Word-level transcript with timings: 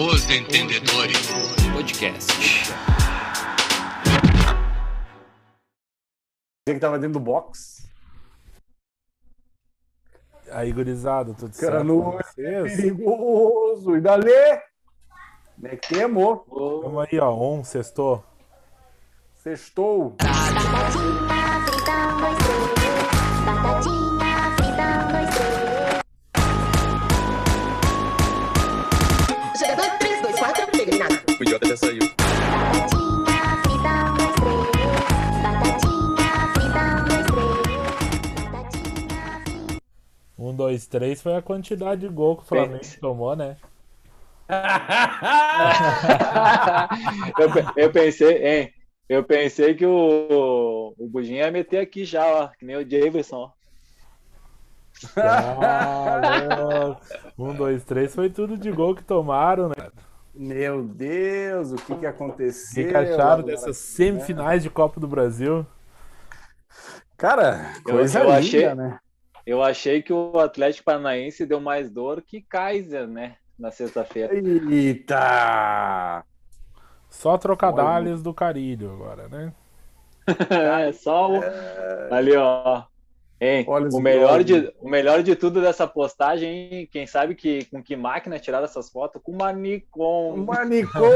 Os 0.00 0.30
Entendedores 0.30 1.26
Podcast. 1.72 2.32
Você 6.62 6.74
que 6.74 6.78
tava 6.78 7.00
dentro 7.00 7.14
do 7.14 7.20
box. 7.20 7.90
Aí, 10.52 10.72
gurizada, 10.72 11.34
tudo 11.34 11.52
Cara, 11.58 11.78
certo 11.78 11.88
com 11.88 12.12
vocês? 12.12 12.76
Perigoso. 12.76 13.96
E 13.96 14.00
dali? 14.00 14.30
Metemos. 15.58 16.42
Vamos 16.46 17.08
aí, 17.10 17.18
ó, 17.18 17.34
um, 17.34 17.64
sextou. 17.64 18.24
Sextou. 19.34 20.10
Batatinha 20.10 21.07
O 31.38 31.42
idiota 31.44 31.68
já 31.68 31.76
saiu. 31.76 32.02
Um, 40.36 40.52
dois, 40.54 40.88
três. 40.88 41.22
Foi 41.22 41.36
a 41.36 41.42
quantidade 41.42 42.00
de 42.00 42.08
gol 42.08 42.36
que 42.36 42.42
o 42.42 42.46
Flamengo 42.46 42.84
tomou, 43.00 43.36
né? 43.36 43.56
eu, 47.38 47.84
eu 47.84 47.92
pensei, 47.92 48.44
hein? 48.44 48.74
Eu 49.08 49.22
pensei 49.22 49.74
que 49.74 49.86
o, 49.86 50.92
o 50.98 51.08
Budinho 51.08 51.36
ia 51.36 51.52
meter 51.52 51.78
aqui 51.78 52.04
já, 52.04 52.26
ó, 52.26 52.48
que 52.48 52.66
nem 52.66 52.76
o 52.76 52.88
Javerson, 52.88 53.36
ó. 53.36 53.50
Ah, 55.16 56.96
um, 57.38 57.54
dois, 57.54 57.84
três 57.84 58.12
foi 58.14 58.28
tudo 58.28 58.58
de 58.58 58.72
gol 58.72 58.96
que 58.96 59.04
tomaram, 59.04 59.68
né? 59.68 59.74
Meu 60.38 60.84
Deus, 60.84 61.72
o 61.72 61.76
que 61.76 61.96
que 61.96 62.06
O 62.06 62.08
aconteceu? 62.08 62.84
que, 62.84 62.90
que 62.92 62.96
acharam 62.96 63.42
agora? 63.42 63.42
dessas 63.42 63.76
semifinais 63.76 64.62
de 64.62 64.70
Copa 64.70 65.00
do 65.00 65.08
Brasil? 65.08 65.66
Cara, 67.16 67.72
Eu- 67.76 67.82
coisa 67.82 68.20
eu 68.20 68.24
linda, 68.24 68.38
achei- 68.38 68.74
né? 68.74 68.98
Eu 69.44 69.62
achei 69.62 70.02
que 70.02 70.12
o 70.12 70.38
Atlético 70.38 70.84
Paranaense 70.84 71.46
deu 71.46 71.60
mais 71.60 71.90
dor 71.90 72.22
que 72.22 72.42
Kaiser, 72.42 73.08
né? 73.08 73.36
Na 73.58 73.70
sexta-feira. 73.70 74.32
Eita! 74.34 76.24
Só 77.10 77.36
trocadalhos 77.38 78.22
do 78.22 78.32
Carilho 78.34 78.92
agora, 78.92 79.28
né? 79.28 79.52
é 80.88 80.92
só 80.92 81.30
o... 81.30 81.40
Ali, 82.10 82.36
ó. 82.36 82.84
Hein, 83.40 83.64
o, 83.68 84.00
melhor 84.00 84.42
de, 84.42 84.72
o 84.80 84.88
melhor 84.88 85.22
de 85.22 85.36
tudo 85.36 85.60
dessa 85.60 85.86
postagem, 85.86 86.48
hein? 86.72 86.88
quem 86.90 87.06
sabe 87.06 87.36
que, 87.36 87.64
com 87.66 87.80
que 87.80 87.94
máquina 87.94 88.36
tiraram 88.36 88.64
essas 88.64 88.90
fotos? 88.90 89.22
Com 89.22 89.30
uma 89.30 89.52
Nikon. 89.52 90.36
Manicô! 90.38 91.12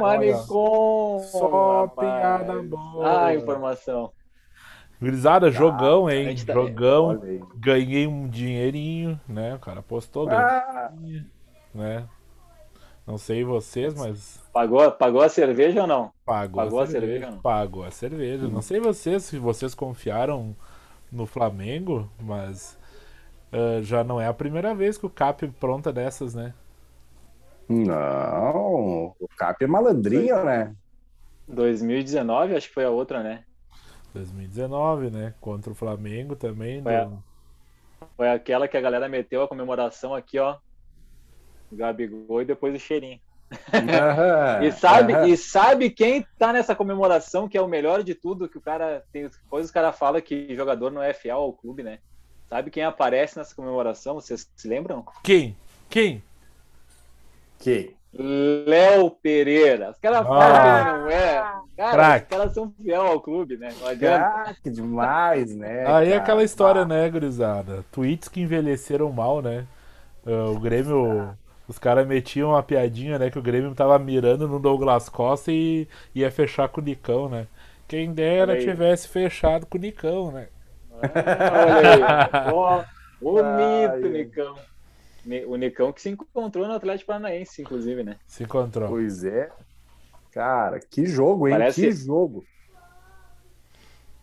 Manicom! 0.00 1.18
Só 1.20 1.80
rapaz. 1.86 2.10
piada 2.20 2.62
boa. 2.62 3.26
Ah, 3.26 3.34
informação. 3.34 4.12
Gurizada, 5.00 5.50
jogão, 5.50 6.10
hein? 6.10 6.36
tá- 6.44 6.52
Jogão. 6.52 7.18
Ganhei 7.56 8.06
um 8.06 8.28
dinheirinho, 8.28 9.18
né? 9.26 9.54
O 9.54 9.58
cara 9.58 9.80
postou, 9.80 10.26
ganhei, 10.26 10.44
Ah, 10.44 10.92
né? 11.74 12.04
Não 13.06 13.18
sei 13.18 13.44
vocês, 13.44 13.94
mas 13.94 14.40
Pagou, 14.52 14.90
pagou 14.92 15.20
a 15.22 15.28
cerveja 15.28 15.82
ou 15.82 15.86
não? 15.86 16.12
pagou, 16.24 16.64
Pagou 16.64 16.80
a 16.80 16.82
a 16.82 16.86
cerveja. 16.86 17.26
cerveja, 17.26 17.30
não? 17.30 17.42
Pagou 17.42 17.84
a 17.84 17.90
cerveja. 17.90 18.48
Não 18.48 18.62
sei 18.62 18.80
vocês, 18.80 19.24
se 19.24 19.38
vocês 19.38 19.74
confiaram 19.74 20.54
no 21.10 21.26
Flamengo, 21.26 22.08
mas 22.20 22.78
ah, 23.52 23.80
já 23.82 24.04
não 24.04 24.20
é 24.20 24.26
a 24.26 24.34
primeira 24.34 24.74
vez 24.74 24.98
que 24.98 25.06
o 25.06 25.10
Cap 25.10 25.46
pronta 25.60 25.92
dessas, 25.92 26.34
né? 26.34 26.54
não, 27.68 29.14
o 29.18 29.28
Cap 29.36 29.62
é 29.62 29.66
malandrinho, 29.66 30.44
né? 30.44 30.74
2019, 31.48 32.54
acho 32.56 32.68
que 32.68 32.74
foi 32.74 32.84
a 32.84 32.90
outra, 32.90 33.22
né? 33.22 33.44
2019, 34.14 35.10
né? 35.10 35.34
Contra 35.40 35.72
o 35.72 35.74
Flamengo 35.74 36.34
também. 36.36 36.82
Foi 36.82 36.94
a- 36.96 37.04
do- 37.04 37.22
Foi 38.16 38.30
aquela 38.30 38.68
que 38.68 38.76
a 38.76 38.80
galera 38.80 39.08
meteu 39.08 39.42
a 39.42 39.48
comemoração 39.48 40.14
aqui, 40.14 40.38
ó. 40.38 40.58
Gabigol 41.76 42.42
e 42.42 42.44
depois 42.44 42.74
o 42.74 42.78
cheirinho. 42.78 43.18
Aham, 43.72 44.62
E 44.64 44.72
sabe, 44.72 45.12
aham. 45.12 45.26
e 45.26 45.36
sabe 45.36 45.90
quem 45.90 46.24
tá 46.38 46.52
nessa 46.52 46.74
comemoração 46.74 47.48
que 47.48 47.58
é 47.58 47.62
o 47.62 47.66
melhor 47.68 48.02
de 48.02 48.14
tudo, 48.14 48.48
que 48.48 48.58
o 48.58 48.60
cara 48.60 49.02
tem 49.12 49.28
depois 49.28 49.66
os 49.66 49.70
caras 49.72 49.96
falam 49.98 50.20
que 50.20 50.54
jogador 50.54 50.90
não 50.90 51.02
é 51.02 51.12
fiel 51.12 51.38
ao 51.38 51.52
clube, 51.52 51.82
né? 51.82 51.98
Sabe 52.48 52.70
quem 52.70 52.84
aparece 52.84 53.36
nessa 53.38 53.54
comemoração? 53.54 54.14
Vocês 54.14 54.48
se 54.56 54.68
lembram? 54.68 55.04
Quem? 55.22 55.56
Quem? 55.88 56.22
Que? 57.58 57.94
Léo 58.12 59.10
Pereira. 59.10 59.90
Os 59.90 59.98
caras 59.98 60.26
falam 60.26 60.84
que 60.84 60.98
não 60.98 61.10
é. 61.10 61.42
Cara, 61.76 61.92
Craque. 61.92 62.24
os 62.24 62.28
caras 62.38 62.54
são 62.54 62.72
fiel 62.82 63.02
ao 63.02 63.20
clube, 63.20 63.56
né? 63.56 63.68
Não 63.80 63.86
adianta. 63.86 64.42
Craque 64.42 64.70
demais, 64.70 65.54
né? 65.54 65.86
Aí 65.86 66.08
é 66.08 66.10
cara? 66.12 66.22
aquela 66.22 66.42
história, 66.42 66.84
né, 66.84 67.08
gurizada? 67.08 67.84
Tweets 67.92 68.28
que 68.28 68.40
envelheceram 68.40 69.12
mal, 69.12 69.40
né? 69.40 69.64
Ah, 70.26 70.50
o 70.50 70.58
Grêmio, 70.58 71.36
os 71.70 71.78
caras 71.78 72.04
metiam 72.04 72.50
uma 72.50 72.64
piadinha, 72.64 73.16
né? 73.16 73.30
Que 73.30 73.38
o 73.38 73.42
Grêmio 73.42 73.72
tava 73.76 73.96
mirando 73.96 74.48
no 74.48 74.58
Douglas 74.58 75.08
Costa 75.08 75.52
e 75.52 75.86
ia 76.12 76.28
fechar 76.28 76.68
com 76.68 76.80
o 76.80 76.84
Nicão, 76.84 77.28
né? 77.28 77.46
Quem 77.86 78.12
dera 78.12 78.58
tivesse 78.58 79.06
fechado 79.06 79.66
com 79.66 79.78
o 79.78 79.80
Nicão, 79.80 80.32
né? 80.32 80.48
Olha 80.90 81.90
aí. 82.44 82.50
Ó, 82.52 82.84
o 83.20 83.38
Ai. 83.38 84.00
Nicão. 84.00 84.56
O 85.46 85.54
Nicão 85.56 85.92
que 85.92 86.02
se 86.02 86.08
encontrou 86.10 86.66
no 86.66 86.74
Atlético 86.74 87.06
Paranaense, 87.06 87.62
inclusive, 87.62 88.02
né? 88.02 88.16
Se 88.26 88.42
encontrou. 88.42 88.88
Pois 88.88 89.22
é. 89.22 89.48
Cara, 90.32 90.80
que 90.80 91.06
jogo, 91.06 91.46
hein? 91.46 91.54
Parece- 91.54 91.82
Que 91.82 91.92
jogo. 91.92 92.44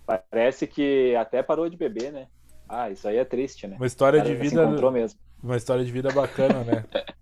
Parece 0.05 0.67
que 0.67 1.15
até 1.15 1.41
parou 1.41 1.69
de 1.69 1.77
beber, 1.77 2.11
né? 2.11 2.27
Ah, 2.67 2.89
isso 2.89 3.07
aí 3.07 3.15
é 3.15 3.23
triste, 3.23 3.67
né? 3.67 3.77
Uma 3.77 3.87
história 3.87 4.19
Cara, 4.21 4.29
de 4.35 4.35
Se 4.35 4.49
vida, 4.49 4.63
encontrou 4.65 4.91
mesmo. 4.91 5.17
uma 5.41 5.55
história 5.55 5.85
de 5.85 5.91
vida 5.91 6.11
bacana, 6.11 6.63
né? 6.65 6.83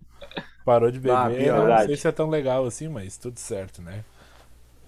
Parou 0.65 0.89
de 0.89 0.99
beber, 0.99 1.15
Ah, 1.15 1.29
não 1.29 1.85
sei 1.85 1.95
se 1.95 2.07
é 2.07 2.11
tão 2.11 2.29
legal 2.29 2.65
assim, 2.65 2.87
mas 2.87 3.17
tudo 3.17 3.39
certo, 3.39 3.81
né? 3.81 4.03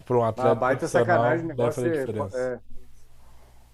Para 0.06 0.18
um 0.18 0.24
atleta 0.24 0.52
Ah, 0.52 0.56
baita 0.56 0.88
sacanagem 0.88 1.46
o 1.46 1.48
negócio 1.50 1.84
fazer 1.84 2.10
é, 2.36 2.54
é, 2.54 2.60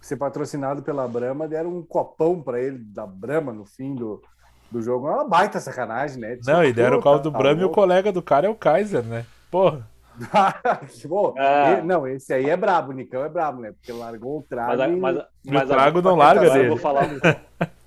ser 0.01 0.18
patrocinado 0.18 0.81
pela 0.84 1.07
Brahma, 1.07 1.47
deram 1.47 1.78
um 1.78 1.84
copão 1.84 2.41
pra 2.41 2.59
ele 2.59 2.79
da 2.79 3.06
Brahma 3.06 3.53
no 3.53 3.66
fim 3.66 3.96
do, 3.96 4.22
do 4.69 4.81
jogo. 4.81 5.07
É 5.07 5.12
uma 5.12 5.28
baita 5.28 5.59
sacanagem, 5.59 6.19
né? 6.19 6.38
Não, 6.46 6.63
e 6.63 6.74
deram 6.74 6.97
o 6.97 7.01
caldo 7.01 7.24
do 7.24 7.31
Tá 7.31 7.38
Brahma 7.38 7.62
e 7.62 7.66
o 7.66 7.69
colega 7.69 8.12
do 8.12 8.22
cara 8.22 8.47
é 8.47 8.50
o 8.50 8.56
Kaiser, 8.56 9.03
né? 9.03 9.25
Porra. 9.50 9.88
Pô, 11.07 11.34
Ah. 11.38 11.80
e- 11.80 11.81
não, 11.81 12.07
esse 12.07 12.34
aí 12.34 12.50
é 12.50 12.57
brabo, 12.57 12.91
o 12.91 12.94
Nicão 12.94 13.24
é 13.24 13.30
brabo, 13.30 13.62
né? 13.62 13.72
Porque 13.72 13.91
largou 13.91 14.40
o 14.40 14.44
trago. 14.44 14.72
Mas, 14.72 14.80
a- 14.81 14.90
e- 14.90 14.95
mas, 14.95 15.18
mas 15.45 15.63
o 15.63 15.68
trago 15.68 16.01
não 16.01 16.16
larga 16.16 16.41
agora 16.41 16.53
eu 16.56 16.63
dele. 16.63 16.69
vou 16.69 16.78
falar, 16.78 17.07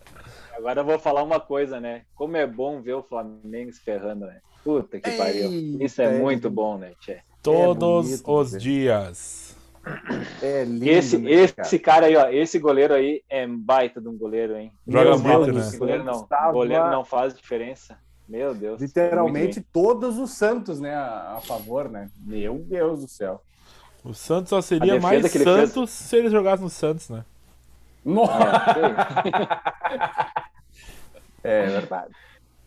agora 0.66 0.80
eu 0.80 0.84
vou 0.84 0.98
falar 0.98 1.22
uma 1.22 1.38
coisa, 1.38 1.78
né? 1.78 2.02
Como 2.14 2.36
é 2.36 2.44
bom 2.44 2.82
ver 2.82 2.94
o 2.94 3.02
Flamengo 3.02 3.72
se 3.72 3.80
ferrando, 3.80 4.26
né? 4.26 4.40
Puta 4.64 4.98
que 4.98 5.10
pariu. 5.12 5.48
Isso 5.80 6.02
é 6.02 6.06
Eita, 6.06 6.18
muito 6.18 6.48
é. 6.48 6.50
bom, 6.50 6.76
né, 6.76 6.92
Tchê? 7.00 7.18
Todos 7.40 8.04
bonito 8.04 8.32
os 8.32 8.52
ver. 8.52 8.58
dias. 8.58 9.56
É 10.42 10.64
lindo, 10.64 10.84
Esse, 10.88 11.16
né, 11.18 11.30
esse 11.30 11.78
cara 11.78 12.06
aí, 12.06 12.16
ó, 12.16 12.28
esse 12.28 12.58
goleiro 12.58 12.92
aí 12.92 13.22
é 13.30 13.46
baita 13.46 14.00
de 14.00 14.08
um 14.08 14.18
goleiro, 14.18 14.56
hein? 14.56 14.72
Joga 14.84 15.10
Meu 15.10 15.18
muito, 15.20 15.44
Deus, 15.44 15.56
né? 15.56 15.62
Esse 15.68 15.78
goleiro 15.78 16.02
não, 16.02 16.22
Estava 16.22 16.52
goleiro 16.52 16.90
não 16.90 17.04
faz 17.04 17.32
diferença. 17.36 17.96
Meu 18.28 18.52
Deus. 18.52 18.80
Literalmente 18.82 19.60
todos 19.60 20.18
os 20.18 20.32
Santos, 20.32 20.80
né? 20.80 20.92
A, 20.96 21.34
a 21.36 21.40
favor, 21.40 21.88
né? 21.88 22.10
Meu 22.24 22.58
Deus 22.58 23.02
do 23.02 23.08
céu. 23.08 23.40
O 24.02 24.12
Santos 24.12 24.50
só 24.50 24.60
seria 24.60 24.98
mais 25.00 25.20
ele 25.20 25.28
fez- 25.28 25.44
Santos 25.44 25.90
se 25.90 26.16
ele 26.16 26.28
jogasse 26.30 26.60
no 26.60 26.68
Santos, 26.68 27.08
né? 27.08 27.24
Nossa. 28.04 28.32
É, 29.92 29.96
é 31.46 31.66
verdade. 31.80 32.12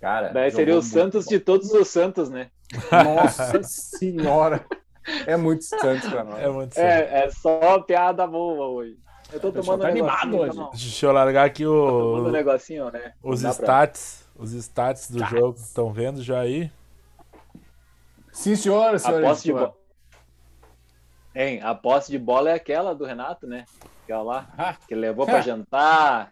Cara, 0.02 0.30
daí 0.30 0.50
seria 0.52 0.78
o 0.78 0.82
Santos 0.82 1.26
de 1.26 1.40
todos 1.40 1.72
os 1.74 1.88
Santos, 1.90 2.30
né? 2.30 2.50
Nossa 2.92 3.62
senhora. 3.64 4.66
É 5.26 5.36
muito 5.36 5.64
Santos 5.66 6.08
pra 6.10 6.24
nós. 6.24 6.40
É 6.40 6.48
muito 6.50 6.74
Santos. 6.76 6.90
É, 6.90 7.26
é 7.26 7.30
só 7.32 7.80
piada 7.82 8.26
boa 8.28 8.68
hoje. 8.68 8.98
Eu 9.32 9.40
tô 9.40 9.50
O 9.50 9.52
tomando 9.52 9.82
tá 9.82 9.88
um 9.88 9.92
animado 9.92 10.38
hoje. 10.38 10.52
então, 10.54 10.70
Deixa 10.72 11.06
eu 11.06 11.12
largar 11.12 11.46
aqui 11.46 11.64
Tô 11.64 11.88
tomando 11.88 12.26
um 12.26 12.30
o, 12.30 12.32
negocinho, 12.32 12.90
né? 12.92 13.14
os 13.22 13.42
dá 13.42 13.50
pra- 13.54 13.64
stats. 13.64 14.30
Os 14.36 14.54
stats 14.54 15.12
do 15.12 15.24
jogo. 15.26 15.58
Estão 15.58 15.92
vendo 15.92 16.22
já 16.24 16.40
aí? 16.40 16.72
Sim, 18.32 18.56
senhora, 18.56 18.96
A 18.96 19.00
senhora. 19.00 19.24
posse 19.28 19.44
de 19.44 19.54
bola. 19.54 19.74
Hein, 21.36 21.60
a 21.62 21.76
posse 21.76 22.12
de 22.12 22.18
bola 22.18 22.50
é 22.50 22.54
aquela 22.54 22.94
do 22.96 23.06
Renato, 23.06 23.46
né? 23.46 23.66
Aquela 24.04 24.24
lá, 24.24 24.48
Ah. 24.58 24.76
que 24.88 24.96
levou 24.96 25.26
pra 25.28 25.42
jantar, 25.42 26.32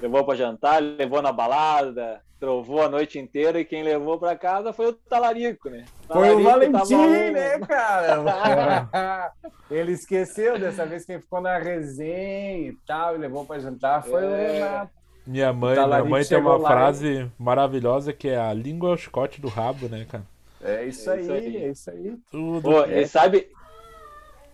levou 0.00 0.24
pra 0.24 0.34
jantar, 0.34 0.80
levou 0.82 1.20
na 1.22 1.32
balada, 1.32 2.20
trovou 2.40 2.82
a 2.82 2.88
noite 2.88 3.18
inteira 3.18 3.58
e 3.60 3.64
quem 3.64 3.82
levou 3.82 4.18
pra 4.18 4.36
casa 4.36 4.72
foi 4.72 4.86
o 4.88 4.92
Talarico, 4.92 5.68
né? 5.68 5.84
Foi 6.06 6.30
o 6.34 6.42
Talarico 6.42 6.72
Valentim, 6.72 6.96
tava 6.96 7.02
um- 7.02 7.32
né, 7.32 7.58
cara? 7.60 9.32
Ele 9.70 9.92
esqueceu 9.92 10.58
dessa 10.58 10.86
vez 10.86 11.04
quem 11.04 11.20
ficou 11.20 11.40
na 11.40 11.58
resenha 11.58 12.68
e 12.70 12.76
tal, 12.86 13.14
e 13.14 13.18
levou 13.18 13.44
pra 13.44 13.58
jantar 13.58 14.02
foi 14.04 14.24
o 14.24 14.34
É. 14.34 14.52
Renato. 14.52 14.98
Minha 15.26 15.52
mãe, 15.52 15.74
minha 15.74 16.04
mãe 16.04 16.24
tem 16.24 16.38
uma 16.38 16.56
lá 16.56 16.70
frase 16.70 17.30
maravilhosa 17.38 18.14
que 18.14 18.28
é 18.28 18.38
a 18.38 18.50
língua 18.54 18.90
é 18.90 18.92
o 18.94 18.96
chicote 18.96 19.40
do 19.42 19.48
rabo, 19.48 19.86
né, 19.86 20.06
cara? 20.10 20.24
É 20.62 20.84
isso, 20.86 21.10
É 21.10 21.14
aí, 21.14 21.20
isso 21.22 21.32
aí. 21.32 21.56
é 21.56 21.68
isso 21.68 21.90
aí. 21.90 22.16
Tudo 22.30 22.62
Pô, 22.62 22.84
e 22.84 23.06
sabe. 23.06 23.46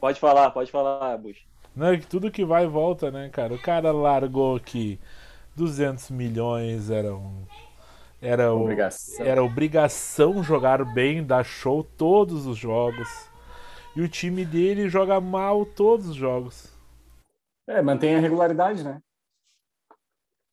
Pode 0.00 0.19
falar, 0.19 0.50
pode 0.50 0.70
falar, 0.73 1.17
Bush. 1.17 1.38
Não, 1.76 1.88
é 1.88 1.96
que 1.96 2.06
tudo 2.06 2.31
que 2.31 2.44
vai 2.44 2.64
e 2.64 2.69
volta, 2.69 3.11
né, 3.11 3.29
cara? 3.32 3.55
O 3.55 3.58
cara 3.62 3.93
largou 3.93 4.58
que 4.61 4.99
200 5.56 6.11
milhões 6.11 6.91
eram. 6.91 7.47
Era, 8.21 8.55
o- 8.55 8.62
Obrigação. 8.62 9.27
era 9.27 9.43
obrigação 9.45 10.43
jogar 10.43 10.83
bem, 10.95 11.23
dar 11.23 11.45
show 11.45 11.85
todos 11.85 12.47
os 12.47 12.56
jogos. 12.56 13.09
E 13.95 14.01
o 14.01 14.09
time 14.09 14.45
dele 14.45 14.89
joga 14.89 15.21
mal 15.21 15.65
todos 15.67 16.09
os 16.09 16.17
jogos. 16.17 16.73
É, 17.69 17.81
mantém 17.83 18.15
a 18.17 18.19
regularidade, 18.19 18.83
né? 18.83 19.01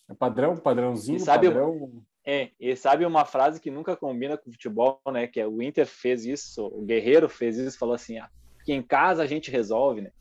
É 0.10 0.14
padrão, 0.14 0.58
padrãozinho, 0.58 1.18
E 1.18 1.20
sabe 1.22 1.48
o- 1.48 1.52
padrão. 1.52 2.04
É, 2.26 2.52
e 2.60 2.76
sabe 2.76 3.04
uma 3.06 3.26
frase 3.26 3.60
que 3.60 3.72
nunca 3.72 3.96
combina 3.96 4.38
com 4.38 4.52
futebol, 4.52 5.02
né? 5.12 5.26
Que 5.26 5.40
é 5.40 5.48
o 5.48 5.62
Inter 5.62 5.88
fez 5.88 6.24
isso, 6.26 6.68
o 6.68 6.84
Guerreiro 6.84 7.28
fez 7.28 7.58
isso, 7.58 7.80
falou 7.80 7.96
assim: 7.96 8.20
ah, 8.20 8.30
que 8.64 8.74
em 8.74 8.84
casa 8.84 9.24
a 9.24 9.28
gente 9.28 9.50
resolve, 9.50 10.02
né? 10.02 10.12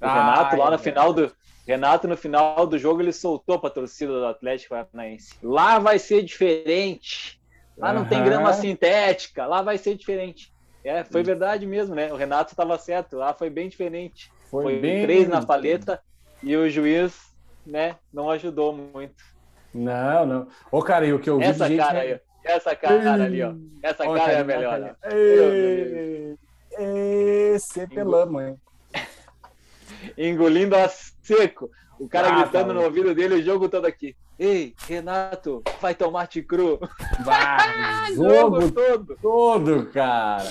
O 0.00 0.04
Ah, 0.06 0.14
Renato 0.14 0.56
lá 0.56 0.68
é 0.68 0.70
no 0.70 0.78
final 0.78 1.12
do 1.12 1.30
Renato 1.66 2.08
no 2.08 2.16
final 2.16 2.66
do 2.66 2.76
jogo 2.78 3.00
ele 3.00 3.12
soltou 3.12 3.58
para 3.58 3.68
a 3.70 3.72
torcida 3.72 4.12
do 4.12 4.26
Atlético 4.26 4.70
Paranaense. 4.74 5.34
Lá 5.42 5.78
vai 5.78 5.98
ser 5.98 6.22
diferente. 6.22 7.40
Lá 7.78 7.92
não 7.92 8.04
tem 8.04 8.18
Aham. 8.18 8.26
grama 8.26 8.52
sintética, 8.52 9.46
lá 9.46 9.62
vai 9.62 9.78
ser 9.78 9.94
diferente. 9.94 10.52
É, 10.84 11.04
foi 11.04 11.22
verdade 11.22 11.64
mesmo, 11.66 11.94
né? 11.94 12.12
O 12.12 12.16
Renato 12.16 12.52
estava 12.52 12.76
certo, 12.76 13.16
lá 13.16 13.32
foi 13.32 13.48
bem 13.48 13.68
diferente. 13.68 14.30
Foi, 14.50 14.64
Foi 14.64 14.78
bem. 14.80 15.02
três 15.02 15.28
na 15.28 15.40
paleta 15.44 16.02
e 16.42 16.54
o 16.56 16.68
juiz, 16.68 17.32
né, 17.64 17.96
não 18.12 18.28
ajudou 18.28 18.72
muito. 18.74 19.24
Não, 19.72 20.26
não. 20.26 20.48
Ô, 20.70 20.82
cara, 20.82 21.06
e 21.06 21.12
o 21.14 21.18
que 21.18 21.30
eu 21.30 21.38
vi 21.38 21.44
Essa 21.44 21.66
gente... 21.68 21.78
cara 21.78 22.00
aí, 22.00 22.14
ó. 22.14 22.18
essa 22.44 22.76
cara 22.76 23.24
ali, 23.24 23.42
ó. 23.42 23.54
Essa 23.82 24.04
Ó, 24.06 24.14
cara 24.14 24.32
é 24.32 24.40
a 24.40 24.44
melhor. 24.44 24.96
ó. 25.02 25.08
Ei, 25.10 26.36
ei, 26.78 27.58
cepelamos, 27.58 28.42
hein? 28.42 28.56
Engolindo 30.16 30.76
a 30.76 30.88
seco. 30.88 31.70
O 31.98 32.08
cara 32.08 32.28
Ah, 32.28 32.42
gritando 32.42 32.68
tá 32.68 32.74
no 32.74 32.82
ouvido 32.82 33.14
dele 33.14 33.34
o 33.36 33.42
jogo 33.42 33.68
todo 33.68 33.86
aqui. 33.86 34.16
Ei, 34.38 34.74
Renato, 34.88 35.62
vai 35.80 35.94
tomate 35.94 36.42
cru. 36.42 36.78
Bah, 37.24 37.58
jogo 38.14 38.60
jogo 38.60 38.72
todo. 38.72 39.18
todo, 39.22 39.86
cara. 39.92 40.50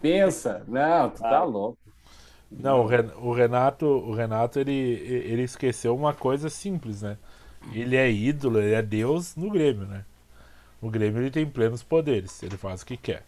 Pensa. 0.00 0.62
Não, 0.66 1.10
tu 1.10 1.20
tá 1.20 1.38
Ah. 1.38 1.44
louco. 1.44 1.78
Não, 2.50 2.82
o 2.82 2.86
Ren- 2.86 3.10
o 3.20 3.32
Renato, 3.32 3.86
o 3.86 4.14
Renato 4.14 4.58
ele, 4.60 4.72
ele 4.72 5.42
esqueceu 5.42 5.94
uma 5.96 6.14
coisa 6.14 6.48
simples, 6.48 7.02
né? 7.02 7.18
Ele 7.72 7.96
é 7.96 8.10
ídolo, 8.10 8.60
ele 8.60 8.74
é 8.74 8.82
Deus 8.82 9.34
no 9.34 9.50
Grêmio, 9.50 9.84
né? 9.86 10.04
O 10.80 10.88
Grêmio 10.88 11.20
ele 11.20 11.30
tem 11.30 11.44
plenos 11.44 11.82
poderes, 11.82 12.40
ele 12.44 12.56
faz 12.56 12.82
o 12.82 12.86
que 12.86 12.96
quer. 12.96 13.24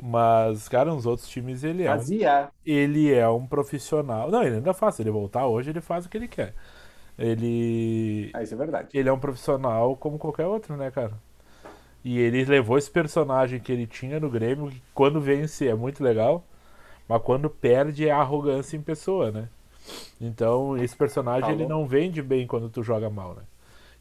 Mas, 0.00 0.68
cara, 0.68 0.92
nos 0.92 1.04
outros 1.04 1.28
times 1.28 1.62
ele 1.64 1.82
é 1.82 1.90
um 1.90 1.98
Fazia. 1.98 2.48
ele 2.64 3.12
é 3.12 3.28
um 3.28 3.46
profissional. 3.46 4.30
Não, 4.30 4.42
ele 4.42 4.56
ainda 4.56 4.72
faz. 4.72 4.94
Se 4.94 5.02
ele 5.02 5.10
voltar 5.10 5.46
hoje, 5.46 5.70
ele 5.70 5.80
faz 5.80 6.06
o 6.06 6.08
que 6.08 6.16
ele 6.16 6.28
quer. 6.28 6.54
Ele. 7.18 8.30
Ah, 8.32 8.42
isso 8.42 8.54
é 8.54 8.56
verdade. 8.56 8.88
Ele 8.94 9.08
é 9.08 9.12
um 9.12 9.18
profissional 9.18 9.94
como 9.96 10.18
qualquer 10.18 10.46
outro, 10.46 10.76
né, 10.76 10.90
cara? 10.90 11.12
E 12.04 12.18
ele 12.18 12.44
levou 12.44 12.78
esse 12.78 12.90
personagem 12.90 13.60
que 13.60 13.70
ele 13.70 13.86
tinha 13.86 14.18
no 14.18 14.30
Grêmio, 14.30 14.70
que 14.70 14.82
quando 14.94 15.20
vence 15.20 15.68
é 15.68 15.74
muito 15.74 16.02
legal, 16.02 16.44
mas 17.08 17.22
quando 17.22 17.48
perde 17.48 18.08
é 18.08 18.10
arrogância 18.10 18.76
em 18.76 18.82
pessoa, 18.82 19.30
né? 19.30 19.48
Então, 20.20 20.76
esse 20.76 20.96
personagem 20.96 21.50
ele 21.50 21.64
Falou. 21.64 21.80
não 21.80 21.86
vende 21.86 22.22
bem 22.22 22.46
quando 22.46 22.68
tu 22.68 22.82
joga 22.82 23.10
mal, 23.10 23.34
né? 23.34 23.42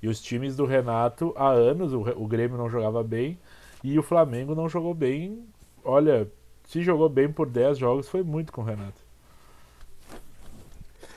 E 0.02 0.08
os 0.08 0.20
times 0.22 0.56
do 0.56 0.66
Renato, 0.66 1.34
há 1.38 1.50
anos, 1.50 1.94
o 1.94 2.28
Grêmio 2.28 2.58
não 2.58 2.70
jogava 2.70 3.04
bem 3.04 3.38
e 3.84 4.00
o 4.00 4.04
Flamengo 4.04 4.56
não 4.56 4.68
jogou 4.68 4.94
bem. 4.96 5.46
Olha, 5.84 6.32
se 6.66 6.82
jogou 6.82 7.10
bem 7.10 7.32
por 7.32 7.50
10 7.50 7.78
jogos, 7.78 8.08
foi 8.08 8.24
muito 8.24 8.52
com 8.52 8.62
o 8.62 8.66
Renato. 8.66 9.02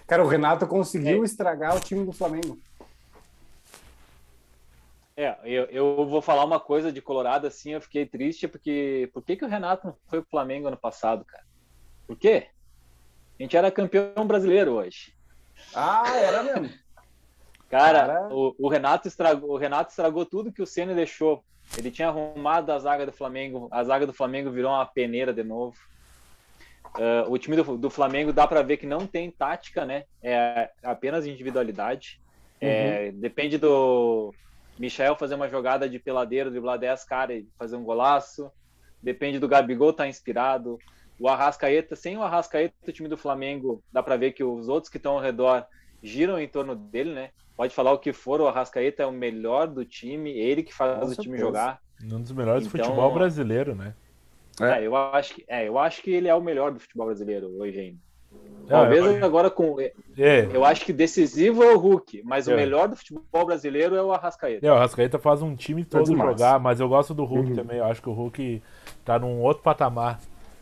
Cara, 0.06 0.22
o 0.22 0.28
Renato 0.28 0.66
conseguiu 0.66 1.22
É. 1.22 1.24
estragar 1.24 1.76
o 1.76 1.80
time 1.80 2.04
do 2.04 2.12
Flamengo. 2.12 2.58
É, 5.16 5.38
eu, 5.44 5.64
eu 5.66 6.06
vou 6.06 6.20
falar 6.20 6.44
uma 6.44 6.58
coisa 6.58 6.90
de 6.90 7.00
Colorado 7.00 7.46
assim, 7.46 7.70
eu 7.70 7.80
fiquei 7.80 8.04
triste 8.04 8.48
porque 8.48 9.08
por 9.14 9.22
que, 9.22 9.36
que 9.36 9.44
o 9.44 9.48
Renato 9.48 9.86
não 9.86 9.96
foi 10.08 10.20
pro 10.20 10.30
Flamengo 10.30 10.66
ano 10.66 10.76
passado, 10.76 11.24
cara? 11.24 11.44
Por 12.06 12.16
quê? 12.16 12.48
A 13.38 13.42
gente 13.42 13.56
era 13.56 13.70
campeão 13.70 14.26
brasileiro 14.26 14.72
hoje. 14.72 15.14
Ah, 15.74 16.16
era 16.16 16.42
mesmo. 16.42 16.68
Cara, 17.70 18.06
Cara. 18.06 18.28
O, 18.34 18.54
o 18.58 18.68
Renato 18.68 19.06
estragou, 19.06 19.50
o 19.50 19.56
Renato 19.56 19.90
estragou 19.90 20.26
tudo 20.26 20.52
que 20.52 20.62
o 20.62 20.66
Ceni 20.66 20.94
deixou. 20.94 21.44
Ele 21.76 21.90
tinha 21.90 22.08
arrumado 22.08 22.70
a 22.72 22.78
zaga 22.78 23.06
do 23.06 23.12
Flamengo, 23.12 23.68
a 23.70 23.82
zaga 23.82 24.06
do 24.06 24.12
Flamengo 24.12 24.50
virou 24.50 24.72
uma 24.72 24.86
peneira 24.86 25.32
de 25.32 25.42
novo. 25.42 25.76
Ah, 26.94 27.24
o 27.28 27.36
time 27.38 27.56
do, 27.56 27.76
do 27.76 27.90
Flamengo 27.90 28.32
dá 28.32 28.46
para 28.46 28.62
ver 28.62 28.76
que 28.76 28.86
não 28.86 29.06
tem 29.06 29.30
tática, 29.30 29.84
né? 29.84 30.04
É 30.22 30.70
apenas 30.82 31.26
individualidade. 31.26 32.20
É, 32.60 33.12
depende 33.12 33.58
do 33.58 34.32
Michel 34.78 35.16
fazer 35.16 35.34
uma 35.34 35.48
jogada 35.48 35.88
de 35.88 35.98
peladeiro, 35.98 36.50
driblar 36.50 36.78
10 36.78 37.04
caras 37.04 37.38
e 37.38 37.48
fazer 37.58 37.76
um 37.76 37.84
golaço. 37.84 38.50
Depende 39.02 39.38
do 39.38 39.48
Gabigol 39.48 39.90
estar 39.90 40.08
inspirado. 40.08 40.78
O 41.18 41.28
Arrascaeta, 41.28 41.94
sem 41.94 42.16
o 42.16 42.22
Arrascaeta, 42.22 42.74
o 42.86 42.92
time 42.92 43.08
do 43.08 43.18
Flamengo, 43.18 43.82
dá 43.92 44.02
para 44.02 44.16
ver 44.16 44.32
que 44.32 44.42
os 44.42 44.68
outros 44.68 44.90
que 44.90 44.96
estão 44.96 45.12
ao 45.12 45.20
redor 45.20 45.66
giram 46.02 46.40
em 46.40 46.48
torno 46.48 46.74
dele, 46.74 47.12
né? 47.12 47.30
Pode 47.56 47.74
falar 47.74 47.92
o 47.92 47.98
que 47.98 48.12
for, 48.12 48.40
o 48.40 48.48
Arrascaeta 48.48 49.02
é 49.02 49.06
o 49.06 49.12
melhor 49.12 49.66
do 49.68 49.84
time, 49.84 50.30
ele 50.30 50.62
que 50.62 50.74
faz 50.74 50.98
Com 50.98 51.06
o 51.06 51.08
time 51.10 51.16
certeza. 51.38 51.40
jogar. 51.40 51.78
Um 52.02 52.20
dos 52.20 52.32
melhores 52.32 52.66
do 52.66 52.68
Então- 52.76 52.84
futebol 52.86 53.12
brasileiro, 53.14 53.74
né? 53.74 53.94
É. 54.60 54.80
É, 54.80 54.86
eu 54.86 54.96
acho 54.96 55.34
que, 55.34 55.44
é, 55.48 55.66
eu 55.68 55.78
acho 55.78 56.02
que 56.02 56.10
ele 56.10 56.28
é 56.28 56.34
o 56.34 56.40
melhor 56.40 56.72
do 56.72 56.78
futebol 56.80 57.06
brasileiro 57.06 57.48
hoje 57.58 57.78
ainda. 57.80 57.98
É, 58.66 58.68
Talvez 58.68 59.04
eu- 59.04 59.24
agora 59.24 59.50
com. 59.50 59.76
É, 59.80 59.92
Eu 60.52 60.64
acho 60.64 60.84
que 60.84 60.92
decisivo 60.92 61.62
é 61.62 61.72
o 61.74 61.78
Hulk, 61.78 62.22
mas 62.24 62.48
É. 62.48 62.52
o 62.52 62.56
melhor 62.56 62.88
do 62.88 62.96
futebol 62.96 63.46
brasileiro 63.46 63.94
é 63.94 64.02
o 64.02 64.12
Arrascaeta. 64.12 64.66
é, 64.66 64.72
o 64.72 64.76
Rascaeta 64.76 65.18
faz 65.18 65.42
um 65.42 65.54
time 65.54 65.84
todo 65.84 66.06
jogar, 66.16 66.58
mas 66.58 66.80
eu 66.80 66.88
gosto 66.88 67.14
do 67.14 67.24
Hulk 67.24 67.50
Uhum. 67.50 67.54
também. 67.56 67.78
Eu 67.78 67.84
acho 67.84 68.02
que 68.02 68.08
o 68.08 68.12
Hulk 68.12 68.62
tá 69.04 69.18
num 69.18 69.40
outro 69.40 69.62
patamar. 69.62 70.18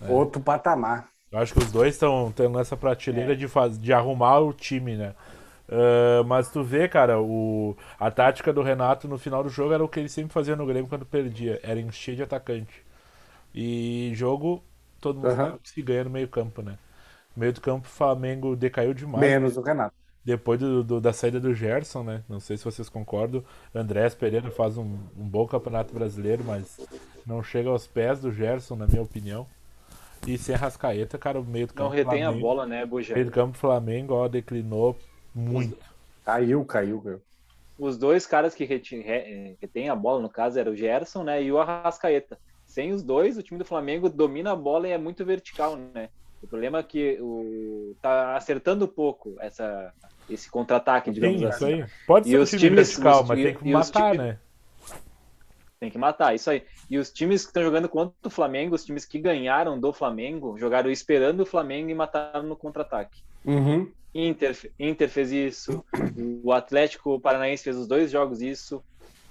Outro 0.08 0.40
patamar. 0.42 1.08
Eu 1.30 1.38
acho 1.38 1.54
que 1.54 1.60
os 1.60 1.70
dois 1.72 1.94
estão 1.94 2.32
nessa 2.50 2.76
prateleira 2.76 3.32
É. 3.32 3.36
de, 3.36 3.48
faz, 3.48 3.78
de 3.80 3.92
arrumar 3.92 4.40
o 4.40 4.52
time, 4.52 4.96
né? 4.96 5.14
Ah, 5.74 6.22
mas 6.24 6.50
tu 6.50 6.62
vê, 6.62 6.86
cara, 6.88 7.20
o, 7.20 7.76
a 7.98 8.10
tática 8.10 8.52
do 8.52 8.62
Renato 8.62 9.08
no 9.08 9.16
final 9.18 9.42
do 9.42 9.48
jogo 9.48 9.72
era 9.72 9.82
o 9.82 9.88
que 9.88 10.00
ele 10.00 10.08
sempre 10.08 10.32
fazia 10.32 10.54
no 10.54 10.66
Grêmio 10.66 10.88
quando 10.88 11.06
perdia, 11.06 11.58
era 11.62 11.80
encher 11.80 12.14
de 12.16 12.22
atacante. 12.22 12.84
E 13.54 14.12
jogo, 14.14 14.62
todo 15.00 15.16
mundo 15.20 15.58
que 15.62 15.70
se 15.70 15.82
ganha 15.82 16.04
no 16.04 16.10
meio 16.10 16.28
campo, 16.28 16.62
né? 16.62 16.78
No 17.36 17.40
meio 17.40 17.52
do 17.52 17.60
campo, 17.60 17.86
o 17.86 17.90
Flamengo 17.90 18.54
decaiu 18.56 18.92
demais. 18.94 19.20
Menos 19.20 19.56
o 19.56 19.62
Renato. 19.62 19.94
Depois 20.24 20.60
do, 20.60 20.84
do- 20.84 21.00
da 21.00 21.12
saída 21.12 21.40
do 21.40 21.52
Gerson, 21.54 22.04
né? 22.04 22.22
Não 22.28 22.38
sei 22.38 22.56
se 22.56 22.64
vocês 22.64 22.88
concordam. 22.88 23.42
Andrés 23.74 24.14
Pereira 24.14 24.50
faz 24.50 24.78
um, 24.78 24.84
um 25.16 25.28
bom 25.28 25.46
campeonato 25.46 25.92
brasileiro, 25.92 26.44
mas 26.46 26.78
não 27.26 27.42
chega 27.42 27.68
aos 27.70 27.86
pés 27.86 28.20
do 28.20 28.30
Gerson, 28.32 28.76
na 28.76 28.86
minha 28.86 29.02
opinião. 29.02 29.46
E 30.26 30.38
sem 30.38 30.54
Rascaeta, 30.54 31.18
cara, 31.18 31.40
o 31.40 31.44
meio 31.44 31.66
do 31.66 31.74
campo 31.74 31.88
Não 31.90 31.96
retém 31.96 32.22
a 32.22 32.26
Flamengo- 32.26 32.46
bola, 32.46 32.64
né, 32.66 32.84
o 32.84 32.86
Buja? 32.86 33.14
meio 33.14 33.26
do 33.26 33.32
campo 33.32 33.58
Flamengo, 33.58 34.14
ó, 34.14 34.28
declinou 34.28 34.96
muito. 35.34 35.76
Caiu, 36.24 36.64
caiu, 36.64 37.00
caiu. 37.00 37.20
Os 37.78 37.96
dois 37.98 38.26
caras 38.26 38.54
que 38.54 38.64
retêm 38.64 39.88
a 39.88 39.96
bola, 39.96 40.20
no 40.20 40.28
caso, 40.28 40.58
era 40.58 40.70
o 40.70 40.76
Gerson 40.76 41.24
né, 41.24 41.42
e 41.42 41.50
o 41.50 41.58
Arrascaeta. 41.58 42.38
Sem 42.66 42.92
os 42.92 43.02
dois, 43.02 43.36
o 43.36 43.42
time 43.42 43.58
do 43.58 43.64
Flamengo 43.64 44.08
domina 44.08 44.52
a 44.52 44.56
bola 44.56 44.86
e 44.88 44.92
é 44.92 44.98
muito 44.98 45.24
vertical, 45.24 45.76
né? 45.76 46.08
O 46.42 46.46
problema 46.46 46.78
é 46.78 46.82
que 46.82 47.18
o 47.20 47.94
tá 48.00 48.36
acertando 48.36 48.86
pouco 48.88 49.34
essa, 49.40 49.92
esse 50.28 50.50
contra-ataque, 50.50 51.10
digamos 51.10 51.38
Tem 51.40 51.48
isso 51.48 51.64
assim. 51.64 51.82
aí. 51.82 51.88
Pode 52.06 52.28
E 52.28 52.32
ser 52.32 52.38
um 52.38 52.42
os 52.42 52.50
time 52.50 52.60
times- 52.62 52.88
vertical, 52.88 53.22
os 53.22 53.28
mas 53.28 53.42
tem 53.42 53.54
que 53.54 53.68
e 53.68 53.72
matar, 53.72 54.10
times- 54.12 54.18
né? 54.26 54.38
Tem 55.80 55.90
que 55.90 55.98
matar, 55.98 56.34
isso 56.34 56.48
aí. 56.50 56.62
E 56.88 56.98
os 56.98 57.10
times 57.10 57.42
que 57.42 57.48
estão 57.48 57.62
jogando 57.62 57.88
contra 57.88 58.14
o 58.24 58.30
Flamengo, 58.30 58.74
os 58.74 58.84
times 58.84 59.04
que 59.04 59.18
ganharam 59.18 59.78
do 59.80 59.92
Flamengo, 59.92 60.56
jogaram 60.58 60.90
esperando 60.90 61.40
o 61.40 61.46
Flamengo 61.46 61.90
e 61.90 61.94
mataram 61.94 62.44
no 62.44 62.54
contra-ataque. 62.56 63.20
Uhum. 63.44 63.90
Inter, 64.14 64.56
Inter 64.78 65.08
fez 65.08 65.32
isso, 65.32 65.84
o 66.44 66.52
Atlético 66.52 67.18
Paranaense 67.20 67.64
fez 67.64 67.76
os 67.76 67.86
dois 67.86 68.10
jogos 68.10 68.42
isso, 68.42 68.82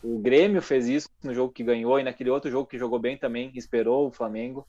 o 0.04 0.18
Grêmio 0.20 0.62
fez 0.62 0.88
isso 0.88 1.08
no 1.24 1.34
jogo 1.34 1.54
que 1.54 1.64
ganhou 1.64 2.00
e 2.00 2.04
naquele 2.04 2.32
outro 2.32 2.50
jogo 2.50 2.68
que 2.68 2.78
jogou 2.80 2.98
bem 2.98 3.16
também, 3.18 3.52
esperou 3.54 4.08
o 4.08 4.12
Flamengo. 4.12 4.66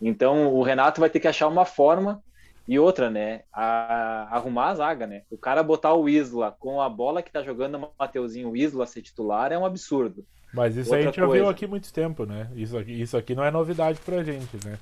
Então 0.00 0.52
o 0.52 0.62
Renato 0.62 1.00
vai 1.00 1.08
ter 1.10 1.20
que 1.20 1.28
achar 1.28 1.46
uma 1.48 1.64
forma 1.64 2.22
e 2.66 2.78
outra, 2.78 3.10
né? 3.10 3.42
a- 3.52 4.28
arrumar 4.30 4.68
a 4.70 4.74
zaga, 4.74 5.06
né? 5.06 5.22
O 5.30 5.38
cara 5.38 5.62
botar 5.62 5.94
o 5.94 6.08
Isla 6.08 6.56
com 6.58 6.80
a 6.80 6.88
bola 6.88 7.22
que 7.22 7.30
tá 7.30 7.42
jogando 7.42 7.76
o 7.76 7.90
Mateuzinho, 7.98 8.50
o 8.50 8.56
Isla 8.56 8.86
ser 8.86 9.02
titular 9.02 9.52
é 9.52 9.58
um 9.58 9.64
absurdo. 9.64 10.24
Mas 10.52 10.76
isso 10.76 10.92
aí 10.94 11.04
a 11.04 11.06
Outra 11.06 11.12
gente 11.12 11.16
já 11.20 11.22
viu 11.26 11.44
coisa. 11.44 11.50
aqui 11.50 11.64
há 11.64 11.68
muito 11.68 11.92
tempo, 11.92 12.26
né? 12.26 12.50
Isso 12.56 12.76
aqui, 12.76 13.00
isso 13.00 13.16
aqui 13.16 13.34
não 13.36 13.44
é 13.44 13.50
novidade 13.52 14.00
pra 14.04 14.22
gente, 14.24 14.56
né? 14.66 14.78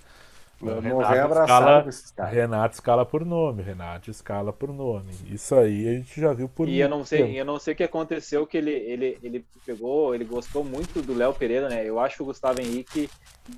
Abraçado 0.60 1.42
escala- 1.44 1.82
com 1.82 1.88
esses 1.88 2.10
caras. 2.10 2.32
Renato 2.34 2.74
escala 2.74 3.06
por 3.06 3.24
nome, 3.24 3.62
Renato 3.62 4.10
escala 4.10 4.52
por 4.52 4.72
nome. 4.72 5.12
Isso 5.30 5.54
aí 5.54 5.88
a 5.88 5.92
gente 5.92 6.20
já 6.20 6.32
viu 6.32 6.48
por 6.48 6.68
E 6.68 6.80
eu 6.80 6.88
não 6.88 7.04
sei, 7.04 7.22
tempo. 7.22 7.34
eu 7.36 7.44
não 7.44 7.58
sei 7.60 7.74
o 7.74 7.76
que 7.76 7.84
aconteceu, 7.84 8.46
que 8.46 8.56
ele, 8.56 8.72
ele, 8.72 9.18
ele 9.22 9.44
pegou, 9.64 10.14
ele 10.14 10.24
gostou 10.24 10.64
muito 10.64 11.00
do 11.00 11.14
Léo 11.14 11.32
Pereira, 11.32 11.68
né? 11.68 11.84
Eu 11.84 12.00
acho 12.00 12.22
o 12.22 12.26
Gustavo 12.26 12.60
Henrique 12.60 13.08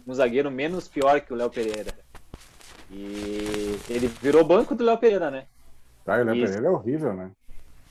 um 0.07 0.12
zagueiro 0.12 0.50
menos 0.50 0.88
pior 0.88 1.21
que 1.21 1.33
o 1.33 1.37
Léo 1.37 1.49
Pereira. 1.50 1.92
E 2.90 3.78
ele 3.88 4.07
virou 4.09 4.45
banco 4.45 4.75
do 4.75 4.85
Léo 4.85 4.99
Pereira, 4.99 5.30
né? 5.30 5.45
Tá, 6.04 6.14
o 6.21 6.25
Léo 6.25 6.35
Isso. 6.35 6.47
Pereira 6.47 6.66
é 6.66 6.71
horrível, 6.71 7.14
né? 7.14 7.30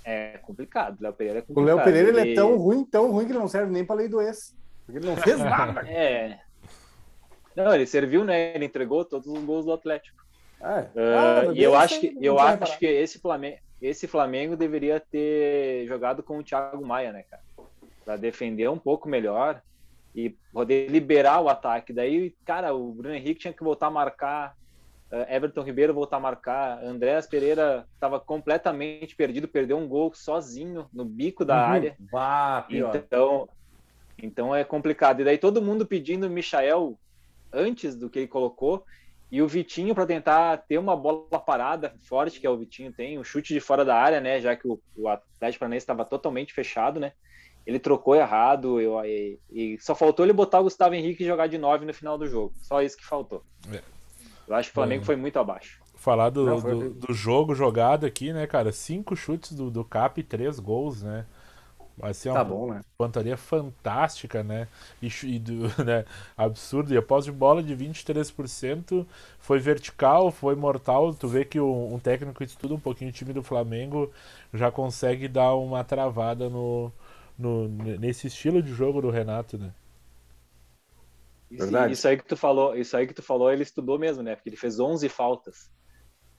É 0.03 0.37
complicado, 0.39 0.99
o 0.99 1.03
Léo 1.03 1.13
Pereira 1.13 1.39
é 1.39 1.41
O 1.41 1.45
complicado. 1.45 1.75
Léo 1.77 1.83
Pereira 1.85 2.09
ele 2.09 2.31
é 2.31 2.35
tão 2.35 2.57
ruim, 2.57 2.83
tão 2.85 3.11
ruim 3.11 3.25
que 3.25 3.31
ele 3.31 3.39
não 3.39 3.47
serve 3.47 3.71
nem 3.71 3.85
pra 3.85 3.95
lei 3.95 4.07
do 4.07 4.21
ex. 4.21 4.55
Porque 4.85 4.99
ele 4.99 5.07
não 5.07 5.15
fez 5.17 5.37
nada. 5.39 5.81
É. 5.89 6.39
Não, 7.55 7.73
ele 7.73 7.85
serviu, 7.85 8.23
né? 8.23 8.55
Ele 8.55 8.65
entregou 8.65 9.03
todos 9.05 9.27
os 9.27 9.43
gols 9.43 9.65
do 9.65 9.73
Atlético. 9.73 10.17
É. 10.61 10.65
Ah, 10.67 10.89
Ah, 10.95 11.53
e 11.53 11.63
eu 11.63 11.75
acho 11.75 11.99
que 11.99 12.15
eu 12.21 12.39
acho 12.39 12.51
reparado. 12.53 12.79
que 12.79 12.85
esse 12.85 13.19
Flamengo, 13.19 13.57
esse 13.81 14.07
Flamengo 14.07 14.55
deveria 14.57 14.99
ter 14.99 15.85
jogado 15.87 16.21
com 16.21 16.37
o 16.37 16.43
Thiago 16.43 16.85
Maia, 16.85 17.11
né, 17.13 17.23
cara? 17.29 17.41
Pra 18.05 18.17
defender 18.17 18.69
um 18.69 18.77
pouco 18.79 19.07
melhor 19.07 19.61
e 20.13 20.35
poder 20.51 20.89
liberar 20.89 21.39
o 21.41 21.47
ataque. 21.49 21.93
Daí, 21.93 22.35
cara, 22.45 22.73
o 22.73 22.91
Bruno 22.93 23.15
Henrique 23.15 23.39
tinha 23.41 23.53
que 23.53 23.63
voltar 23.63 23.87
a 23.87 23.91
marcar, 23.91 24.53
eh, 25.11 25.35
Everton 25.37 25.61
Ribeiro 25.63 25.93
voltar 25.93 26.17
a 26.17 26.19
marcar, 26.19 26.83
Andréas 26.83 27.27
Pereira 27.27 27.87
estava 27.93 28.19
completamente 28.19 29.15
perdido, 29.15 29.47
perdeu 29.47 29.77
um 29.77 29.87
gol 29.87 30.11
sozinho 30.13 30.87
no 30.91 31.05
bico 31.05 31.45
da 31.45 31.55
Uhum. 31.55 31.71
área. 31.73 31.95
Pior. 32.67 32.95
Então, 32.95 33.49
então 34.21 34.55
é 34.55 34.63
complicado. 34.63 35.21
E 35.21 35.23
daí 35.23 35.37
todo 35.37 35.61
mundo 35.61 35.85
pedindo 35.85 36.27
o 36.27 36.29
Michael 36.29 36.99
antes 37.51 37.95
do 37.95 38.09
que 38.09 38.19
ele 38.19 38.27
colocou. 38.27 38.85
E 39.31 39.41
o 39.43 39.47
Vitinho 39.47 39.93
para 39.93 40.07
tentar 40.07 40.57
ter 40.57 40.79
uma 40.79 40.95
bola 40.97 41.39
parada 41.39 41.93
forte, 42.01 42.39
que 42.39 42.47
é 42.47 42.49
o 42.49 42.57
Vitinho 42.57 42.91
tem, 42.91 43.19
um 43.19 43.23
chute 43.23 43.53
de 43.53 43.59
fora 43.59 43.85
da 43.85 43.95
área, 43.95 44.19
né? 44.19 44.41
Já 44.41 44.55
que 44.55 44.67
o, 44.67 44.81
o 44.95 45.07
Atlético 45.07 45.59
Paranaense 45.59 45.83
estava 45.83 46.03
totalmente 46.03 46.51
fechado, 46.51 46.99
né? 46.99 47.13
Ele 47.65 47.77
trocou 47.77 48.15
errado 48.15 48.81
eu, 48.81 48.99
e, 49.05 49.39
e 49.51 49.77
só 49.79 49.93
faltou 49.93 50.25
ele 50.25 50.33
botar 50.33 50.59
o 50.59 50.63
Gustavo 50.63 50.95
Henrique 50.95 51.23
e 51.23 51.27
jogar 51.27 51.45
de 51.45 51.59
9 51.59 51.85
no 51.85 51.93
final 51.93 52.17
do 52.17 52.25
jogo. 52.27 52.53
Só 52.63 52.81
isso 52.81 52.97
que 52.97 53.05
faltou. 53.05 53.43
É. 53.71 53.81
Eu 54.47 54.55
acho 54.55 54.69
que 54.69 54.73
o 54.73 54.75
Flamengo 54.75 55.03
É. 55.03 55.05
foi 55.05 55.15
muito 55.15 55.37
abaixo. 55.37 55.79
Falar 55.93 56.31
do, 56.31 56.45
Não, 56.45 56.59
foi 56.59 56.73
do, 56.73 56.89
do 56.89 57.13
jogo 57.13 57.53
jogado 57.53 58.05
aqui, 58.05 58.33
né, 58.33 58.47
cara? 58.47 58.71
Cinco 58.71 59.15
chutes 59.15 59.51
do, 59.51 59.69
do 59.69 59.83
Cap 59.83 60.19
e 60.19 60.23
três 60.23 60.57
gols, 60.59 61.03
né? 61.03 61.27
Vai 61.99 62.13
ser 62.13 62.29
uma 62.31 62.39
Tá 62.39 62.43
bom, 62.43 62.73
né? 62.73 62.81
pontaria 62.97 63.37
fantástica, 63.37 64.43
né? 64.43 64.67
E, 65.01 65.07
e 65.25 65.39
do, 65.39 65.67
né? 65.83 66.05
Absurdo. 66.37 66.93
E 66.93 66.97
a 66.97 67.01
posse 67.01 67.25
de 67.27 67.31
bola 67.37 67.63
de 67.63 67.75
23% 67.75 69.05
foi 69.39 69.59
vertical, 69.59 70.31
foi 70.31 70.55
mortal. 70.55 71.13
Tu 71.13 71.27
vê 71.27 71.45
que 71.45 71.59
um, 71.59 71.95
um 71.95 71.99
técnico 71.99 72.37
que 72.39 72.45
estuda 72.45 72.73
um 72.75 72.79
pouquinho 72.79 73.09
o 73.09 73.13
time 73.13 73.33
do 73.33 73.43
Flamengo 73.43 74.11
já 74.53 74.71
consegue 74.71 75.27
dar 75.27 75.55
uma 75.55 75.83
travada 75.83 76.49
no, 76.49 76.91
no, 77.37 77.67
nesse 77.69 78.27
estilo 78.27 78.61
de 78.63 78.73
jogo 78.73 79.01
do 79.01 79.09
Renato, 79.09 79.57
né? 79.57 79.71
Isso, 81.49 81.71
Verdade. 81.71 81.87
isso 81.87 82.07
aí 82.07 82.17
que 82.17 82.25
tu 82.25 82.35
falou, 82.37 82.75
isso 82.75 82.95
aí 82.95 83.07
que 83.07 83.13
tu 83.13 83.21
falou, 83.23 83.51
ele 83.51 83.63
estudou 83.63 83.97
mesmo, 83.99 84.21
né? 84.23 84.35
Porque 84.35 84.49
ele 84.49 84.57
fez 84.57 84.79
11 84.79 85.09
faltas. 85.09 85.69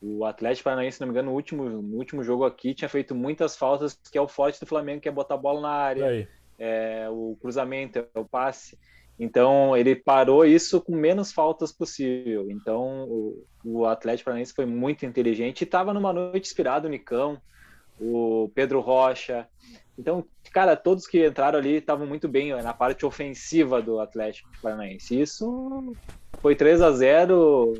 O 0.00 0.24
Atlético 0.24 0.64
Paranaense, 0.64 0.96
se 0.96 1.00
não 1.00 1.08
me 1.08 1.12
engano, 1.12 1.30
no 1.30 1.36
último, 1.36 1.68
no 1.68 1.96
último 1.98 2.24
jogo 2.24 2.44
aqui 2.44 2.74
tinha 2.74 2.88
feito 2.88 3.14
muitas 3.14 3.56
faltas, 3.56 3.98
que 4.10 4.16
é 4.16 4.20
o 4.20 4.28
forte 4.28 4.58
do 4.58 4.66
Flamengo, 4.66 5.02
que 5.02 5.08
é 5.08 5.12
botar 5.12 5.34
a 5.34 5.38
bola 5.38 5.60
na 5.60 5.70
área, 5.70 6.28
é 6.58 7.06
o 7.10 7.36
cruzamento, 7.40 7.98
é 7.98 8.18
o 8.18 8.24
passe. 8.24 8.78
Então 9.18 9.76
ele 9.76 9.94
parou 9.94 10.46
isso 10.46 10.80
com 10.80 10.96
menos 10.96 11.30
faltas 11.30 11.70
possível. 11.70 12.50
Então 12.50 13.04
o, 13.04 13.46
o 13.62 13.84
Atlético 13.84 14.26
Paranaense 14.26 14.54
foi 14.54 14.64
muito 14.64 15.04
inteligente 15.04 15.60
e 15.60 15.64
estava 15.64 15.92
numa 15.92 16.10
noite 16.10 16.46
inspirado 16.46 16.88
o 16.88 16.90
Nicão, 16.90 17.38
o 18.00 18.50
Pedro 18.54 18.80
Rocha. 18.80 19.46
Então, 19.98 20.24
cara, 20.50 20.74
todos 20.74 21.06
que 21.06 21.26
entraram 21.26 21.58
ali 21.58 21.74
estavam 21.76 22.06
muito 22.06 22.26
bem 22.26 22.54
na 22.62 22.72
parte 22.72 23.04
ofensiva 23.04 23.82
do 23.82 24.00
Atlético 24.00 24.48
Paranaense. 24.62 25.20
Isso 25.20 25.94
foi 26.40 26.56
3 26.56 26.80
a 26.80 26.90
0 26.92 27.74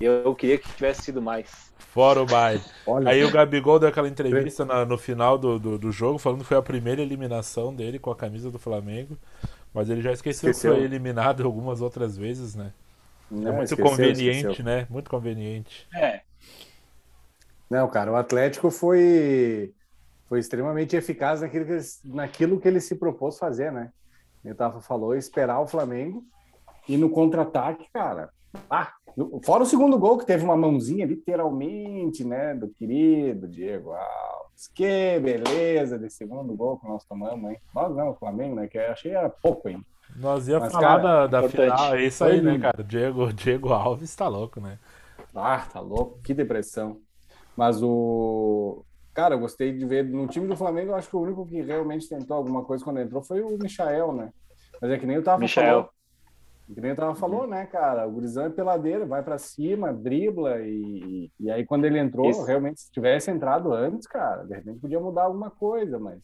e 0.00 0.04
eu 0.04 0.34
queria 0.34 0.58
que 0.58 0.68
tivesse 0.74 1.02
sido 1.02 1.22
mais. 1.22 1.72
Fora 1.78 2.22
o 2.22 2.26
baile. 2.26 2.62
Aí 3.06 3.22
o 3.24 3.30
Gabigol 3.30 3.78
deu 3.78 3.88
aquela 3.88 4.08
entrevista 4.08 4.64
na- 4.64 4.84
no 4.86 4.96
final 4.96 5.36
do, 5.38 5.58
do, 5.58 5.78
do 5.78 5.92
jogo, 5.92 6.18
falando 6.18 6.40
que 6.40 6.46
foi 6.46 6.56
a 6.56 6.62
primeira 6.62 7.02
eliminação 7.02 7.74
dele 7.74 7.98
com 7.98 8.10
a 8.10 8.16
camisa 8.16 8.50
do 8.50 8.58
Flamengo. 8.58 9.16
Mas 9.74 9.90
ele 9.90 10.02
já 10.02 10.12
esqueceu, 10.12 10.50
Esqueceu. 10.50 10.72
que 10.72 10.78
foi 10.78 10.84
eliminado 10.84 11.42
algumas 11.44 11.80
outras 11.80 12.16
vezes, 12.16 12.54
né? 12.54 12.72
não, 13.30 13.52
é 13.52 13.52
muito 13.52 13.74
esqueceu, 13.74 13.84
conveniente, 13.90 14.46
esqueceu. 14.48 14.64
né? 14.64 14.86
Muito 14.90 15.10
conveniente. 15.10 15.88
É, 15.94 16.22
Não, 17.70 17.88
cara, 17.88 18.12
o 18.12 18.16
Atlético 18.16 18.70
foi, 18.70 19.74
foi 20.28 20.38
extremamente 20.40 20.96
eficaz 20.96 21.40
naquilo 21.40 21.64
que, 21.66 21.72
ele, 21.72 21.82
naquilo 22.04 22.60
que 22.60 22.68
ele 22.68 22.80
se 22.80 22.96
propôs 22.96 23.38
fazer, 23.38 23.72
né? 23.72 23.92
O 24.44 24.54
Tafa 24.54 24.80
falou, 24.80 25.14
esperar 25.14 25.60
o 25.60 25.66
Flamengo 25.66 26.24
e 26.88 26.96
no 26.96 27.10
contra-ataque, 27.10 27.86
cara. 27.92 28.30
Ah, 28.68 28.92
fora 29.44 29.62
o 29.62 29.66
segundo 29.66 29.98
gol, 29.98 30.18
que 30.18 30.26
teve 30.26 30.44
uma 30.44 30.56
mãozinha 30.56 31.06
literalmente, 31.06 32.24
né, 32.24 32.54
do 32.54 32.68
querido 32.68 33.48
Diego 33.48 33.92
Alves. 33.92 34.68
Que 34.74 35.18
beleza 35.20 35.98
de 35.98 36.10
segundo 36.10 36.54
gol 36.54 36.78
que 36.78 36.86
nós 36.86 37.04
tomamos, 37.04 37.50
hein? 37.50 37.58
Nós 37.74 37.94
não, 37.96 38.10
o 38.10 38.14
Flamengo, 38.14 38.54
né? 38.54 38.68
Que 38.68 38.78
eu 38.78 38.92
achei 38.92 39.12
era 39.12 39.28
pouco, 39.28 39.68
hein? 39.68 39.84
Nós 40.16 40.46
ia 40.46 40.60
Mas, 40.60 40.72
falar 40.72 41.00
cara, 41.00 41.26
da, 41.26 41.40
da 41.40 41.48
final, 41.48 41.94
é 41.94 42.04
isso 42.04 42.22
aí, 42.24 42.40
né, 42.40 42.58
cara? 42.58 42.84
Diego, 42.84 43.32
Diego 43.32 43.72
Alves 43.72 44.14
tá 44.14 44.28
louco, 44.28 44.60
né? 44.60 44.78
Ah, 45.34 45.66
tá 45.72 45.80
louco, 45.80 46.20
que 46.22 46.34
depressão. 46.34 46.98
Mas 47.56 47.82
o. 47.82 48.84
Cara, 49.14 49.34
eu 49.34 49.40
gostei 49.40 49.72
de 49.72 49.84
ver. 49.84 50.04
No 50.04 50.26
time 50.26 50.46
do 50.46 50.56
Flamengo, 50.56 50.92
eu 50.92 50.96
acho 50.96 51.08
que 51.08 51.16
o 51.16 51.20
único 51.20 51.46
que 51.46 51.60
realmente 51.60 52.08
tentou 52.08 52.36
alguma 52.36 52.64
coisa 52.64 52.84
quando 52.84 53.00
entrou 53.00 53.22
foi 53.22 53.42
o 53.42 53.58
Michael, 53.58 54.12
né? 54.12 54.32
Mas 54.80 54.90
é 54.90 54.98
que 54.98 55.06
nem 55.06 55.18
o 55.18 55.22
Tava 55.22 55.38
Michael. 55.38 55.88
Falou. 56.66 56.74
Que 56.74 56.80
nem 56.80 56.92
o 56.92 56.96
Tava 56.96 57.14
falou, 57.14 57.46
né, 57.46 57.66
cara? 57.66 58.06
O 58.06 58.12
Gurizão 58.12 58.46
é 58.46 58.50
peladeiro, 58.50 59.06
vai 59.06 59.22
pra 59.22 59.38
cima, 59.38 59.92
dribla 59.92 60.60
e, 60.60 61.30
e 61.38 61.50
aí 61.50 61.64
quando 61.64 61.84
ele 61.84 61.98
entrou, 61.98 62.30
Isso. 62.30 62.44
realmente, 62.44 62.80
se 62.80 62.92
tivesse 62.92 63.30
entrado 63.30 63.72
antes, 63.72 64.06
cara, 64.06 64.44
de 64.44 64.54
repente 64.54 64.80
podia 64.80 65.00
mudar 65.00 65.24
alguma 65.24 65.50
coisa, 65.50 65.98
mas. 65.98 66.22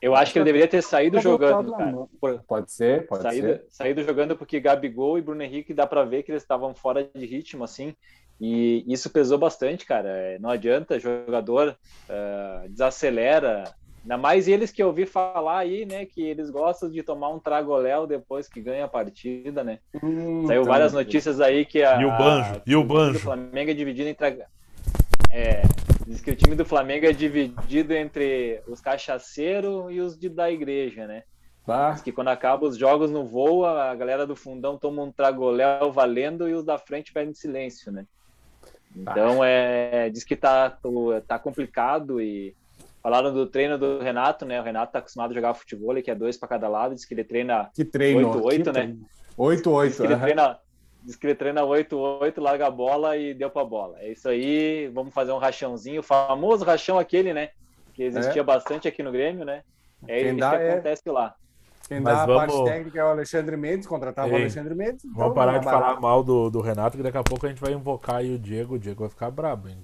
eu 0.00 0.14
acho 0.14 0.32
que 0.32 0.38
ele 0.38 0.44
deveria 0.44 0.68
ter 0.68 0.82
saído 0.82 1.16
Tá 1.16 1.22
jogando, 1.22 1.72
cara. 1.72 2.08
Pode 2.46 2.72
ser, 2.72 3.06
pode 3.06 3.22
saído, 3.22 3.48
ser. 3.48 3.64
saído 3.68 4.02
jogando 4.02 4.36
porque 4.36 4.60
Gabigol 4.60 5.18
e 5.18 5.22
Bruno 5.22 5.42
Henrique 5.42 5.74
dá 5.74 5.86
pra 5.86 6.04
ver 6.04 6.22
que 6.22 6.30
eles 6.30 6.42
estavam 6.42 6.74
fora 6.74 7.08
de 7.14 7.26
ritmo, 7.26 7.64
assim, 7.64 7.94
e 8.40 8.84
isso 8.90 9.10
pesou 9.10 9.36
bastante, 9.36 9.84
cara. 9.84 10.38
Não 10.40 10.48
adianta, 10.48 10.98
jogador 10.98 11.76
ah, 12.08 12.64
desacelera. 12.68 13.64
Ainda 14.02 14.16
mais 14.16 14.48
eles 14.48 14.70
que 14.70 14.82
eu 14.82 14.86
ouvi 14.86 15.04
falar 15.04 15.58
aí, 15.58 15.84
né, 15.84 16.06
que 16.06 16.22
eles 16.22 16.48
gostam 16.48 16.90
de 16.90 17.02
tomar 17.02 17.28
um 17.28 17.38
tragoléu 17.38 18.06
depois 18.06 18.48
que 18.48 18.60
ganha 18.60 18.86
a 18.86 18.88
partida, 18.88 19.62
né? 19.62 19.78
Hum, 20.02 20.46
Saiu 20.46 20.62
então, 20.62 20.72
várias 20.72 20.92
notícias 20.92 21.40
aí 21.40 21.66
que 21.66 21.82
a, 21.82 22.00
E 22.00 22.04
o 22.06 22.16
Banjo, 22.16 22.62
e 22.66 22.76
o 22.76 22.84
Banjo. 22.84 23.12
do 23.12 23.18
Flamengo 23.20 23.70
é 23.70 23.74
dividido 23.74 24.08
entre 24.08 24.44
é, 25.32 25.62
diz 26.06 26.20
que 26.20 26.30
o 26.30 26.36
time 26.36 26.56
do 26.56 26.64
Flamengo 26.64 27.06
é 27.06 27.12
dividido 27.12 27.94
entre 27.94 28.60
os 28.66 28.80
cachaceiros 28.80 29.92
e 29.92 30.00
os 30.00 30.18
de, 30.18 30.28
da 30.28 30.50
igreja, 30.50 31.06
né? 31.06 31.22
Tá? 31.64 31.92
Diz 31.92 32.02
que 32.02 32.10
quando 32.10 32.28
acaba 32.28 32.66
os 32.66 32.76
jogos 32.76 33.12
no 33.12 33.24
voo, 33.24 33.64
a 33.64 33.94
galera 33.94 34.26
do 34.26 34.34
fundão 34.34 34.76
toma 34.76 35.02
um 35.02 35.12
tragoléu 35.12 35.92
valendo 35.92 36.48
e 36.48 36.54
os 36.54 36.64
da 36.64 36.78
frente 36.78 37.12
pedem 37.12 37.32
silêncio, 37.32 37.92
né? 37.92 38.06
Então 38.96 39.44
é, 39.44 40.10
diz 40.10 40.24
que 40.24 40.34
tá, 40.34 40.76
tá 41.28 41.38
complicado 41.38 42.20
e 42.20 42.56
falaram 43.02 43.32
do 43.32 43.46
treino 43.46 43.78
do 43.78 43.98
Renato, 44.00 44.44
né? 44.44 44.60
O 44.60 44.64
Renato 44.64 44.92
tá 44.92 44.98
acostumado 44.98 45.30
a 45.30 45.34
jogar 45.34 45.54
futebol, 45.54 45.94
que 46.02 46.10
é 46.10 46.14
dois 46.14 46.36
para 46.36 46.48
cada 46.48 46.68
lado, 46.68 46.94
diz 46.94 47.04
que 47.04 47.14
ele 47.14 47.24
treina 47.24 47.70
Que 47.74 47.84
treino. 47.84 48.30
8-8, 48.42 48.50
que 48.50 48.58
né? 48.64 48.72
treino. 48.72 49.00
8-8, 49.38 49.86
Diz 49.88 49.96
que 49.96 50.02
ele 50.06 50.16
treina, 50.16 50.58
diz 51.02 51.16
que 51.16 51.26
ele 51.26 51.34
treina 51.34 51.62
8-8, 51.62 52.40
larga 52.40 52.66
a 52.66 52.70
bola 52.70 53.16
e 53.16 53.32
deu 53.34 53.50
pra 53.50 53.64
bola. 53.64 53.96
É 54.00 54.12
isso 54.12 54.28
aí, 54.28 54.88
vamos 54.88 55.14
fazer 55.14 55.32
um 55.32 55.38
rachãozinho, 55.38 56.00
o 56.00 56.04
famoso 56.04 56.64
rachão 56.64 56.98
aquele, 56.98 57.32
né? 57.32 57.50
Que 57.94 58.02
existia 58.04 58.44
bastante 58.44 58.86
aqui 58.86 59.02
no 59.02 59.10
Grêmio, 59.12 59.44
né? 59.44 59.62
É 60.06 60.20
Quem 60.20 60.28
isso 60.30 60.38
dá 60.38 60.50
que 60.50 60.62
é- 60.62 60.72
acontece 60.72 61.10
lá. 61.10 61.34
Quem 61.88 62.00
Mas 62.00 62.14
dá 62.18 62.22
a 62.22 62.26
vamos- 62.26 62.54
parte 62.54 62.64
técnica 62.70 63.00
é 63.00 63.04
o 63.04 63.08
Alexandre 63.08 63.56
Mendes, 63.56 63.86
contratava 63.86 64.28
o 64.28 64.32
Ei, 64.36 64.42
Alexandre 64.42 64.74
Mendes. 64.76 65.04
então 65.04 65.16
Vamos 65.16 65.34
parar 65.34 65.52
de 65.52 65.58
é 65.58 65.62
barato. 65.62 65.84
falar 65.86 66.00
mal 66.00 66.22
do, 66.22 66.48
do 66.48 66.60
Renato, 66.60 66.96
que 66.96 67.02
daqui 67.02 67.18
a 67.18 67.22
pouco 67.24 67.46
a 67.46 67.48
gente 67.48 67.60
vai 67.60 67.72
invocar 67.72 68.16
aí 68.16 68.32
o 68.32 68.38
Diego. 68.38 68.76
O 68.76 68.78
Diego 68.78 69.00
vai 69.00 69.08
ficar 69.10 69.28
brabo, 69.30 69.68
hein? 69.68 69.76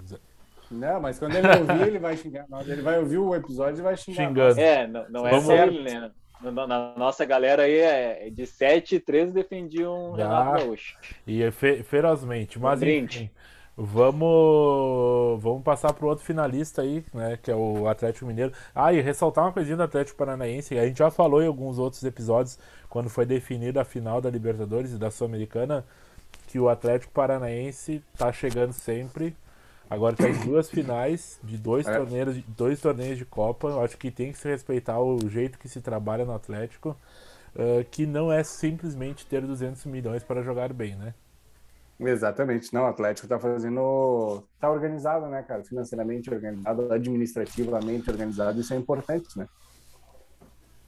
Não, 0.71 1.01
mas 1.01 1.19
quando 1.19 1.35
ele 1.37 1.47
ouvir, 1.49 1.87
ele 1.87 1.99
vai 1.99 2.17
xingar. 2.17 2.45
Ele 2.67 2.83
vai 2.83 2.99
ouvir 2.99 3.19
o 3.19 3.35
episódio 3.35 3.81
e 3.81 3.83
vai 3.83 3.97
xingar. 3.97 4.27
Xingando. 4.27 4.61
É, 4.61 4.87
não, 4.87 5.09
não 5.09 5.27
é 5.27 5.31
Vamos- 5.31 5.45
só 5.47 5.53
ele, 5.55 5.83
né? 5.83 6.11
Na, 6.43 6.95
nossa 6.97 7.25
galera 7.25 7.63
aí 7.63 7.79
é 7.79 8.29
de 8.31 8.47
7 8.47 9.01
13 9.01 9.33
defendiam 9.33 10.13
o 10.13 10.17
Já. 10.19 10.27
Renato 10.45 10.65
Gaúcho. 10.67 10.99
E 11.27 11.43
é 11.43 11.51
fe- 11.51 11.83
ferozmente. 11.83 12.59
Mas 12.59 12.83
Um 12.83 12.87
enfim, 12.87 13.31
vamos, 13.75 15.43
vamos 15.43 15.63
passar 15.63 15.93
pro 15.93 16.09
outro 16.09 16.25
finalista 16.25 16.83
aí, 16.83 17.05
né? 17.15 17.39
Que 17.43 17.51
é 17.51 17.55
o 17.57 17.89
Atlético 17.89 18.27
Mineiro. 18.27 18.53
Ah, 18.75 18.93
e 18.93 19.01
ressaltar 19.01 19.45
uma 19.45 19.53
coisinha 19.53 19.77
do 19.77 19.83
Atlético 19.83 20.19
Paranaense. 20.19 20.79
A 20.79 20.87
gente 20.87 20.99
já 20.99 21.11
falou 21.11 21.43
em 21.43 21.47
alguns 21.47 21.79
outros 21.79 22.03
episódios, 22.05 22.59
quando 22.89 23.09
foi 23.09 23.25
definida 23.25 23.81
a 23.83 23.85
final 23.85 24.21
da 24.21 24.31
Libertadores 24.31 24.93
e 24.93 24.99
da 24.99 25.11
Sul-Americana, 25.11 25.85
que 26.47 26.59
o 26.59 26.69
Atlético 26.69 27.13
Paranaense 27.13 28.03
tá 28.17 28.33
chegando 28.33 28.73
sempre. 28.73 29.35
Agora 29.89 30.17
tá 30.17 30.29
em 30.29 30.39
duas 30.45 30.69
finais 30.69 31.39
de 31.45 31.57
dois, 31.57 31.87
É. 31.87 31.97
torneios, 31.97 32.37
dois 32.49 32.81
torneios 32.81 33.19
de 33.19 33.25
Copa. 33.25 33.69
Eu 33.69 33.83
acho 33.83 33.97
que 33.97 34.11
tem 34.11 34.33
que 34.33 34.39
se 34.39 34.49
respeitar 34.49 35.01
o 35.01 35.17
jeito 35.29 35.59
que 35.59 35.69
se 35.69 35.81
trabalha 35.81 36.25
no 36.25 36.35
Atlético, 36.35 36.97
ah, 37.57 37.85
que 37.91 38.05
não 38.07 38.33
é 38.33 38.43
simplesmente 38.43 39.25
ter 39.27 39.43
200 39.43 39.85
milhões 39.87 40.25
para 40.25 40.43
jogar 40.43 40.73
bem, 40.73 40.97
né? 40.97 41.15
Exatamente. 41.99 42.75
Não, 42.75 42.83
o 42.83 42.87
Atlético 42.87 43.27
tá 43.27 43.39
fazendo. 43.39 44.43
Tá 44.61 44.71
organizado, 44.71 45.27
né, 45.29 45.43
cara? 45.43 45.65
Financeiramente 45.65 46.29
organizado, 46.29 46.93
administrativamente 46.93 48.11
organizado, 48.11 48.61
isso 48.61 48.75
é 48.75 48.77
importante, 48.77 49.39
né? 49.39 49.49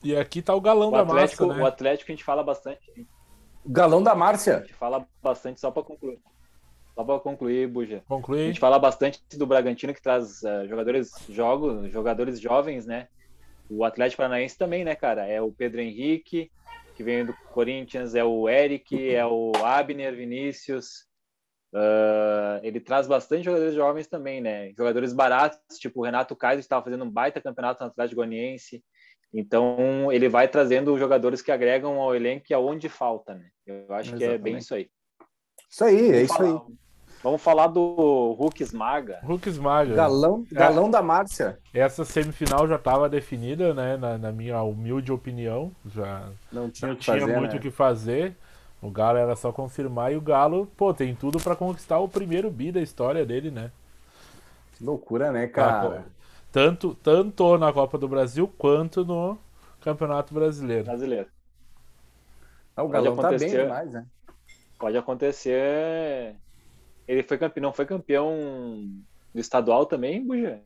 E 0.02 0.14
aqui 0.14 0.42
tá 0.42 0.54
o 0.54 0.60
galão 0.60 0.88
O 0.88 0.92
da 0.92 1.00
Atlético, 1.00 1.46
massa, 1.46 1.58
né? 1.58 1.64
o 1.64 1.66
Atlético 1.66 2.10
a 2.10 2.14
gente 2.14 2.24
fala 2.24 2.42
bastante. 2.42 3.06
O 3.64 3.70
galão 3.70 4.02
da 4.02 4.12
A 4.12 4.14
Márcia. 4.14 4.58
gente 4.60 4.74
fala 4.74 5.06
bastante 5.22 5.60
só 5.60 5.70
para 5.70 5.82
concluir. 5.82 6.20
Só 6.98 7.04
para 7.04 7.20
concluir, 7.20 7.68
Buja. 7.68 7.98
A 7.98 8.08
Conclui. 8.08 8.46
gente 8.46 8.58
fala 8.58 8.76
bastante 8.76 9.22
do 9.38 9.46
Bragantino 9.46 9.94
que 9.94 10.02
traz 10.02 10.42
eh, 10.42 10.66
jogadores 10.66 11.12
jogos, 11.28 11.92
jogadores 11.92 12.40
jovens, 12.40 12.86
né? 12.86 13.06
O 13.70 13.84
Atlético 13.84 14.16
Paranaense 14.16 14.58
também, 14.58 14.84
né, 14.84 14.96
cara? 14.96 15.24
É 15.24 15.40
o 15.40 15.52
Pedro 15.52 15.80
Henrique, 15.80 16.50
que 16.96 17.04
vem 17.04 17.24
do 17.24 17.32
Corinthians, 17.52 18.16
é 18.16 18.24
o 18.24 18.48
Eric, 18.48 19.14
é 19.14 19.24
o 19.24 19.52
Abner 19.64 20.16
Vinícius. 20.16 21.06
Ah, 21.72 22.58
ele 22.64 22.80
traz 22.80 23.06
bastante 23.06 23.44
jogadores 23.44 23.76
jovens 23.76 24.08
também, 24.08 24.40
né? 24.40 24.72
Jogadores 24.76 25.12
baratos, 25.12 25.78
tipo 25.78 26.00
o 26.00 26.04
Renato 26.04 26.34
Kaiser, 26.34 26.58
que 26.58 26.64
estava 26.64 26.82
fazendo 26.82 27.04
um 27.04 27.10
baita 27.10 27.40
campeonato 27.40 27.84
no 27.84 27.90
Atlético 27.90 28.16
Goianiense. 28.16 28.82
Então, 29.32 30.10
ele 30.10 30.28
vai 30.28 30.48
trazendo 30.48 30.98
jogadores 30.98 31.42
que 31.42 31.52
agregam 31.52 32.00
ao 32.00 32.12
elenco 32.12 32.46
e 32.50 32.54
aonde 32.54 32.88
falta, 32.88 33.36
né? 33.36 33.50
Eu 33.64 33.94
acho 33.94 34.16
que 34.16 34.24
é 34.24 34.36
bem 34.36 34.56
Exatamente. 34.56 34.62
isso 34.62 34.74
aí. 34.74 34.90
Isso 35.70 35.84
aí, 35.84 36.10
é 36.10 36.22
isso 36.22 36.42
aí. 36.42 36.78
Vamos 37.22 37.42
falar 37.42 37.66
do 37.66 38.32
Hulk 38.38 38.62
Esmaga. 38.62 39.18
Hulk 39.24 39.48
esmaga. 39.48 39.94
Galão, 39.94 40.46
galão 40.52 40.90
da 40.90 41.02
Márcia. 41.02 41.58
Essa 41.74 42.04
semifinal 42.04 42.66
já 42.68 42.76
estava 42.76 43.08
definida, 43.08 43.74
né? 43.74 43.96
Na, 43.96 44.16
na 44.18 44.32
minha 44.32 44.62
humilde 44.62 45.10
opinião. 45.12 45.72
Já 45.86 46.28
Não 46.52 46.70
tinha 46.70 46.88
não 46.90 46.96
tinha 46.96 47.18
fazer, 47.20 47.36
muito 47.36 47.52
o 47.52 47.56
né? 47.56 47.60
que 47.60 47.70
fazer. 47.70 48.36
O 48.80 48.90
Galo 48.90 49.18
era 49.18 49.34
só 49.34 49.50
confirmar 49.52 50.12
e 50.12 50.16
o 50.16 50.20
Galo, 50.20 50.66
pô, 50.76 50.94
tem 50.94 51.12
tudo 51.14 51.40
pra 51.40 51.56
conquistar 51.56 51.98
o 51.98 52.08
primeiro 52.08 52.48
bi 52.50 52.70
da 52.70 52.80
história 52.80 53.26
dele, 53.26 53.50
né? 53.50 53.72
Que 54.72 54.84
loucura, 54.84 55.32
né, 55.32 55.44
Ah, 55.44 55.48
cara? 55.48 56.04
pô, 56.04 56.10
tanto, 56.52 56.94
tanto 56.94 57.58
na 57.58 57.72
Copa 57.72 57.98
do 57.98 58.08
Brasil 58.08 58.48
quanto 58.58 59.04
no 59.04 59.38
Campeonato 59.80 60.32
Brasileiro. 60.32 60.84
brasileiro. 60.84 61.28
Ah, 62.76 62.82
o 62.84 62.88
galão 62.88 63.16
tá 63.16 63.32
bem 63.32 63.50
demais, 63.50 63.92
né? 63.92 64.06
Pode 64.78 64.96
acontecer. 64.96 66.36
Ele 67.08 67.22
foi 67.22 67.38
campeão, 67.38 67.62
não 67.62 67.72
foi 67.72 67.86
campeão 67.86 68.86
do 69.34 69.40
estadual 69.40 69.86
também, 69.86 70.24
Buja? 70.24 70.60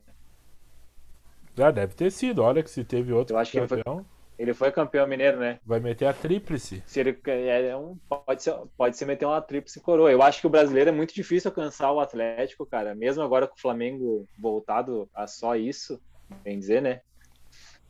Já 1.55 1.71
deve 1.71 1.93
ter 1.95 2.11
sido. 2.11 2.43
Olha 2.43 2.61
que 2.61 2.69
se 2.69 2.83
teve 2.83 3.13
outro 3.13 3.35
Eu 3.35 3.39
acho 3.39 3.51
que 3.51 3.57
ele 3.59 3.67
foi- 3.67 3.77
campeão, 3.77 4.05
Ele 4.37 4.53
foi 4.53 4.71
campeão 4.71 5.07
mineiro, 5.07 5.39
né? 5.39 5.59
vai 5.63 5.79
meter 5.79 6.05
a 6.07 6.13
tríplice. 6.13 6.83
Se 6.87 6.99
ele 6.99 7.17
é 7.25 7.77
um, 7.77 7.95
pode 8.09 8.41
ser, 8.43 8.55
pode 8.75 8.97
ser 8.97 9.05
meter 9.05 9.25
uma 9.25 9.39
tríplice 9.41 9.79
coroa. 9.79 10.11
Eu 10.11 10.21
acho 10.23 10.41
que 10.41 10.47
o 10.47 10.49
brasileiro 10.49 10.89
é 10.89 10.93
muito 10.93 11.13
difícil 11.13 11.49
alcançar 11.49 11.91
o 11.91 11.99
Atlético, 11.99 12.65
cara. 12.65 12.93
Mesmo 12.95 13.21
agora 13.23 13.47
com 13.47 13.55
o 13.55 13.61
Flamengo 13.61 14.27
voltado 14.37 15.07
a 15.13 15.27
só 15.27 15.55
isso, 15.55 16.01
bem 16.43 16.57
dizer, 16.59 16.81
né? 16.81 17.01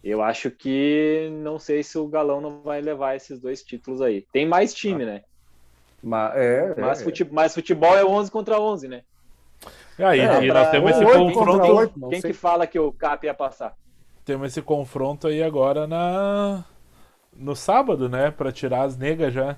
Eu 0.04 0.22
acho 0.22 0.52
que 0.52 1.30
não 1.32 1.58
sei 1.58 1.82
se 1.82 1.98
o 1.98 2.08
Galão 2.10 2.42
não 2.42 2.62
vai 2.62 2.82
levar 2.82 3.16
esses 3.16 3.40
dois 3.40 3.64
títulos 3.64 4.02
aí. 4.02 4.28
Tem 4.34 4.46
mais 4.46 4.74
time, 4.74 5.06
né? 5.06 5.24
Mas, 6.04 6.36
é, 6.36 6.76
Mas, 6.78 7.00
é. 7.00 7.04
fute- 7.06 7.30
mas 7.32 7.54
futebol 7.54 7.98
é 7.98 8.04
11 8.04 8.30
contra 8.30 8.60
11, 8.60 8.90
né? 8.90 9.04
E 9.98 10.04
aí, 10.04 10.20
É, 10.20 10.44
e 10.44 10.48
pra- 10.48 10.60
nós 10.62 10.70
temos 10.72 10.92
esse 10.92 11.06
confronto. 11.06 11.34
contra 11.40 11.74
oito, 11.74 12.00
não 12.00 12.10
Quem 12.10 12.20
sei. 12.20 12.32
que 12.32 12.38
fala 12.38 12.68
que 12.68 12.78
o 12.78 12.92
Cap 12.92 13.26
ia 13.26 13.34
passar? 13.34 13.74
Temos 14.26 14.48
esse 14.52 14.62
confronto 14.62 15.28
aí 15.28 15.42
agora 15.42 15.88
na 15.88 16.66
no 17.36 17.56
sábado, 17.56 18.10
né? 18.10 18.30
Pra 18.32 18.52
tirar 18.52 18.84
as 18.84 18.98
negas 18.98 19.34
já. 19.34 19.56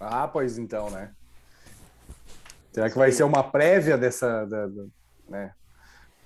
Ah, 0.00 0.28
pois 0.28 0.58
então, 0.58 0.90
né? 0.90 1.10
Será 2.72 2.90
que 2.90 2.98
vai 2.98 3.10
ser 3.10 3.24
uma 3.24 3.42
prévia 3.42 3.96
dessa. 3.96 4.44
Da, 4.46 4.66
da- 4.66 4.84
né? 5.28 5.52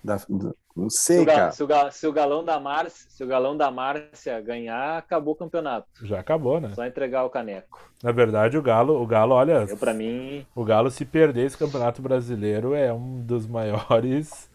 Da- 0.05 0.17
da- 0.17 0.53
não 0.75 0.91
Se 0.91 1.03
sei, 1.05 1.19
o, 1.21 1.25
ga- 1.25 1.35
cara. 1.35 1.53
se 1.53 1.63
o 1.63 1.69
se 1.93 2.07
o 2.07 2.13
galão 2.13 2.45
da 2.45 2.59
Márcia, 2.59 3.07
se 3.09 3.23
o 3.23 3.27
galão 3.27 3.57
da 3.57 3.71
Márcia 3.71 4.41
ganhar, 4.41 4.99
acabou 4.99 5.35
o 5.35 5.37
campeonato. 5.37 5.87
Já 6.03 6.19
acabou, 6.19 6.61
né? 6.61 6.73
Só 6.75 6.85
entregar 6.85 7.25
o 7.25 7.31
caneco. 7.31 7.89
Na 8.03 8.11
verdade, 8.11 8.57
o 8.59 8.63
Galo, 8.63 9.01
o 9.01 9.07
Galo, 9.07 9.35
olha, 9.35 9.67
Eu 9.69 9.77
para 9.77 9.95
mim, 9.95 10.45
o 10.55 10.65
Galo 10.65 10.91
se 10.91 11.05
perder 11.05 11.47
esse 11.47 11.57
Campeonato 11.57 12.03
Brasileiro 12.03 12.75
é 12.75 12.93
um 12.93 13.21
dos 13.21 13.47
maiores 13.47 14.51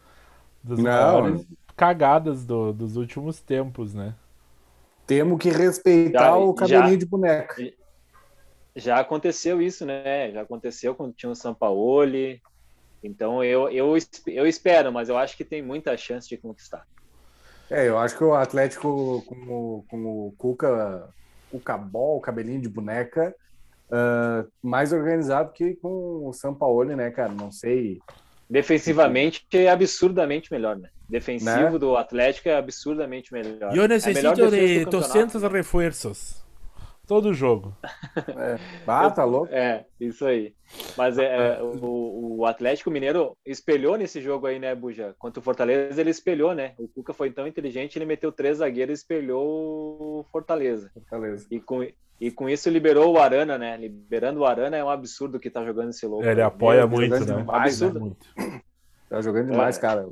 dos 0.63 0.79
Não. 0.79 0.91
maiores 0.91 1.45
cagadas 1.77 2.43
do- 2.45 2.73
dos 2.73 2.97
últimos 2.97 3.39
tempos, 3.39 3.93
né? 3.93 4.13
Temos 5.05 5.39
que 5.39 5.49
respeitar 5.49 6.19
Já- 6.31 6.35
o 6.35 6.53
cabelinho 6.53 6.89
já- 6.89 6.95
de 6.97 7.05
boneca. 7.05 7.55
já 8.75 8.99
aconteceu 8.99 9.61
isso, 9.61 9.85
né? 9.85 10.31
Já 10.31 10.41
aconteceu 10.41 10.93
quando 10.93 11.13
tinha 11.13 11.31
o 11.31 11.35
Sampaoli. 11.35 12.41
Então 13.07 13.43
eu, 13.43 13.69
eu, 13.69 13.97
eu 14.27 14.45
espero, 14.45 14.91
mas 14.91 15.09
eu 15.09 15.17
acho 15.17 15.35
que 15.35 15.43
tem 15.43 15.61
muita 15.61 15.97
chance 15.97 16.27
de 16.27 16.37
conquistar. 16.37 16.85
É, 17.69 17.87
eu 17.87 17.97
acho 17.97 18.17
que 18.17 18.23
o 18.23 18.33
Atlético 18.33 19.23
com 19.25 19.35
o, 19.35 19.85
com 19.89 20.05
o 20.05 20.33
Cuca, 20.37 21.09
Cuca 21.51 21.77
Ball, 21.77 22.21
cabelinho 22.21 22.61
de 22.61 22.69
boneca, 22.69 23.35
ah, 23.91 24.45
mais 24.61 24.91
organizado 24.91 25.51
que 25.51 25.75
com 25.75 26.27
o 26.27 26.33
Sampaoli, 26.33 26.95
né, 26.95 27.09
cara? 27.11 27.31
Não 27.31 27.51
sei. 27.51 27.99
Defensivamente 28.49 29.45
é 29.53 29.69
absurdamente 29.69 30.51
melhor, 30.51 30.77
né? 30.77 30.89
Defensivo 31.09 31.71
Né? 31.73 31.79
do 31.79 31.95
Atlético 31.97 32.49
é 32.49 32.55
absurdamente 32.55 33.31
melhor. 33.33 33.75
Eu 33.75 33.83
É 33.83 33.87
melhor 33.87 33.87
necessito 33.89 34.35
defesa 34.35 34.49
de 34.51 34.79
do 34.79 34.85
campeonato. 34.85 35.13
200 35.13 35.43
reforços. 35.51 36.46
Todo 37.07 37.33
jogo. 37.33 37.75
É. 38.37 38.57
Ah, 38.85 39.09
tá 39.09 39.23
louco? 39.23 39.47
É, 39.53 39.85
isso 39.99 40.25
aí. 40.25 40.53
Mas 40.97 41.17
é, 41.17 41.57
é, 41.57 41.63
o, 41.63 42.37
o 42.39 42.45
Atlético 42.45 42.91
Mineiro 42.91 43.37
espelhou 43.45 43.95
nesse 43.97 44.21
jogo 44.21 44.47
aí, 44.47 44.59
né, 44.59 44.73
Buja? 44.75 45.15
Contra 45.17 45.39
o 45.39 45.43
Fortaleza, 45.43 45.99
ele 46.01 46.09
espelhou, 46.09 46.53
né? 46.53 46.73
O 46.77 46.87
Cuca 46.87 47.13
foi 47.13 47.31
tão 47.31 47.47
inteligente, 47.47 47.97
ele 47.97 48.05
meteu 48.05 48.31
três 48.31 48.57
zagueiros 48.57 48.99
e 48.99 49.01
espelhou 49.01 49.45
o 49.47 50.25
Fortaleza. 50.31 50.91
Beleza. 51.09 51.47
E 51.49 51.59
com, 51.59 51.87
e 52.19 52.31
com 52.31 52.49
isso 52.49 52.69
liberou 52.69 53.13
o 53.13 53.19
Arana, 53.19 53.57
né? 53.57 53.77
Liberando 53.77 54.41
o 54.41 54.45
Arana 54.45 54.75
é 54.77 54.83
um 54.83 54.89
absurdo 54.89 55.39
que 55.39 55.49
tá 55.49 55.63
jogando 55.63 55.89
esse 55.91 56.05
louco. 56.05 56.25
Ele 56.25 56.41
aí. 56.41 56.47
apoia 56.47 56.85
Meu 56.87 56.97
Deus, 56.99 57.09
muito, 57.09 57.25
né? 57.25 57.37
demais, 57.37 57.81
Absurdo. 57.81 57.99
Muito. 57.99 58.27
Tá 59.09 59.21
jogando 59.21 59.51
demais, 59.51 59.77
É. 59.77 59.81
cara. 59.81 60.09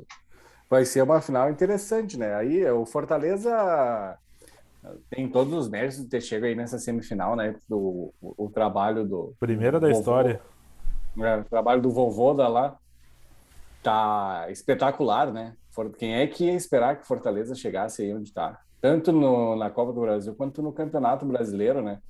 Vai 0.70 0.84
ser 0.84 1.02
uma 1.02 1.20
final 1.20 1.50
interessante, 1.50 2.18
né? 2.18 2.34
Aí 2.34 2.64
o 2.70 2.84
Fortaleza 2.86 4.18
tem 5.10 5.28
todos 5.28 5.52
os 5.54 5.68
méritos 5.68 5.98
de 5.98 6.08
ter 6.08 6.20
chegado 6.20 6.48
aí 6.48 6.54
nessa 6.54 6.78
semifinal, 6.78 7.34
né? 7.36 7.54
Do, 7.68 8.12
o, 8.20 8.46
o 8.46 8.50
trabalho 8.50 9.04
do. 9.06 9.34
Primeira 9.40 9.78
da 9.80 9.88
vovô, 9.88 9.98
história. 10.00 10.40
né? 11.16 11.38
O 11.38 11.44
trabalho 11.44 11.80
do 11.82 11.90
vovô 11.90 12.34
da 12.34 12.48
lá 12.48 12.76
tá 13.82 14.46
espetacular, 14.50 15.32
né? 15.32 15.54
For- 15.70 15.90
Quem 15.90 16.14
é 16.16 16.26
que 16.26 16.44
ia 16.46 16.54
esperar 16.54 16.96
que 16.98 17.06
Fortaleza 17.06 17.54
chegasse 17.54 18.02
aí 18.02 18.14
onde 18.14 18.32
tá? 18.32 18.58
Tanto 18.80 19.12
no, 19.12 19.56
na 19.56 19.70
Copa 19.70 19.92
do 19.92 20.00
Brasil 20.00 20.34
quanto 20.34 20.62
no 20.62 20.72
Campeonato 20.72 21.24
Brasileiro, 21.26 21.82
né? 21.82 22.00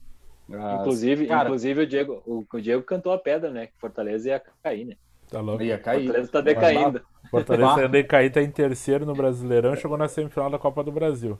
As- 0.53 0.81
Inclusive, 0.81 1.27
cara, 1.27 1.49
inclusive 1.49 1.83
o 1.83 1.87
Diego, 1.87 2.23
o, 2.27 2.45
o 2.53 2.61
Diego 2.61 2.83
cantou 2.83 3.13
a 3.13 3.19
pedra, 3.19 3.51
né? 3.51 3.67
Que 3.67 3.79
Fortaleza 3.79 4.29
ia 4.29 4.43
cair, 4.63 4.85
né? 4.85 4.95
Tá 5.29 5.41
louco. 5.41 5.63
ia 5.63 5.79
cair. 5.79 6.05
Fortaleza 6.07 6.31
tá 6.33 6.41
decaindo. 6.41 7.01
Fortaleza 7.31 7.75
Bah. 7.75 7.83
ainda 7.83 8.05
cair, 8.05 8.31
tá 8.31 8.41
em 8.41 8.51
terceiro 8.51 9.05
no 9.05 9.13
Brasileirão 9.13 9.75
e 9.75 9.77
chegou 9.77 9.97
na 9.99 10.07
semifinal 10.07 10.49
da 10.49 10.59
Copa 10.59 10.85
do 10.85 10.93
Brasil. 10.93 11.37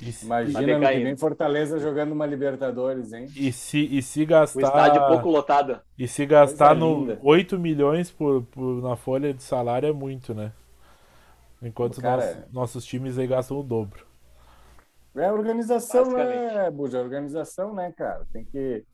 E, 0.00 0.12
se- 0.12 0.24
Imagina 0.26 0.78
no 0.78 0.86
que 0.86 1.02
vem 1.02 1.16
Fortaleza 1.16 1.78
jogando 1.78 2.12
uma 2.12 2.26
Libertadores, 2.26 3.12
hein? 3.12 3.26
e 3.36 3.52
se, 3.52 3.78
e 3.78 4.02
se 4.02 4.22
O 4.22 4.26
gastar. 4.26 4.62
estádio 4.62 5.06
pouco 5.08 5.28
lotado. 5.30 5.80
E 5.98 6.06
se 6.08 6.26
gastar 6.26 6.68
Coisa 6.68 6.80
no 6.80 7.00
linda. 7.00 7.18
8 7.22 7.58
milhões 7.58 8.10
por, 8.10 8.42
por- 8.44 8.82
na 8.82 8.96
folha 8.96 9.32
de 9.32 9.42
salário 9.42 9.88
é 9.88 9.92
muito, 9.92 10.34
né? 10.34 10.52
Enquanto 11.62 12.00
Cara, 12.00 12.16
nós- 12.24 12.52
nossos 12.52 12.84
times 12.84 13.18
aí 13.18 13.26
gastam 13.26 13.58
o 13.58 13.62
dobro. 13.62 14.04
É 15.16 15.30
organização, 15.30 16.10
né. 16.12 16.70
Buja? 16.70 17.00
Organização, 17.00 17.72
né, 17.72 17.92
cara? 17.96 18.26
Tem 18.32 18.44
que. 18.44 18.84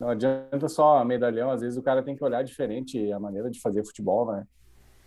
Não 0.00 0.08
adianta 0.08 0.68
só 0.68 1.04
medalhão, 1.04 1.50
às 1.50 1.60
vezes 1.60 1.76
o 1.76 1.82
cara 1.82 2.02
tem 2.02 2.16
que 2.16 2.24
olhar 2.24 2.42
diferente 2.42 3.12
a 3.12 3.18
maneira 3.18 3.50
de 3.50 3.60
fazer 3.60 3.84
futebol, 3.84 4.30
né? 4.32 4.44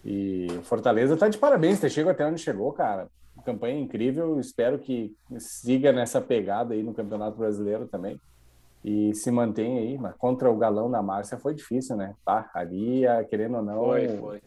E 0.05 0.47
o 0.59 0.63
Fortaleza 0.63 1.15
tá 1.17 1.27
de 1.29 1.37
parabéns, 1.37 1.79
ter 1.79 1.89
chegado 1.89 2.11
até 2.13 2.25
onde 2.25 2.41
chegou, 2.41 2.71
cara. 2.73 3.07
Campanha 3.41 3.79
incrível, 3.79 4.39
espero 4.39 4.79
que 4.79 5.13
siga 5.37 5.91
nessa 5.91 6.21
pegada 6.21 6.73
aí 6.73 6.83
no 6.83 6.93
Campeonato 6.93 7.37
Brasileiro 7.37 7.87
também. 7.87 8.19
E 8.83 9.13
se 9.13 9.29
mantenha 9.29 9.79
aí, 9.81 9.97
mas 9.97 10.15
contra 10.15 10.49
o 10.49 10.57
Galão 10.57 10.89
da 10.89 11.01
Márcia 11.03 11.37
foi 11.37 11.53
difícil, 11.53 11.95
né? 11.95 12.15
Tá, 12.25 12.49
ali, 12.53 13.05
ah, 13.05 13.23
querendo 13.23 13.57
ou 13.57 13.63
não, 13.63 13.83
Foi, 13.85 14.07
o 14.07 14.17
foi. 14.17 14.41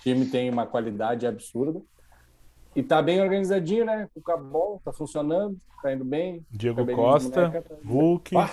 time 0.00 0.26
tem 0.26 0.48
uma 0.48 0.64
qualidade 0.66 1.26
absurda. 1.26 1.80
E 2.74 2.82
tá 2.84 3.02
bem 3.02 3.20
organizadinho, 3.20 3.84
né? 3.84 4.08
O 4.14 4.20
Cabol 4.22 4.80
tá 4.84 4.92
funcionando, 4.92 5.56
tá 5.82 5.92
indo 5.92 6.04
bem. 6.04 6.46
Diego 6.48 6.76
Cabelinho 6.78 7.04
de 7.04 7.12
Costa, 7.12 7.50
tá- 7.50 7.74
Hulk, 7.84 8.32
Pá. 8.32 8.50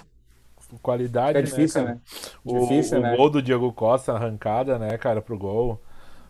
qualidade, 0.81 1.38
É 1.38 1.41
difícil, 1.43 1.83
cara? 1.83 1.95
né? 1.95 2.01
O, 2.43 2.60
Difícil, 2.62 2.97
o 2.97 3.01
né? 3.01 3.15
gol 3.15 3.29
do 3.29 3.41
Diego 3.41 3.71
Costa, 3.71 4.13
arrancada, 4.13 4.79
né, 4.79 4.97
cara, 4.97 5.21
pro 5.21 5.38
gol. 5.38 5.79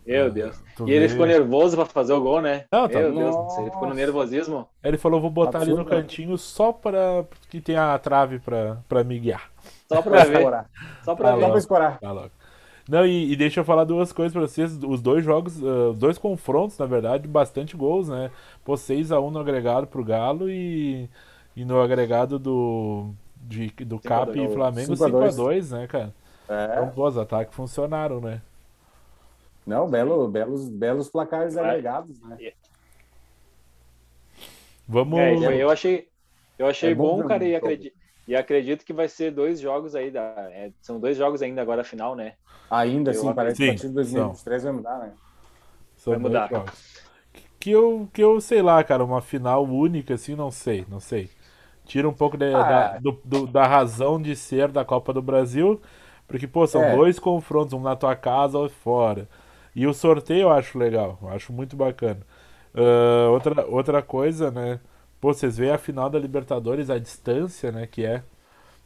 Meu 0.08 0.32
Deus. 0.32 0.58
Tu 0.76 0.88
E 0.88 0.92
ele 0.92 1.08
vê. 1.08 1.10
ficou 1.10 1.26
nervoso 1.26 1.76
pra 1.76 1.86
fazer 1.86 2.14
o 2.14 2.22
gol, 2.22 2.42
né? 2.42 2.66
Não, 2.72 2.88
tá- 2.88 3.00
Meu 3.00 3.14
Deus, 3.14 3.36
céu, 3.54 3.62
ele 3.64 3.72
ficou 3.72 3.82
no 3.84 3.88
Nossa. 3.90 3.96
nervosismo. 4.00 4.68
Ele 4.84 4.98
falou, 4.98 5.20
vou 5.20 5.30
botar 5.30 5.60
ali 5.60 5.72
no 5.72 5.80
Absurdo, 5.82 5.96
né? 5.96 6.02
cantinho 6.02 6.38
só 6.38 6.72
pra 6.72 7.26
que 7.50 7.60
tem 7.60 7.76
a 7.76 7.98
trave 8.00 8.40
pra, 8.40 8.78
pra 8.88 9.04
me 9.04 9.20
guiar. 9.20 9.50
Só 9.92 10.02
Pra 10.02 10.24
ver. 10.24 10.38
escorar. 10.38 10.70
Só 11.04 11.16
pra 11.16 11.30
Tá 11.30 11.36
ver. 11.36 11.42
Só 11.42 11.46
lá. 11.46 11.50
pra 11.52 11.60
escorar. 11.60 12.00
Tá 12.00 12.12
louco. 12.12 12.32
Não, 12.90 13.06
e, 13.06 13.34
e 13.34 13.36
deixa 13.36 13.60
eu 13.60 13.66
falar 13.66 13.84
duas 13.84 14.14
coisas 14.14 14.32
pra 14.32 14.42
vocês. 14.42 14.80
Os 14.82 15.02
dois 15.02 15.24
jogos, 15.26 15.62
os 15.62 15.98
dois 15.98 16.18
confrontos, 16.18 16.78
na 16.78 16.86
verdade, 16.86 17.28
bastante 17.28 17.76
gols, 17.76 18.08
né? 18.08 18.32
Pô, 18.64 18.76
6x1 18.78 19.30
no 19.30 19.40
agregado 19.40 19.88
pro 19.88 20.06
Galo 20.06 20.50
e, 20.50 21.10
e 21.54 21.66
no 21.66 21.82
agregado 21.82 22.40
do, 22.40 23.10
de, 23.42 23.68
do 23.86 24.00
Cap 24.00 24.32
e. 24.40 24.48
Flamengo 24.54 24.96
5 24.96 25.04
a 25.04 25.10
2. 25.10 25.36
5x2, 25.36 25.72
né, 25.78 25.88
cara? 25.88 26.14
Então, 26.46 26.56
É. 26.56 26.86
pô, 26.96 27.06
os 27.08 27.18
ataques 27.18 27.54
funcionaram, 27.54 28.22
né? 28.22 28.42
Não, 29.68 29.86
belo, 29.90 30.30
belos, 30.30 30.70
belos 30.70 31.10
placares 31.10 31.56
Vai. 31.56 31.66
agregados, 31.72 32.18
né? 32.22 32.38
Vamos. 34.88 35.20
É, 35.20 35.62
eu, 35.62 35.70
achei, 35.70 36.08
eu 36.58 36.68
achei 36.68 36.92
É 36.94 36.96
bom 36.96 37.22
bom, 37.22 37.28
cara, 37.28 37.44
e 37.44 37.54
acredito, 37.54 37.94
e 38.26 38.34
acredito 38.34 38.86
que 38.86 38.94
vai 38.94 39.10
ser 39.10 39.32
dois 39.32 39.60
jogos 39.60 39.94
aí. 39.94 40.10
Da, 40.10 40.22
é, 40.52 40.72
são 40.82 41.02
dois 41.02 41.18
jogos 41.18 41.42
ainda 41.42 41.62
agora, 41.62 41.84
final, 41.84 42.16
né? 42.16 42.36
Ainda 42.72 43.12
assim, 43.12 43.28
Eu 43.28 43.36
parece 43.36 43.58
que 43.58 43.64
a 43.66 43.68
partir 43.68 43.88
de 43.90 43.94
2023 43.94 44.64
vai 44.64 44.72
mudar, 44.72 45.00
né? 45.00 45.14
São 45.98 46.14
Vai 46.14 46.22
mudar. 46.22 46.50
Que 47.60 47.72
eu, 47.72 48.08
que 48.14 48.24
eu 48.24 48.40
sei 48.40 48.62
lá, 48.62 48.82
cara, 48.86 49.04
uma 49.04 49.22
final 49.22 49.66
única, 49.66 50.14
assim, 50.14 50.34
não 50.36 50.50
sei, 50.50 50.86
não 50.88 51.02
sei. 51.02 51.30
Tira 51.86 52.08
um 52.08 52.14
pouco 52.14 52.38
de- 52.38 52.54
Ah. 52.54 52.64
da, 52.94 53.00
do- 53.00 53.22
do- 53.26 53.48
da 53.48 53.66
razão 53.68 54.22
de 54.22 54.34
ser 54.34 54.70
da 54.72 54.86
Copa 54.86 55.12
do 55.12 55.22
Brasil, 55.22 55.82
porque, 56.26 56.48
pô, 56.48 56.66
são 56.68 56.84
É. 56.84 56.96
dois 56.96 57.20
confrontos, 57.20 57.74
um 57.74 57.82
na 57.82 57.96
tua 57.98 58.16
casa, 58.16 58.58
outro 58.58 58.78
fora. 58.78 59.28
E 59.78 59.88
o 59.88 59.94
sorteio 59.94 60.44
eu 60.44 60.52
acho 60.52 60.78
legal, 60.80 61.20
eu 61.24 61.30
acho 61.30 61.54
muito 61.54 61.78
bacana. 61.78 62.22
Ah, 62.76 63.30
outra, 63.32 63.68
outra 63.68 64.04
coisa, 64.04 64.52
né? 64.52 64.82
Pô, 65.22 65.34
vocês 65.34 65.58
veem 65.58 65.72
a 65.72 65.80
final 65.80 66.10
da 66.10 66.20
Libertadores, 66.20 66.90
a 66.92 67.00
distância, 67.00 67.72
né, 67.72 67.88
que 67.88 68.06
é 68.06 68.24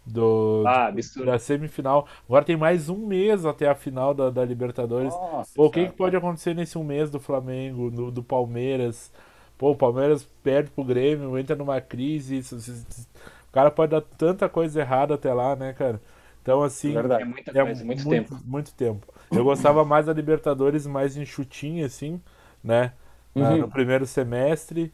do, 0.06 0.68
Ah, 0.68 0.88
do- 0.90 0.90
absurdo. 0.90 1.26
da 1.26 1.40
semifinal. 1.40 2.08
Agora 2.26 2.46
tem 2.46 2.58
mais 2.58 2.90
um 2.90 2.98
mês 3.08 3.46
até 3.46 3.68
a 3.70 3.76
final 3.76 4.14
da, 4.14 4.30
da 4.30 4.46
Libertadores. 4.46 5.20
Nossa, 5.20 5.54
Pô, 5.54 5.66
o 5.66 5.72
que, 5.72 5.88
que 5.88 5.94
pode 5.94 6.16
acontecer 6.16 6.56
nesse 6.56 6.78
um 6.78 6.84
mês 6.84 7.12
do 7.12 7.20
Flamengo, 7.20 7.92
do, 7.92 8.12
do 8.12 8.24
Palmeiras? 8.24 9.12
Pô, 9.58 9.72
o 9.72 9.76
Palmeiras 9.76 10.26
perde 10.44 10.72
pro 10.72 10.84
Grêmio, 10.84 11.38
entra 11.38 11.56
numa 11.56 11.80
crise. 11.82 12.38
isso- 12.40 12.56
isso- 12.58 12.72
isso- 12.90 13.08
o 13.50 13.54
cara 13.54 13.70
pode 13.72 13.92
dar 13.92 14.02
tanta 14.02 14.50
coisa 14.50 14.80
errada 14.82 15.16
até 15.16 15.34
lá, 15.34 15.56
né, 15.56 15.74
cara? 15.74 16.02
Então, 16.42 16.64
assim, 16.64 16.94
Verdade. 16.94 17.24
É 17.24 17.26
muita 17.26 17.54
é 17.54 17.64
coisa, 17.64 17.84
muito, 17.84 18.08
muito, 18.08 18.08
tempo. 18.08 18.36
muito 18.44 18.74
tempo. 18.76 19.06
Eu 19.32 19.44
gostava 19.44 19.86
mais 19.86 20.06
da 20.06 20.14
Libertadores 20.14 20.86
mais 20.88 21.16
enxutinha, 21.18 21.86
assim, 21.86 22.22
né? 22.64 22.94
Uhum. 23.36 23.58
No 23.58 23.70
primeiro 23.70 24.06
semestre, 24.06 24.94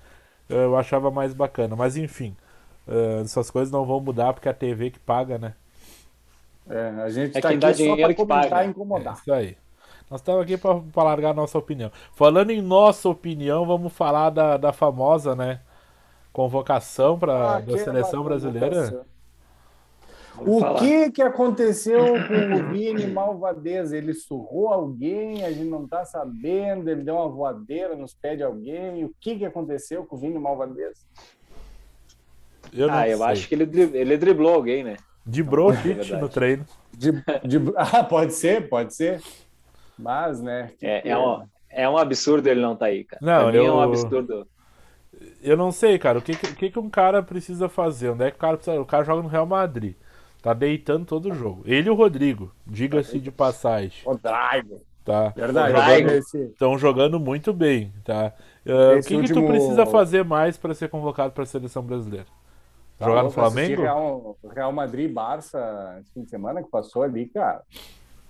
eu 0.50 0.78
achava 0.78 1.12
mais 1.12 1.34
bacana. 1.34 1.76
Mas, 1.76 1.97
enfim, 1.97 2.36
eh, 2.88 3.21
essas 3.23 3.52
coisas 3.52 3.71
não 3.71 3.86
vão 3.86 4.00
mudar 4.02 4.34
porque 4.34 4.47
é 4.47 4.52
a 4.52 4.54
TV 4.54 4.91
que 4.91 5.00
paga, 5.00 5.38
né? 5.38 5.56
É, 6.69 6.89
a 7.02 7.10
gente 7.10 7.38
É 7.38 7.41
tá 7.41 7.50
aqui 7.50 7.58
dá 7.58 7.73
só 7.73 7.97
pra 7.97 8.13
comentar 8.13 8.63
paga. 8.63 8.65
e 8.65 8.67
É 8.67 8.69
incomodar. 8.69 9.23
isso 9.23 9.32
aí. 9.34 9.58
Nós 10.10 10.21
estamos 10.21 10.41
aqui 10.43 10.58
para 10.58 11.04
largar 11.04 11.32
a 11.32 11.34
nossa 11.34 11.58
opinião. 11.58 11.91
Falando 12.13 12.52
em 12.52 12.62
nossa 12.62 13.10
opinião, 13.10 13.65
vamos 13.65 13.93
falar 13.93 14.30
da, 14.30 14.58
da 14.58 14.71
famosa, 14.73 15.36
né? 15.36 15.62
Convocação 16.34 17.19
para 17.19 17.60
da 17.62 17.78
Aquela 17.78 17.78
seleção 17.78 18.23
brasileira. 18.23 18.97
Vamos 20.38 20.56
O 20.58 20.60
falar. 20.60 20.80
que 20.80 21.12
que 21.12 21.21
aconteceu 21.21 22.00
com 22.28 22.56
o 22.60 22.69
Vini 22.71 23.08
Malvadez? 23.08 23.91
Ele 23.91 24.13
surrou 24.13 24.69
alguém, 24.69 25.43
a 25.43 25.52
gente 25.52 25.69
não 25.69 25.88
tá 25.88 26.06
sabendo, 26.06 26.89
ele 26.89 27.04
deu 27.04 27.15
uma 27.15 27.28
voadeira 27.30 27.95
nos 27.95 28.13
pés 28.13 28.38
de 28.38 28.43
alguém. 28.43 29.04
O 29.04 29.12
que 29.19 29.38
que 29.38 29.45
aconteceu 29.45 30.06
com 30.06 30.15
o 30.15 30.19
Vini 30.19 30.38
Malvadez? 30.39 31.06
Eu 32.73 32.88
não 32.88 32.93
Ah, 32.95 33.08
eu 33.10 33.17
sei. 33.17 33.28
acho 33.28 33.47
que 33.47 33.56
ele, 33.56 33.63
ele 33.97 34.17
driblou 34.17 34.54
alguém, 34.54 34.84
né? 34.84 34.97
Dibrou 35.26 35.71
o 35.71 35.73
É 35.73 36.19
no 36.19 36.30
treino. 36.30 36.65
De, 36.93 37.12
de- 37.12 37.73
ah, 37.76 38.04
pode 38.04 38.34
ser, 38.34 38.69
pode 38.69 38.93
ser. 38.95 39.21
Mas, 39.97 40.41
né? 40.41 40.71
É, 40.82 41.10
é, 41.10 41.17
um, 41.17 41.43
é 41.69 41.89
um 41.89 41.97
absurdo 41.97 42.47
ele 42.47 42.62
não 42.62 42.76
tá 42.76 42.86
aí, 42.88 43.04
cara. 43.04 43.19
Não, 43.26 43.43
pra 43.43 43.52
mim 43.52 43.58
é 43.65 43.71
um 43.71 43.76
eu- 43.76 43.82
absurdo. 43.82 44.47
Eu 45.41 45.58
não 45.58 45.71
sei, 45.71 45.97
cara. 45.97 46.19
O 46.19 46.21
que, 46.21 46.36
que 46.36 46.69
que 46.69 46.80
um 46.80 46.89
cara 46.89 47.23
precisa 47.23 47.67
fazer? 47.67 48.10
Onde 48.10 48.26
é 48.26 48.30
que 48.32 48.38
o 48.38 48.39
cara 48.39 48.56
precisa... 48.58 48.80
O 48.80 48.86
cara 48.86 49.04
joga 49.04 49.23
no 49.23 49.28
Real 49.30 49.45
Madrid. 49.47 49.95
Tá 50.41 50.54
deitando 50.54 51.06
todo 51.06 51.30
o 51.32 51.34
jogo. 51.36 51.63
Ele 51.65 51.88
e 51.88 51.91
o 51.91 51.95
Rodrigo, 51.95 52.52
diga-se 52.65 53.19
de 53.19 53.32
passagem, 53.32 54.02
O 54.06 54.15
Drago. 54.15 54.80
tá? 55.04 55.30
Verdade. 55.36 56.19
Estão 56.19 56.78
jogando 56.78 57.19
muito 57.19 57.52
bem, 57.52 57.91
tá? 58.06 58.34
Ah, 58.67 58.93
o 58.97 59.02
que, 59.02 59.08
que 59.08 59.13
tu 59.13 59.17
último- 59.39 59.47
precisa 59.47 59.86
fazer 59.86 60.23
mais 60.23 60.58
para 60.58 60.73
ser 60.73 60.89
convocado 60.89 61.34
para 61.34 61.43
a 61.43 61.47
seleção 61.47 61.82
brasileira? 61.84 62.26
Tá 62.97 63.06
Jogar 63.06 63.23
no 63.23 63.30
Flamengo? 63.32 63.82
Real, 63.82 64.38
Real 64.54 64.71
Madrid 64.71 65.10
e 65.10 65.13
Barça 65.13 65.97
esse 66.02 66.12
fim 66.13 66.23
de 66.23 66.30
semana 66.30 66.63
que 66.63 66.69
passou 66.69 67.04
ali, 67.04 67.28
cara. 67.28 67.62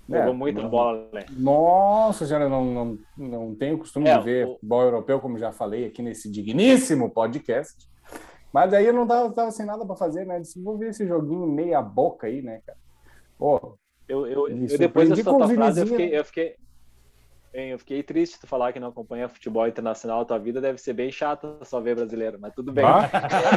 Jogou 0.08 0.32
É, 0.32 0.32
muita 0.32 0.62
não- 0.62 0.68
bola, 0.70 1.06
né? 1.12 1.24
Nossa, 1.30 2.24
já 2.26 2.38
não, 2.48 2.64
não, 2.64 2.98
não 3.16 3.54
tenho 3.54 3.76
costume 3.78 4.08
É, 4.08 4.18
de 4.18 4.24
ver 4.24 4.46
o- 4.46 4.52
futebol 4.54 4.82
europeu, 4.82 5.20
como 5.20 5.38
já 5.38 5.52
falei 5.52 5.84
aqui 5.86 6.02
nesse 6.02 6.30
digníssimo 6.30 7.10
podcast. 7.10 7.86
Mas 8.58 8.74
aí 8.74 8.86
eu 8.86 8.92
não 8.92 9.06
tava, 9.06 9.30
tava 9.32 9.52
sem 9.52 9.64
nada 9.64 9.86
para 9.86 9.94
fazer, 9.94 10.26
né? 10.26 10.40
Disse, 10.40 10.60
vou 10.60 10.76
ver 10.76 10.88
esse 10.88 11.06
joguinho 11.06 11.46
meia 11.46 11.80
boca 11.80 12.26
aí, 12.26 12.42
né, 12.42 12.60
cara? 12.66 12.76
Pô, 13.38 13.78
Eu, 14.08 14.26
eu, 14.26 14.48
eu 14.48 14.78
depois 14.78 15.08
dessa 15.08 15.22
tua 15.22 15.48
frase, 15.48 15.80
eu 15.82 15.86
fiquei, 15.86 16.18
eu 16.18 16.24
fiquei, 16.24 16.56
eu 17.54 17.78
fiquei 17.78 18.02
triste 18.02 18.40
tu 18.40 18.48
falar 18.48 18.72
que 18.72 18.80
não 18.80 18.88
acompanha 18.88 19.28
futebol 19.28 19.64
internacional. 19.68 20.24
Tua 20.24 20.40
vida 20.40 20.60
deve 20.60 20.76
ser 20.78 20.92
bem 20.92 21.08
chata 21.12 21.56
só 21.62 21.80
ver 21.80 21.94
brasileiro, 21.94 22.36
mas 22.40 22.52
tudo 22.52 22.72
bem. 22.72 22.84
Ah, 22.84 23.08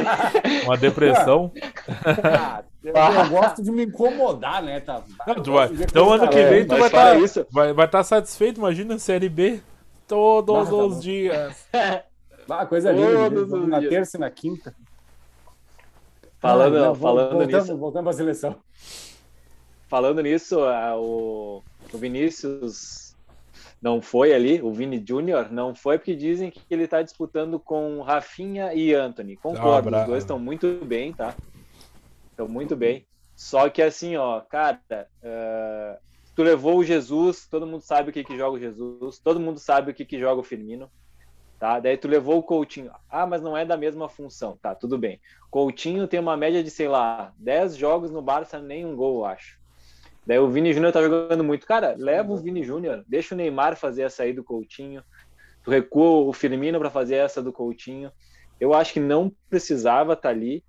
uma 0.66 0.76
depressão. 0.76 1.50
ah, 2.22 2.62
eu, 2.84 2.94
eu 2.94 3.28
gosto 3.28 3.60
de 3.60 3.72
me 3.72 3.86
incomodar, 3.86 4.62
né? 4.62 4.78
Tá? 4.78 5.02
Não, 5.26 5.34
Eu 5.44 5.52
vai- 5.52 5.68
então 5.72 6.12
ano 6.12 6.28
que 6.30 6.44
vem 6.44 6.64
tu 6.64 6.76
vai 6.76 6.86
estar 6.86 7.18
isso- 7.18 7.44
vai, 7.50 7.72
vai 7.72 7.88
tá 7.88 8.04
satisfeito, 8.04 8.58
imagina 8.58 9.00
Série 9.00 9.28
B 9.28 9.60
todos 10.06 10.68
Ah, 10.68 10.70
tá 10.70 10.76
os 10.76 10.94
bom. 10.94 11.00
dias. 11.00 11.68
Ah, 12.50 12.66
coisa 12.66 12.90
linda. 12.90 13.30
Todos 13.30 13.68
na 13.68 13.78
dias. 13.78 13.90
terça 13.90 14.16
e 14.16 14.20
na 14.20 14.28
quinta. 14.28 14.74
Falando, 16.42 16.76
Ah, 16.76 16.80
não, 16.86 16.94
falando 16.94 17.30
voltamos, 17.38 17.54
nisso, 17.68 17.76
Voltando 17.78 18.02
para 18.04 18.10
a 18.10 18.16
seleção. 18.16 18.56
falando 19.88 20.20
nisso, 20.22 20.58
o, 20.98 21.62
o 21.92 21.98
Vinícius 21.98 23.14
não 23.80 24.00
foi 24.02 24.32
ali, 24.32 24.60
o 24.62 24.72
Vini 24.72 25.02
Júnior 25.06 25.50
não 25.50 25.74
foi 25.74 25.98
porque 25.98 26.14
dizem 26.14 26.50
que 26.50 26.60
ele 26.70 26.86
tá 26.86 27.02
disputando 27.02 27.58
com 27.58 28.00
Rafinha 28.02 28.72
e 28.74 28.92
Anthony. 28.94 29.36
Concordo, 29.36 29.94
Ah, 29.94 30.02
os 30.02 30.06
dois 30.06 30.22
estão 30.22 30.38
muito 30.38 30.84
bem, 30.84 31.12
tá? 31.12 31.34
Estão 32.30 32.48
muito 32.48 32.76
bem. 32.76 33.06
Só 33.34 33.68
que 33.68 33.82
assim, 33.82 34.16
ó, 34.16 34.40
cara, 34.40 34.80
eh, 35.22 35.98
tu 36.34 36.42
levou 36.42 36.78
o 36.78 36.84
Jesus, 36.84 37.46
todo 37.50 37.66
mundo 37.66 37.80
sabe 37.82 38.10
o 38.10 38.12
que 38.12 38.22
que 38.22 38.36
joga 38.36 38.56
o 38.56 38.60
Jesus, 38.60 39.18
todo 39.18 39.40
mundo 39.40 39.58
sabe 39.58 39.90
o 39.90 39.94
que 39.94 40.04
que 40.04 40.18
joga 40.18 40.40
o 40.40 40.44
Firmino, 40.44 40.88
tá? 41.62 41.78
Daí 41.78 41.96
tu 41.96 42.08
levou 42.08 42.38
o 42.38 42.42
Coutinho. 42.42 42.90
Ah, 43.08 43.24
mas 43.24 43.40
não 43.40 43.56
é 43.56 43.64
da 43.64 43.76
mesma 43.76 44.08
função. 44.08 44.58
Tá, 44.60 44.74
tudo 44.74 44.98
bem. 44.98 45.20
Coutinho 45.48 46.08
tem 46.08 46.18
uma 46.18 46.36
média 46.36 46.60
de, 46.60 46.68
sei 46.70 46.88
lá, 46.88 47.32
10 47.38 47.76
jogos 47.76 48.10
no 48.10 48.20
Barça, 48.20 48.58
nem 48.58 48.84
um 48.84 48.96
gol, 48.96 49.20
eu 49.20 49.24
acho. 49.26 49.60
Daí 50.26 50.40
o 50.40 50.50
Vini 50.50 50.72
Júnior 50.72 50.92
tá 50.92 51.00
jogando 51.00 51.44
muito. 51.44 51.64
Cara, 51.64 51.94
leva 51.96 52.32
o 52.32 52.36
Vini 52.36 52.64
Júnior, 52.64 53.04
deixa 53.06 53.32
o 53.32 53.38
Neymar 53.38 53.76
fazer 53.76 54.02
essa 54.02 54.24
aí 54.24 54.32
do 54.32 54.42
Coutinho. 54.42 55.04
Tu 55.62 55.70
recua 55.70 56.26
o 56.28 56.32
Firmino 56.32 56.80
para 56.80 56.90
fazer 56.90 57.14
essa 57.14 57.40
do 57.40 57.52
Coutinho. 57.52 58.10
Eu 58.58 58.74
acho 58.74 58.92
que 58.92 58.98
não 58.98 59.30
precisava 59.48 60.14
estar 60.14 60.30
ali 60.30 60.64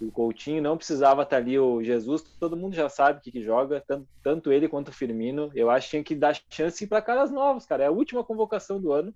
o 0.00 0.12
Coutinho, 0.12 0.62
não 0.62 0.76
precisava 0.76 1.22
estar 1.22 1.38
ali 1.38 1.58
o 1.58 1.82
Jesus. 1.82 2.22
Todo 2.38 2.56
mundo 2.56 2.76
já 2.76 2.88
sabe 2.88 3.20
que, 3.20 3.32
que 3.32 3.42
joga, 3.42 3.82
tanto, 3.84 4.06
tanto 4.22 4.52
ele 4.52 4.68
quanto 4.68 4.90
o 4.90 4.94
Firmino. 4.94 5.50
Eu 5.56 5.70
acho 5.70 5.86
que 5.86 5.90
tinha 5.90 6.04
que 6.04 6.14
dar 6.14 6.40
chance 6.48 6.86
para 6.86 7.02
caras 7.02 7.32
novos, 7.32 7.66
cara. 7.66 7.82
É 7.82 7.86
a 7.88 7.90
última 7.90 8.22
convocação 8.22 8.80
do 8.80 8.92
ano 8.92 9.12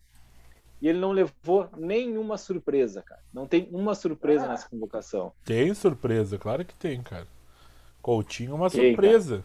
e 0.80 0.88
ele 0.88 0.98
não 0.98 1.12
levou 1.12 1.68
nenhuma 1.76 2.36
surpresa, 2.38 3.02
cara. 3.02 3.20
Não 3.32 3.46
tem 3.46 3.68
uma 3.72 3.94
surpresa 3.94 4.44
Ah. 4.46 4.48
nessa 4.48 4.68
convocação. 4.68 5.32
Tem 5.44 5.72
surpresa, 5.74 6.38
claro 6.38 6.64
que 6.64 6.74
tem, 6.74 7.02
cara. 7.02 7.26
Coutinho 8.02 8.52
é 8.52 8.54
uma 8.54 8.70
Tem, 8.70 8.88
surpresa. 8.94 9.44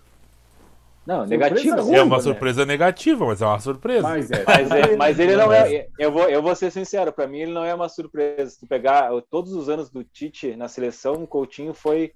Não, 1.06 1.20
Surpresa 1.28 1.38
negativa. 1.54 1.82
ruim, 1.82 1.96
É 1.96 2.02
uma 2.02 2.16
né? 2.18 2.24
surpresa 2.24 2.66
negativa, 2.66 3.26
mas 3.28 3.42
é 3.42 3.46
uma 3.46 3.60
surpresa. 3.60 4.02
Mas 4.02 4.32
é. 4.32 4.44
Mas, 4.48 4.72
é- 4.72 4.96
mas 4.96 5.20
ele 5.20 5.36
não 5.36 5.54
é. 5.54 5.88
Eu 6.00 6.12
vou, 6.12 6.28
eu 6.28 6.42
vou 6.42 6.56
ser 6.56 6.72
sincero, 6.72 7.14
para 7.14 7.28
mim 7.28 7.40
ele 7.42 7.52
não 7.54 7.64
é 7.64 7.76
uma 7.76 7.88
surpresa. 7.88 8.50
Se 8.50 8.60
tu 8.60 8.66
pegar 8.66 9.12
todos 9.30 9.54
os 9.54 9.70
anos 9.70 9.90
do 9.92 10.04
Tite 10.04 10.56
na 10.56 10.68
seleção, 10.68 11.14
o 11.22 11.28
Coutinho 11.28 11.76
foi 11.76 12.12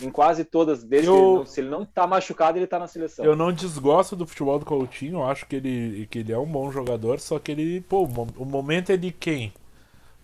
em 0.00 0.10
quase 0.10 0.44
todas. 0.44 0.82
Desde 0.84 1.08
Eu- 1.08 1.16
ele 1.16 1.34
não- 1.36 1.46
se 1.46 1.60
ele 1.60 1.70
não 1.70 1.84
tá 1.84 2.06
machucado, 2.06 2.58
ele 2.58 2.66
tá 2.66 2.78
na 2.78 2.86
seleção. 2.86 3.24
Eu 3.24 3.36
não 3.36 3.52
desgosto 3.52 4.16
do 4.16 4.26
futebol 4.26 4.58
do 4.58 4.64
Coutinho, 4.64 5.14
eu 5.18 5.24
acho 5.24 5.46
que 5.46 5.56
ele, 5.56 6.06
que 6.10 6.20
ele 6.20 6.32
é 6.32 6.38
um 6.38 6.46
bom 6.46 6.70
jogador, 6.70 7.20
só 7.20 7.38
que 7.38 7.52
ele, 7.52 7.80
pô, 7.82 8.04
o 8.04 8.08
mo- 8.08 8.28
o 8.36 8.44
momento 8.44 8.90
é 8.90 8.96
de 8.96 9.10
quem? 9.12 9.52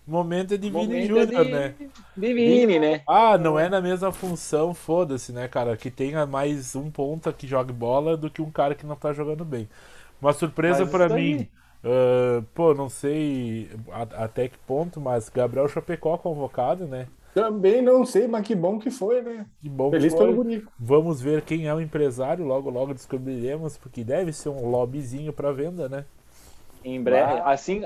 Momento 0.07 0.55
é 0.55 0.57
de 0.57 0.71
Vini 0.71 0.87
Momento 0.87 1.07
Júnior, 1.07 1.45
de- 1.45 1.51
né? 1.51 1.75
De 2.17 2.33
Vini, 2.33 2.79
né? 2.79 3.03
Ah, 3.07 3.37
não 3.37 3.59
é 3.59 3.69
na 3.69 3.79
mesma 3.79 4.11
função, 4.11 4.73
foda-se, 4.73 5.31
né, 5.31 5.47
cara? 5.47 5.77
Que 5.77 5.91
tenha 5.91 6.25
mais 6.25 6.75
um 6.75 6.89
ponta 6.89 7.31
que 7.31 7.45
jogue 7.45 7.71
bola 7.71 8.17
do 8.17 8.27
que 8.29 8.41
um 8.41 8.49
cara 8.49 8.73
que 8.73 8.87
não 8.87 8.95
tá 8.95 9.13
jogando 9.13 9.45
bem. 9.45 9.69
Uma 10.19 10.33
surpresa 10.33 10.83
aí- 11.15 11.35
mim, 11.35 11.47
ah, 11.83 12.41
pô, 12.55 12.73
não 12.73 12.89
sei 12.89 13.69
até 14.15 14.47
que 14.47 14.57
ponto, 14.65 14.99
mas 14.99 15.29
Gabriel 15.29 15.67
Chapecó 15.67 16.17
convocado, 16.17 16.87
né? 16.87 17.07
Também 17.39 17.81
não 17.81 18.05
sei, 18.05 18.27
mas 18.27 18.45
que 18.45 18.53
bom 18.53 18.77
que 18.77 18.91
foi, 18.91 19.21
né? 19.21 19.45
Que 19.61 19.69
bom 19.69 19.89
Feliz 19.89 20.13
que 20.13 20.17
foi. 20.17 20.27
pelo 20.27 20.43
Guri. 20.43 20.67
Vamos 20.77 21.21
ver 21.21 21.41
quem 21.41 21.67
é 21.67 21.73
o 21.73 21.79
empresário, 21.79 22.45
logo 22.45 22.69
logo 22.69 22.93
descobriremos, 22.93 23.77
porque 23.77 24.03
deve 24.03 24.33
ser 24.33 24.49
um 24.49 24.69
lobbyzinho 24.69 25.31
pra 25.31 25.51
venda, 25.51 25.87
né? 25.87 26.05
Em 26.83 27.01
breve. 27.01 27.39
Ah. 27.39 27.51
Assim, 27.51 27.85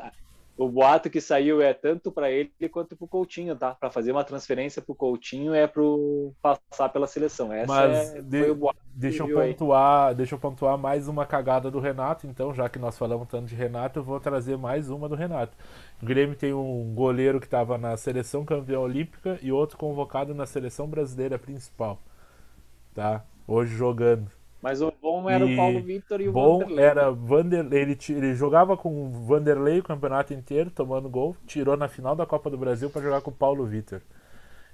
o 0.55 0.69
boato 0.69 1.09
que 1.09 1.19
saiu 1.19 1.61
é 1.61 1.73
tanto 1.73 2.11
para 2.11 2.29
ele 2.29 2.51
quanto 2.71 2.95
pro 2.95 3.07
Coutinho, 3.07 3.55
tá? 3.55 3.73
Para 3.73 3.89
fazer 3.89 4.11
uma 4.11 4.23
transferência 4.23 4.81
pro 4.81 4.93
Coutinho 4.93 5.53
é 5.53 5.65
pro 5.65 6.31
passar 6.41 6.89
pela 6.89 7.07
seleção. 7.07 7.51
Essa 7.51 7.67
Mas 7.73 8.15
é, 8.15 8.21
de- 8.21 8.51
o. 8.51 8.73
Deixa 8.95 9.23
eu 9.23 9.27
viu 9.27 9.39
aí. 9.39 9.51
pontuar, 9.51 10.13
deixa 10.13 10.35
eu 10.35 10.39
pontuar 10.39 10.77
mais 10.77 11.07
uma 11.07 11.25
cagada 11.25 11.71
do 11.71 11.79
Renato, 11.79 12.27
então, 12.27 12.53
já 12.53 12.69
que 12.69 12.77
nós 12.77 12.95
falamos 12.95 13.27
tanto 13.27 13.47
de 13.47 13.55
Renato, 13.55 13.97
eu 13.97 14.03
vou 14.03 14.19
trazer 14.19 14.55
mais 14.55 14.91
uma 14.91 15.09
do 15.09 15.15
Renato. 15.15 15.57
O 15.99 16.05
Grêmio 16.05 16.35
tem 16.35 16.53
um 16.53 16.93
goleiro 16.93 17.39
que 17.39 17.47
estava 17.47 17.75
na 17.75 17.97
seleção 17.97 18.45
campeã 18.45 18.79
olímpica 18.79 19.39
e 19.41 19.51
outro 19.51 19.77
convocado 19.77 20.35
na 20.35 20.45
seleção 20.45 20.87
brasileira 20.87 21.39
principal. 21.39 21.97
Tá? 22.93 23.25
Hoje 23.47 23.75
jogando. 23.75 24.29
Mas 24.61 24.81
o 24.81 24.92
bom 25.03 25.29
era 25.29 25.45
E 25.45 25.53
o 25.53 25.57
Paulo 25.57 25.81
Vitor 25.81 26.21
e 26.21 26.29
o 26.29 26.31
Bom 26.31 26.59
Vanderlei. 26.59 26.85
era 26.85 27.11
Vanderlei, 27.11 27.81
ele, 27.81 27.97
ele 28.09 28.33
jogava 28.35 28.77
com 28.77 28.89
o 29.05 29.09
Vanderlei 29.11 29.79
o 29.79 29.83
campeonato 29.83 30.33
inteiro, 30.33 30.71
tomando 30.71 31.09
gol, 31.09 31.35
tirou 31.45 31.75
na 31.75 31.89
final 31.89 32.15
da 32.15 32.25
Copa 32.25 32.49
do 32.49 32.57
Brasil 32.57 32.89
para 32.89 33.01
jogar 33.01 33.19
com 33.21 33.29
o 33.29 33.33
Paulo 33.33 33.65
Vitor. 33.65 34.01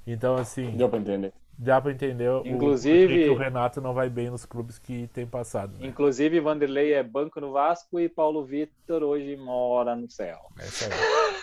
Então, 0.06 0.36
assim, 0.36 0.72
Deu 0.78 0.88
pra 0.88 1.00
entender. 1.00 1.34
dá 1.58 1.82
para 1.82 1.92
entender 1.92 2.30
o 2.30 2.42
Inclusive- 2.46 3.08
porquê 3.08 3.24
que 3.26 3.30
o 3.30 3.36
Renato 3.38 3.82
não 3.82 3.94
vai 3.94 4.10
bem 4.10 4.30
nos 4.30 4.46
clubes 4.46 4.78
que 4.80 5.08
tem 5.14 5.26
passado. 5.26 5.74
Né? 5.80 5.88
Inclusive, 5.88 6.40
Vanderlei 6.40 6.94
é 6.94 7.04
banco 7.04 7.42
no 7.42 7.52
Vasco 7.52 8.00
e 8.00 8.08
Paulo 8.08 8.44
Vitor 8.46 9.04
hoje 9.04 9.36
mora 9.36 9.96
no 9.96 10.10
céu. 10.10 10.38
É 10.60 10.64
isso 10.66 10.86
aí. 10.86 10.92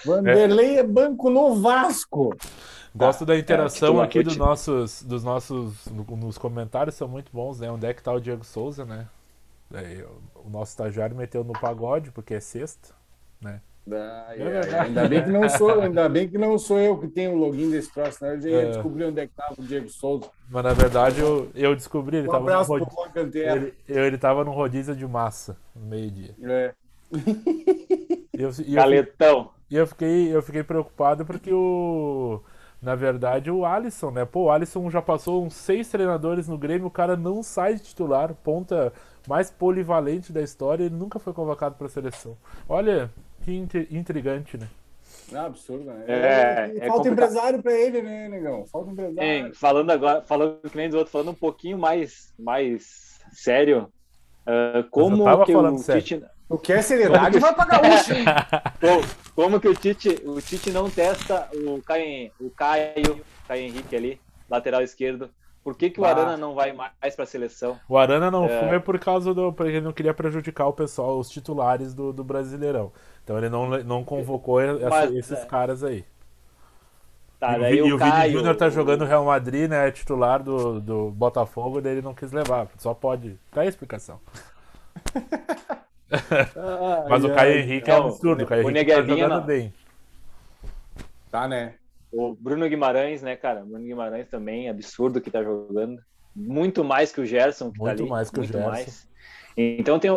Vanderlei 0.07 0.79
é 0.79 0.83
banco 0.83 1.29
no 1.29 1.55
Vasco. 1.57 2.35
Gosto 2.97 3.27
da 3.27 3.39
interação 3.39 3.89
titular, 3.89 4.07
aqui 4.07 4.23
dos 4.23 4.37
nossos, 4.37 5.03
dos 5.03 5.23
nossos 5.25 5.87
no- 5.87 6.17
nos 6.17 6.39
comentários, 6.39 6.95
são 6.97 7.07
muito 7.09 7.31
bons, 7.33 7.61
né? 7.61 7.71
Onde 7.71 7.87
é 7.87 7.95
que 7.95 8.03
tá 8.03 8.13
o 8.13 8.21
Diego 8.21 8.45
Souza, 8.45 8.85
né? 8.85 9.07
Daí, 9.71 10.03
o- 10.03 10.49
nosso 10.51 10.73
estagiário 10.73 11.17
meteu 11.17 11.43
no 11.45 11.53
pagode, 11.53 12.11
porque 12.11 12.35
é 12.35 12.41
sexta, 12.41 12.95
né? 13.41 13.61
É 13.89 14.35
verdade. 14.37 14.75
ainda 14.75 15.09
bem 15.09 15.23
que 15.23 15.31
não 15.31 15.49
sou, 15.49 15.81
ainda 15.81 16.09
bem 16.09 16.29
que 16.29 16.37
não 16.37 16.59
sou 16.59 16.77
eu 16.81 16.99
que 16.99 17.07
tenho 17.07 17.35
o 17.35 17.37
login 17.39 17.71
desse 17.71 17.93
troço, 17.93 18.25
né? 18.25 18.35
Eu 18.35 18.41
já 18.41 18.49
ia 18.49 18.63
É. 18.63 18.67
descobrir 18.71 19.05
onde 19.05 19.21
é 19.21 19.27
que 19.29 19.33
tava 19.35 19.55
o 19.57 19.63
Diego 19.63 19.89
Souza. 19.89 20.29
Mas 20.51 20.65
na 20.65 20.73
verdade 20.73 21.21
eu, 21.21 21.49
eu 21.55 21.75
descobri, 21.77 22.17
ele 22.17 22.29
Um 22.29 22.33
tava, 22.33 22.51
no 22.51 22.63
rodízio, 22.65 23.33
ele, 23.35 23.75
eu- 23.89 24.05
ele 24.05 24.19
tava 24.19 24.45
no 24.45 24.51
rodízio 24.51 24.97
de 24.97 25.07
massa, 25.07 25.57
no 25.75 25.87
meio-dia. 25.87 26.35
É. 26.43 26.75
E 27.15 28.43
eu, 28.43 28.51
e 28.67 28.71
eu, 28.71 28.75
Galetão. 28.75 29.51
e 29.71 29.77
eu 29.77 29.87
fiquei, 29.87 30.35
eu 30.35 30.43
fiquei 30.43 30.63
preocupado 30.65 31.25
porque 31.25 31.53
o. 31.53 32.43
Na 32.87 32.95
verdade, 32.95 33.51
o 33.51 33.67
Alisson, 33.67 34.13
né? 34.13 34.25
Pô, 34.25 34.45
o 34.45 34.51
Alisson 34.53 34.89
já 34.89 35.03
passou 35.03 35.45
uns 35.45 35.55
seis 35.55 35.89
treinadores 35.89 36.47
no 36.47 36.57
Grêmio, 36.57 36.87
o 36.87 36.91
cara 36.91 37.17
não 37.17 37.43
sai 37.43 37.75
de 37.75 37.83
titular, 37.83 38.33
ponta 38.33 38.93
mais 39.27 39.51
polivalente 39.51 40.33
da 40.33 40.41
história, 40.41 40.85
ele 40.85 40.95
nunca 40.95 41.19
foi 41.19 41.33
convocado 41.33 41.75
pra 41.75 41.89
seleção. 41.89 42.37
Olha, 42.69 43.11
que 43.43 43.53
intri- 43.53 43.89
intrigante, 43.91 44.57
né? 44.57 44.69
É 45.33 45.37
absurdo, 45.37 45.85
né? 45.87 46.05
É, 46.07 46.71
é 46.77 46.87
Falta 46.87 47.09
complicado. 47.09 47.13
empresário 47.13 47.61
pra 47.61 47.73
ele, 47.73 48.03
né, 48.03 48.29
negão? 48.29 48.65
Falta 48.67 48.93
empresário. 48.93 49.21
Hein, 49.21 49.53
falando 49.53 49.91
agora, 49.91 50.23
falando 50.23 50.71
que 50.71 50.77
nem 50.77 50.87
dos 50.89 50.95
outros, 50.95 51.11
falando 51.11 51.33
um 51.33 51.35
pouquinho 51.35 51.77
mais, 51.77 52.33
mais 52.39 53.19
sério, 53.33 53.93
ah, 54.47 54.87
como 54.93 55.25
tava 55.25 55.45
que 55.45 55.53
falando 55.53 55.75
o 55.75 55.79
sério. 55.79 56.25
Tite, 56.47 56.49
Tu 56.49 56.59
quer 56.59 56.83
seriedade, 56.83 57.39
vai 57.39 57.55
pra 57.55 57.65
gaúcho. 57.65 58.15
como, 58.81 59.03
como 59.35 59.61
que 59.61 59.69
o 59.69 59.75
Tite, 59.75 60.23
o 60.25 60.41
Tite 60.41 60.71
não 60.71 60.89
testa 60.89 61.49
o 61.55 61.83
Caio, 61.83 62.31
o 62.41 62.51
Caio, 62.51 63.25
Caio 63.49 63.63
Henrique 63.65 63.97
ali, 63.97 64.21
lateral 64.49 64.83
esquerdo? 64.83 65.29
Por 65.65 65.77
que, 65.77 65.91
que 65.91 65.99
o 65.99 66.03
Bah. 66.05 66.11
Arana 66.11 66.37
não 66.37 66.55
vai 66.55 66.73
mais 66.73 67.17
para 67.17 67.25
a 67.25 67.27
seleção? 67.27 67.77
O 67.89 67.99
Arana 67.99 68.31
não 68.31 68.49
foi 68.49 68.79
por 68.79 68.97
causa 69.01 69.35
do. 69.35 69.53
porque 69.53 69.73
ele 69.73 69.81
não 69.81 69.93
queria 69.93 70.15
prejudicar 70.15 70.69
o 70.69 70.73
pessoal, 70.73 71.19
os 71.19 71.29
titulares 71.29 71.93
do, 71.93 72.13
do 72.13 72.23
Brasileirão. 72.23 72.93
Então 73.25 73.37
ele 73.37 73.49
não, 73.49 73.69
não 73.83 74.05
convocou 74.05 74.61
essa- 74.61 74.89
Mas, 74.89 75.13
esses 75.13 75.39
é. 75.41 75.47
caras 75.47 75.83
aí. 75.83 76.05
Tá, 77.41 77.59
e 77.71 77.83
o, 77.83 77.85
o, 77.85 77.89
e 77.89 77.93
o 77.93 77.99
Vini 77.99 78.31
Júnior 78.31 78.57
tá 78.57 78.71
jogando 78.71 79.01
no 79.01 79.07
Real 79.07 79.25
Madrid, 79.25 79.69
né? 79.69 79.89
É 79.89 79.91
titular 79.91 80.41
do, 80.41 80.81
do 80.81 81.11
Botafogo, 81.11 81.81
daí 81.81 81.95
ele 81.95 82.03
não 82.03 82.15
quis 82.15 82.31
levar. 82.31 82.69
Só 82.79 82.95
pode. 82.95 83.37
Tá 83.51 83.63
aí 83.63 83.67
a 83.67 83.71
explicação. 83.71 84.21
Mas 87.09 87.25
o 87.25 87.35
Caio 87.35 87.59
Henrique 87.59 87.91
é 87.91 87.95
absurdo. 87.95 88.45
O 88.45 88.47
Caio 88.47 88.65
o 88.65 88.71
Henrique 88.71 88.91
tá 88.91 88.97
Neguebinha 88.97 89.25
jogando 89.25 89.41
não. 89.41 89.47
bem. 89.47 89.75
Tá, 91.31 91.49
né? 91.49 91.75
O 92.13 92.35
Bruno 92.35 92.69
Guimarães, 92.69 93.23
né, 93.23 93.37
cara? 93.37 93.61
Bruno 93.61 93.85
Guimarães 93.85 94.29
também, 94.29 94.69
absurdo 94.69 95.21
que 95.21 95.31
tá 95.31 95.43
jogando. 95.43 96.01
Muito 96.35 96.85
mais 96.85 97.13
que 97.13 97.21
o 97.21 97.27
Gerson, 97.27 97.71
que 97.73 97.79
Muito 97.79 97.97
tá 97.97 98.03
ali. 98.03 98.11
mais 98.11 98.31
que 98.31 98.37
o 98.37 98.41
muito 98.41 98.53
Gerson. 98.53 98.71
mais. 98.71 99.09
Então 99.57 99.99
tem, 99.99 100.11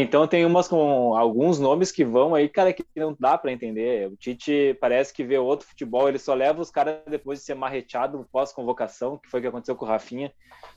então 0.00 0.26
tem 0.26 0.44
umas 0.44 0.66
com 0.66 1.14
alguns 1.16 1.58
nomes 1.60 1.92
que 1.92 2.04
vão 2.04 2.34
aí, 2.34 2.48
cara, 2.48 2.72
que 2.72 2.84
não 2.96 3.16
dá 3.18 3.38
pra 3.38 3.52
entender. 3.52 4.08
O 4.08 4.16
Tite 4.16 4.76
parece 4.80 5.12
que 5.12 5.22
vê 5.22 5.38
outro 5.38 5.68
futebol, 5.68 6.08
ele 6.08 6.18
só 6.18 6.34
leva 6.34 6.60
os 6.60 6.70
caras 6.70 6.96
depois 7.06 7.38
de 7.38 7.44
ser 7.44 7.54
marreteado 7.54 8.26
pós-convocação, 8.32 9.18
que 9.18 9.30
foi 9.30 9.40
o 9.40 9.42
que 9.42 9.48
aconteceu 9.48 9.76
com 9.76 9.84
o 9.84 9.88
Rafinha. 9.88 10.32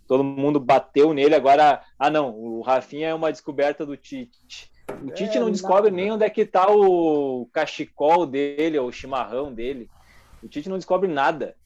Todo 0.08 0.24
mundo 0.24 0.60
bateu 0.60 1.14
nele, 1.14 1.36
agora, 1.36 1.82
ah 1.98 2.10
não, 2.10 2.30
o 2.38 2.62
Rafinha 2.62 3.10
é 3.10 3.14
uma 3.14 3.32
descoberta 3.32 3.86
do 3.86 3.98
Tite. 3.98 4.72
O 5.04 5.12
Tite 5.12 5.38
É, 5.38 5.40
não 5.40 5.52
descobre 5.52 5.92
nem 5.92 6.12
onde 6.12 6.24
é 6.24 6.30
que 6.30 6.46
tá 6.46 6.70
o 6.70 7.48
cachecol 7.52 8.26
dele, 8.26 8.78
ou 8.78 8.88
o 8.88 8.92
chimarrão 8.92 9.54
dele. 9.54 9.90
O 10.42 10.48
Tite 10.48 10.70
não 10.70 10.78
descobre 10.78 11.10
nada. 11.10 11.57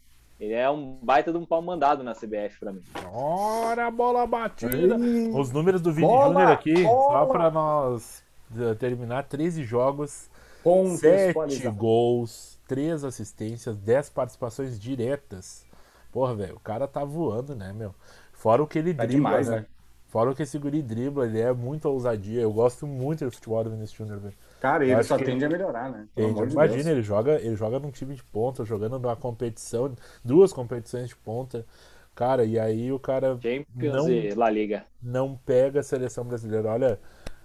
Ele 0.41 0.53
é 0.53 0.67
um 0.71 0.97
baita 1.03 1.31
de 1.31 1.37
um 1.37 1.45
pau 1.45 1.61
mandado 1.61 2.03
na 2.03 2.13
CBF 2.15 2.59
pra 2.59 2.73
mim. 2.73 2.81
Ora, 3.13 3.85
a 3.85 3.91
bola 3.91 4.25
batida. 4.25 4.75
Ih, 4.97 5.29
Os 5.35 5.51
números 5.51 5.81
do 5.81 5.93
Vini 5.93 6.07
Júnior 6.07 6.47
aqui, 6.51 6.83
só 6.83 6.89
bola. 7.25 7.27
pra 7.29 7.51
nós 7.51 8.23
eh, 8.57 8.73
terminar: 8.73 9.23
13 9.25 9.63
jogos, 9.63 10.31
pontos 10.63 10.99
7 10.99 11.35
qualizados. 11.35 11.77
gols, 11.77 12.59
3 12.67 13.03
assistências, 13.03 13.77
10 13.77 14.09
participações 14.09 14.79
diretas. 14.79 15.63
Porra, 16.11 16.33
velho, 16.33 16.55
o 16.55 16.59
cara 16.59 16.87
tá 16.87 17.05
voando, 17.05 17.55
né, 17.55 17.71
meu? 17.71 17.93
Fora 18.33 18.63
o 18.63 18.67
que 18.67 18.79
ele 18.79 18.95
Tá 18.95 19.05
dribla, 19.05 19.29
demais, 19.29 19.47
né? 19.47 19.57
né? 19.57 19.65
Fora 20.11 20.35
que 20.35 20.43
esse 20.43 20.59
guri 20.59 20.81
dribla, 20.81 21.25
ele 21.25 21.39
é 21.39 21.53
muito 21.53 21.87
ousadia. 21.87 22.41
Eu 22.41 22.51
gosto 22.51 22.85
muito 22.85 23.23
do 23.23 23.31
futebol 23.31 23.63
do 23.63 23.69
Vinícius 23.69 23.97
Júnior, 23.97 24.19
velho. 24.19 24.33
Cara, 24.59 24.85
ele 24.85 25.01
só 25.03 25.17
tende 25.17 25.45
a 25.45 25.49
melhorar, 25.49 25.89
né? 25.89 26.05
Pelo 26.13 26.27
Entende? 26.27 26.37
amor 26.39 26.47
de 26.47 26.53
Imagina, 26.53 26.75
Deus. 26.83 26.87
ele 26.87 27.01
joga, 27.01 27.35
ele 27.41 27.55
joga 27.55 27.79
num 27.79 27.91
time 27.91 28.13
de 28.13 28.23
ponta, 28.25 28.65
jogando 28.65 28.99
numa 28.99 29.15
competição, 29.15 29.95
duas 30.23 30.51
competições 30.51 31.07
de 31.07 31.15
ponta. 31.15 31.65
Cara, 32.13 32.43
e 32.43 32.59
aí 32.59 32.91
o 32.91 32.99
cara 32.99 33.39
Champions 33.41 33.93
Não- 33.95 34.09
e 34.09 34.33
La 34.33 34.49
Liga. 34.49 34.83
não 35.01 35.33
pega 35.45 35.79
a 35.79 35.83
seleção 35.83 36.25
brasileira. 36.25 36.69
Olha, 36.69 36.99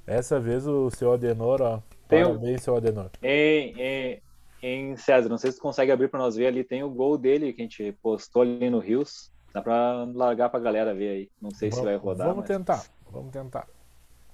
essa 0.05 0.41
vez 0.41 0.67
o 0.67 0.91
seu 0.91 1.13
Adenor, 1.13 1.63
ó. 1.63 1.81
Tem 2.09 2.25
um- 2.25 2.31
Parabéns, 2.31 2.63
seu 2.63 2.77
Adenor. 2.77 3.11
Em, 3.23 3.75
em, 3.81 4.23
em 4.61 4.97
César, 4.97 5.29
não 5.29 5.39
sei 5.39 5.53
se 5.53 5.59
tu 5.59 5.63
consegue 5.63 5.93
abrir 5.93 6.09
pra 6.09 6.19
nós 6.19 6.35
ver 6.35 6.49
ali, 6.49 6.65
tem 6.65 6.83
o 6.83 6.91
gol 6.91 7.17
dele 7.17 7.53
que 7.53 7.63
a 7.63 7.65
gente 7.65 7.93
postou 8.03 8.43
ali 8.43 8.69
no 8.69 8.81
Rios. 8.81 9.31
Dá 9.57 9.63
pra 9.63 10.05
largar 10.13 10.51
pra 10.51 10.61
galera 10.61 10.93
ver 10.93 11.09
aí. 11.09 11.31
Não 11.41 11.51
sei 11.51 11.73
se 11.73 11.83
vai 11.83 11.97
rodar. 11.97 12.27
Vamos 12.27 12.41
mas- 12.47 12.59
tentar, 12.59 12.85
vamos 13.11 13.33
tentar. 13.33 13.67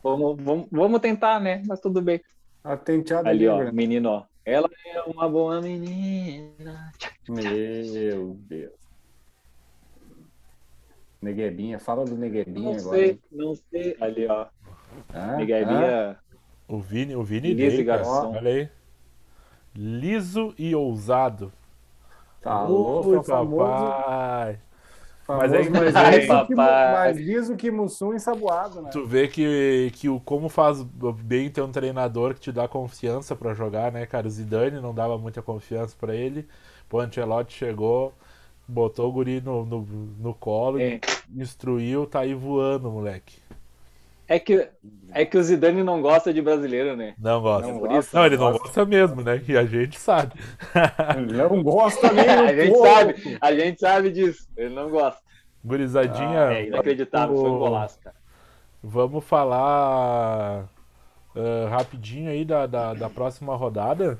Vamos, 0.03 0.37
vamos, 0.43 0.67
vamos 0.69 1.01
tentar, 1.01 1.39
né? 1.39 1.63
Mas 1.65 1.79
tudo 1.79 2.03
bem. 2.03 2.21
Atenteado 2.65 3.29
Ali, 3.29 3.47
ó, 3.47 3.71
menino, 3.73 4.09
ó. 4.11 4.25
Ela 4.45 4.69
é 4.85 5.01
uma 5.03 5.29
boa 5.29 5.61
menina. 5.61 6.93
Meu 7.29 8.35
Deus. 8.49 8.73
Neguebinha, 11.21 11.79
fala 11.79 12.05
do 12.05 12.17
Neguebinha 12.17 12.73
Não 12.73 12.81
agora. 12.81 12.97
sei, 12.99 13.21
não 13.31 13.55
sei. 13.55 13.97
Ali, 14.01 14.27
ó. 14.27 14.47
Ah, 15.15 15.35
ah, 15.35 15.37
Miguelinha. 15.37 16.19
O 16.67 16.79
Vini, 16.81 17.15
o 17.15 17.23
Vini 17.23 17.55
Liso 17.55 17.81
e 17.81 17.85
garçom. 17.85 18.33
Olha 18.35 18.51
aí. 18.51 18.69
Liso 19.73 20.53
e 20.59 20.75
ousado. 20.75 21.53
tá 22.41 22.65
Ui, 22.65 22.71
louco, 22.73 23.23
famoso, 23.23 23.57
papai. 23.57 24.55
famoso, 24.55 24.72
Mas 25.29 25.53
é 25.53 25.59
Ai, 25.95 26.21
liso 26.21 26.47
que, 26.47 26.55
papai. 26.57 26.93
mais 26.93 27.17
liso 27.17 27.57
que 27.57 27.71
Mussum 27.71 28.13
ensaboado, 28.15 28.83
né? 28.83 28.91
Tu 28.91 29.07
vê 29.07 29.29
que, 29.29 29.91
que 29.95 30.09
o 30.09 30.21
como 30.21 30.49
faz 30.49 30.83
bem 30.83 31.51
ter 31.51 31.63
um 31.63 31.71
treinador 31.73 32.35
que 32.35 32.41
te 32.41 32.53
dá 32.53 32.69
confiança 32.69 33.35
pra 33.37 33.55
jogar, 33.55 33.91
né, 33.93 34.05
cara? 34.07 34.27
O 34.27 34.31
Zidane 34.31 34.81
não 34.81 34.95
dava 34.95 35.17
muita 35.19 35.41
confiança 35.43 35.97
pra 35.99 36.15
ele. 36.15 36.47
Pô, 36.89 36.99
o 36.99 37.01
Ancelotti 37.01 37.55
chegou, 37.57 38.13
botou 38.69 39.09
o 39.09 39.13
guri 39.13 39.41
no, 39.41 39.65
no, 39.65 39.83
no 40.21 40.35
colo, 40.35 40.79
É. 40.81 41.01
instruiu, 41.35 42.07
tá 42.07 42.21
aí 42.21 42.35
voando, 42.35 42.91
moleque. 42.91 43.42
É 44.33 44.39
que, 44.39 44.67
é 45.13 45.27
que 45.27 45.37
o 45.37 45.43
Zidane 45.43 45.83
não 45.83 46.01
gosta 46.01 46.33
de 46.33 46.41
brasileiro, 46.41 46.97
né? 46.97 47.15
Não 47.19 47.43
gosta. 47.43 47.71
Não 47.71 47.79
por 47.79 47.89
gosta, 47.89 47.99
isso. 48.01 48.17
Não, 48.17 48.25
ele 48.25 48.37
não 48.39 48.51
gosta. 48.53 48.63
gosta 48.65 48.87
mesmo, 48.87 49.21
né? 49.21 49.43
E 49.47 49.57
a 49.59 49.65
gente 49.67 50.01
sabe. 50.01 50.33
Não 51.37 51.63
gosta 51.63 52.07
um 52.15 52.19
A 52.49 52.55
gente 52.55 52.73
pouco. 52.73 52.89
sabe, 52.89 53.39
a 53.39 53.55
gente 53.55 53.79
sabe 53.79 54.11
disso. 54.11 54.49
Ele 54.57 54.75
não 54.75 54.89
gosta. 54.89 55.21
Gurizadinha, 55.63 56.53
É 56.53 56.67
inacreditável, 56.67 57.37
foi 57.37 57.51
um 57.51 57.59
golaço, 57.59 57.99
cara. 58.01 58.17
vamos 58.83 59.23
falar 59.23 60.67
ah, 61.37 61.69
rapidinho 61.69 62.31
aí 62.31 62.45
da, 62.45 62.67
da, 62.67 62.95
da 62.95 63.11
próxima 63.11 63.55
rodada. 63.55 64.19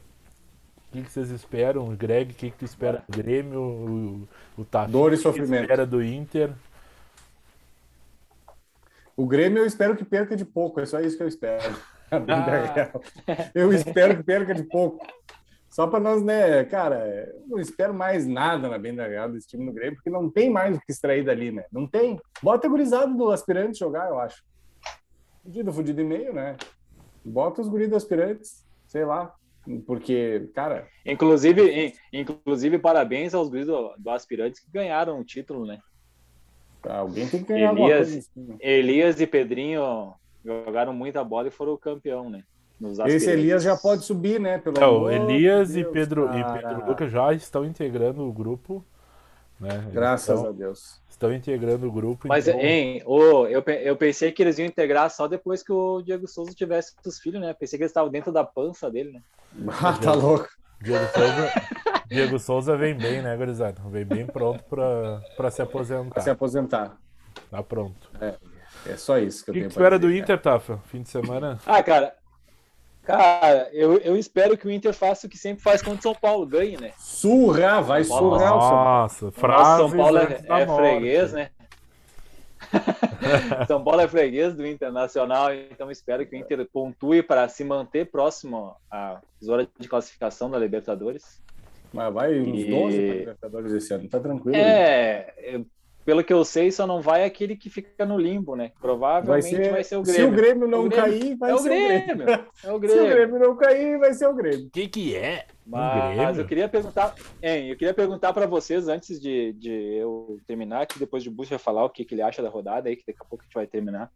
O 0.89 0.93
que, 0.93 1.03
que 1.05 1.11
vocês 1.11 1.31
esperam? 1.31 1.89
Greg, 1.97 2.33
o 2.33 2.35
que, 2.35 2.51
que 2.51 2.59
tu 2.59 2.65
espera 2.67 3.03
do 3.09 3.17
Grêmio? 3.17 3.61
O, 3.61 4.29
o 4.61 4.65
Tafi, 4.65 4.93
Dor 4.93 5.13
e 5.13 5.17
o 5.17 5.17
que 5.17 5.23
sofrimento. 5.23 5.63
espera 5.63 5.87
do 5.87 6.05
Inter? 6.05 6.51
O 9.17 9.27
Grêmio 9.27 9.59
eu 9.59 9.67
espero 9.67 9.97
que 9.97 10.05
perca 10.05 10.35
de 10.37 10.45
pouco, 10.45 10.81
é 10.81 10.87
só 10.87 11.01
isso 11.01 11.17
que 11.17 11.23
eu 11.23 11.29
espero. 11.29 11.75
A 12.11 12.19
vida 12.19 12.35
real. 12.75 13.03
Eu 13.55 13.73
espero 13.73 14.17
que 14.17 14.23
perca 14.23 14.55
de 14.55 14.65
pouco. 14.65 15.07
Só 15.71 15.87
para 15.87 16.01
nós, 16.01 16.23
né, 16.23 16.63
cara, 16.65 16.99
eu 17.35 17.47
não 17.49 17.59
espero 17.59 17.95
mais 17.95 18.27
nada 18.27 18.69
na 18.69 18.77
bem 18.79 18.95
da 18.95 19.07
real 19.07 19.31
desse 19.31 19.49
time 19.49 19.65
do 19.65 19.73
Grêmio, 19.73 19.95
porque 19.97 20.11
não 20.11 20.29
tem 20.31 20.51
mais 20.51 20.77
o 20.77 20.81
que 20.81 20.93
extrair 20.93 21.25
dali, 21.25 21.51
né? 21.51 21.65
Não 21.73 21.87
tem. 21.87 22.21
Bota 22.43 22.67
a 22.67 22.71
gurizada 22.71 23.13
do 23.15 23.31
aspirante 23.31 23.79
jogar, 23.79 24.09
eu 24.11 24.19
acho. 24.19 24.43
Fudido, 25.43 25.73
fudido 25.73 26.01
e 26.03 26.05
meio, 26.05 26.33
né? 26.35 26.57
Bota 27.25 27.63
os 27.63 27.69
guris 27.69 27.89
do 27.89 27.97
aspirantes, 27.97 28.67
sei 28.87 29.05
lá. 29.05 29.35
Porque, 29.87 30.51
cara, 30.55 30.87
Inclusive, 31.07 31.63
in- 31.87 31.93
inclusive 32.13 32.79
parabéns 32.79 33.33
aos 33.33 33.49
guris 33.49 33.67
do, 33.67 33.95
do 33.97 34.11
Aspirantes 34.11 34.61
que 34.61 34.71
ganharam 34.71 35.19
o 35.21 35.25
título, 35.25 35.65
né? 35.65 35.79
Alguém 36.89 37.27
tem 37.29 37.43
que 37.43 37.53
ganhar 37.53 37.73
Elias- 37.73 38.31
coisa. 38.35 38.57
Elias 38.61 39.21
e 39.21 39.27
Pedrinho 39.27 40.13
jogaram 40.45 40.93
muita 40.93 41.23
bola 41.23 41.49
e 41.49 41.51
foram 41.51 41.73
o 41.73 41.79
campeão, 41.79 42.29
né? 42.31 42.43
Esse. 43.07 43.31
Elias 43.31 43.63
já 43.63 43.77
pode 43.77 44.03
subir, 44.05 44.41
né? 44.41 44.59
Pelo 44.59 44.77
o 44.81 44.85
amor 44.85 45.13
Elias 45.13 45.73
de 45.73 45.81
e 45.81 45.83
Deus, 45.83 45.93
Pedro, 45.93 46.25
e 46.37 46.43
cara. 46.43 46.69
Pedro 46.69 46.87
Lucas 46.89 47.13
já 47.13 47.33
estão 47.33 47.65
integrando 47.65 48.27
o 48.27 48.33
grupo. 48.33 48.85
Né? 49.61 49.89
Graças 49.93 50.35
estão, 50.37 50.51
a 50.51 50.53
Deus. 50.53 51.01
estão 51.09 51.33
integrando 51.33 51.87
o 51.87 51.93
grupo. 51.93 52.27
Mas, 52.27 52.49
então- 52.49 52.61
hein, 52.61 53.01
ô, 53.07 53.47
eu, 53.47 53.63
eu 53.63 53.95
pensei 53.97 54.33
que 54.33 54.43
eles 54.43 54.59
iam 54.59 54.67
integrar 54.67 55.09
só 55.11 55.29
depois 55.29 55.63
que 55.63 55.71
o 55.73 56.03
Diego 56.03 56.27
Souza 56.27 56.53
tivesse 56.53 56.93
os 57.07 57.21
filhos, 57.21 57.41
né? 57.41 57.55
Pensei 57.55 57.79
que 57.79 57.85
eles 57.85 57.91
estavam 57.91 58.11
dentro 58.11 58.33
da 58.33 58.43
pança 58.43 58.91
dele, 58.91 59.13
né? 59.13 59.23
Ah, 59.81 59.97
tá 59.97 60.13
louco. 60.15 60.49
Diego 60.83 61.05
Souza, 61.15 61.53
Diego 62.09 62.39
Souza 62.39 62.77
vem 62.77 62.95
bem, 62.95 63.23
né, 63.23 63.37
gurizada? 63.37 63.81
Vem 63.87 64.05
bem 64.05 64.27
pronto 64.27 64.63
pra, 64.65 65.21
pra 65.37 65.51
se 65.51 65.63
aposentar. 65.63 66.11
Pra 66.11 66.23
se 66.23 66.31
aposentar. 66.31 66.97
Tá 67.51 67.63
pronto. 67.63 68.11
É 68.87 68.97
só 68.97 69.19
isso 69.19 69.45
que 69.45 69.51
O 69.51 69.53
eu 69.53 69.55
que, 69.55 69.61
tenho 69.61 69.69
que 69.69 69.75
tu 69.75 69.79
pra 69.79 69.85
espera 69.85 69.99
do 69.99 70.09
dizer, 70.09 70.23
Inter, 70.23 70.41
Tafa? 70.41 70.79
Fim 70.87 71.03
de 71.03 71.09
semana? 71.09 71.59
Ah, 71.65 71.83
cara. 71.83 72.15
Cara, 73.03 73.69
eu, 73.73 73.99
eu 73.99 74.17
espero 74.17 74.57
que 74.57 74.67
o 74.67 74.71
Inter 74.71 74.95
faça 74.95 75.27
o 75.27 75.31
que 75.31 75.37
sempre 75.37 75.63
faz 75.63 75.83
contra 75.83 75.99
o 75.99 76.03
São 76.03 76.15
Paulo, 76.15 76.47
ganhe, 76.47 76.77
né? 76.81 76.93
Surra, 76.99 77.81
vai 77.81 78.05
surrar 78.05 78.57
o 78.57 78.61
São 78.61 78.71
Paulo. 78.71 78.85
Nossa, 78.85 79.25
Nossa, 79.27 79.41
frases 79.41 79.77
São 79.77 79.91
Paulo 79.99 80.19
é, 80.19 80.41
é 80.49 80.67
freguês, 80.67 81.33
né? 81.33 81.51
São 83.67 83.83
Paulo 83.83 84.01
é 84.01 84.09
freguês 84.09 84.55
do 84.55 84.67
Internacional, 84.67 85.53
então 85.55 85.91
espero 85.91 86.27
que 86.27 86.35
o 86.35 86.39
Inter 86.39 86.67
pontue 86.73 87.23
para 87.23 87.49
se 87.49 87.65
manter 87.65 88.11
próximo 88.11 88.75
à 88.91 89.21
zona 89.43 89.69
de 89.79 89.89
classificação 89.89 90.51
da 90.51 90.59
Libertadores. 90.59 91.41
Mas 91.93 92.13
vai 92.13 92.41
uns 92.41 92.61
E- 92.61 92.71
12 92.71 92.97
para 92.97 93.15
Libertadores 93.17 93.73
esse 93.73 93.95
ano, 93.95 94.09
tá 94.09 94.19
tranquilo. 94.19 94.57
É, 94.57 95.35
pelo 96.05 96.25
que 96.25 96.33
eu 96.33 96.45
sei, 96.45 96.71
só 96.73 96.87
não 96.87 97.01
vai 97.01 97.25
aquele 97.25 97.57
que 97.57 97.71
fica 97.71 98.05
no 98.05 98.19
limbo, 98.19 98.57
né? 98.57 98.73
Provavelmente 98.81 99.71
vai 99.71 99.85
ser, 99.85 99.97
o 99.97 100.03
Grêmio. 100.03 100.21
Se 100.21 100.27
o 100.27 100.31
Grêmio 100.33 100.69
não 100.69 100.87
O 100.87 100.89
Grêmio- 100.89 101.05
cair, 101.21 101.37
vai 101.37 101.51
é 101.51 101.55
o 101.55 101.59
ser 101.59 101.69
o 101.69 101.73
Grêmio. 101.73 102.07
Grêmio. 102.07 102.29
É 102.33 102.37
o 102.37 102.43
Se 102.65 102.71
o 102.73 102.79
Grêmio. 102.81 103.09
Grêmio 103.09 103.39
não 103.39 103.57
cair, 103.57 103.99
vai 103.99 104.13
ser 104.15 104.27
o 104.27 104.35
Grêmio. 104.35 104.67
O 104.67 104.71
que 104.71 104.89
que 104.89 105.17
é? 105.17 105.47
Mas 105.65 106.17
Grêmio? 106.17 106.41
eu 106.41 106.47
queria 106.47 106.69
perguntar, 106.69 107.15
hein, 107.43 107.69
eu 107.71 107.77
queria 107.77 107.95
perguntar 107.95 108.33
para 108.33 108.47
vocês 108.47 108.89
antes 108.89 109.21
de, 109.21 109.53
de 109.53 109.71
eu 109.71 110.39
terminar, 110.47 110.87
que 110.87 110.99
depois 110.99 111.23
de 111.23 111.31
Bush 111.31 111.49
vai 111.51 111.59
falar 111.59 111.85
o 111.85 111.91
que, 111.91 112.05
que 112.05 112.15
ele 112.15 112.23
acha 112.23 112.43
da 112.43 112.49
rodada 112.49 112.89
aí, 112.89 112.97
que 112.97 113.05
daqui 113.07 113.19
a 113.21 113.25
pouco 113.25 113.43
a 113.43 113.47
gente 113.47 113.55
vai 113.55 113.67
terminar. 113.67 114.11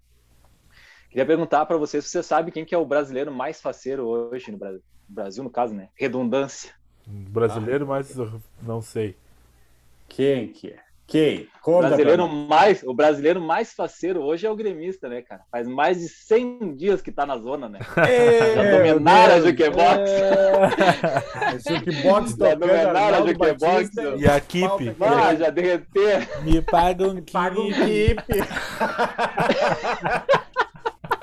Queria 1.09 1.25
perguntar 1.25 1.65
para 1.67 1.77
vocês 1.77 2.05
se 2.05 2.11
você 2.11 2.23
sabe 2.23 2.51
quem 2.51 2.65
que 2.65 2.75
é 2.75 2.79
o 2.79 2.85
brasileiro 2.85 3.33
mais 3.33 3.61
faceiro 3.61 4.07
hoje 4.07 4.51
no 4.51 4.59
Brasil, 4.59 4.83
no 5.09 5.15
Brasil, 5.15 5.45
no 5.45 5.51
caso, 5.51 5.73
né? 5.73 5.89
Redundância. 5.95 6.75
Brasileiro, 7.07 7.87
mas 7.87 8.17
eu 8.19 8.43
não 8.61 8.83
sei. 8.83 9.17
Quem 10.09 10.49
que 10.49 10.71
é? 10.71 10.86
Quem? 11.07 11.43
O 11.43 11.49
Conta 11.67 11.89
brasileiro 11.89 12.25
pra 12.25 12.33
mim. 12.33 12.47
mais, 12.49 12.83
o 12.83 12.95
brasileiro 12.95 13.41
mais 13.41 13.73
faceiro 13.73 14.21
hoje 14.23 14.47
é 14.47 14.51
o 14.51 14.57
gremista, 14.57 15.09
né, 15.09 15.23
cara? 15.23 15.43
Faz 15.51 15.67
mais 15.67 15.99
de 16.01 16.09
100 16.09 16.75
dias 16.77 17.01
que 17.03 17.11
tá 17.13 17.25
na 17.25 17.37
zona, 17.39 17.69
né? 17.69 17.79
Já 18.55 18.63
Meu 18.63 18.79
dominaram 18.79 19.35
a 19.35 19.39
Deus. 19.39 19.45
Jukebox. 19.47 20.11
É, 20.11 21.59
Jukebox 21.59 22.37
Já 22.37 22.55
dominaram 22.55 23.23
a 23.23 23.27
Jukebox. 23.27 23.91
E 24.19 24.29
a 24.29 24.37
equipe? 24.37 24.95
Falta 24.95 25.17
Ah, 25.29 25.35
já 25.35 25.51
derreteram. 25.51 26.27
Me 26.43 26.61
pagam 26.63 27.23
Paga 27.33 27.61
um 27.61 27.69
equipe. 27.69 28.23
keep. 28.25 28.27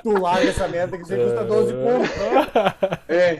tu 0.04 0.20
larga 0.20 0.48
essa 0.50 0.68
merda 0.68 0.96
que 0.96 1.04
você 1.04 1.16
custa 1.16 1.44
12 1.44 1.72
conto. 1.72 3.08
É. 3.08 3.38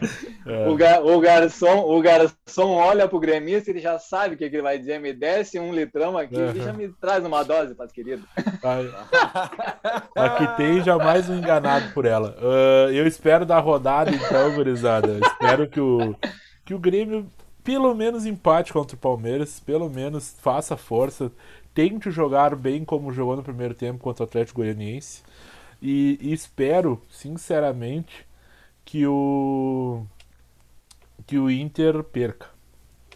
O, 0.68 0.74
ga- 0.74 1.00
o 1.02 1.20
garçom, 1.20 1.80
o 1.96 2.00
garçom 2.02 2.70
olha 2.72 3.06
pro 3.06 3.20
gremista 3.20 3.70
e 3.70 3.74
ele 3.74 3.80
já 3.80 3.98
sabe 3.98 4.34
o 4.34 4.38
que, 4.38 4.48
que 4.50 4.56
ele 4.56 4.62
vai 4.62 4.78
dizer. 4.78 4.98
Me 4.98 5.12
desce 5.12 5.60
um 5.60 5.72
litrão 5.72 6.16
aqui 6.18 6.34
e 6.34 6.60
já 6.60 6.72
me 6.72 6.88
traz 6.88 7.24
uma 7.24 7.42
dose, 7.44 7.74
paz 7.74 7.92
querido. 7.92 8.24
Aqui 10.14 10.56
tem 10.56 10.82
jamais 10.82 11.28
um 11.28 11.36
enganado 11.38 11.92
por 11.92 12.04
ela. 12.04 12.34
Ah, 12.40 12.90
eu 12.92 13.06
espero 13.06 13.44
da 13.44 13.58
rodada, 13.58 14.10
então, 14.10 14.54
gurizada. 14.54 15.18
Espero 15.22 15.68
que 15.68 15.80
o, 15.80 16.14
que 16.64 16.74
o 16.74 16.78
Grêmio, 16.78 17.26
pelo 17.62 17.94
menos, 17.94 18.26
empate 18.26 18.72
contra 18.72 18.96
o 18.96 18.98
Palmeiras. 18.98 19.60
Pelo 19.60 19.88
menos 19.90 20.34
faça 20.40 20.76
força. 20.76 21.30
Tente 21.74 22.08
jogar 22.10 22.54
bem 22.54 22.84
como 22.84 23.12
jogou 23.12 23.34
no 23.36 23.42
primeiro 23.42 23.74
tempo 23.74 23.98
contra 23.98 24.22
o 24.22 24.26
Atlético 24.26 24.60
Goianiense. 24.60 25.22
E, 25.84 26.18
e 26.18 26.32
espero, 26.32 27.02
sinceramente, 27.10 28.26
que 28.86 29.06
o 29.06 30.02
que 31.26 31.38
o 31.38 31.50
Inter 31.50 32.02
perca. 32.02 32.46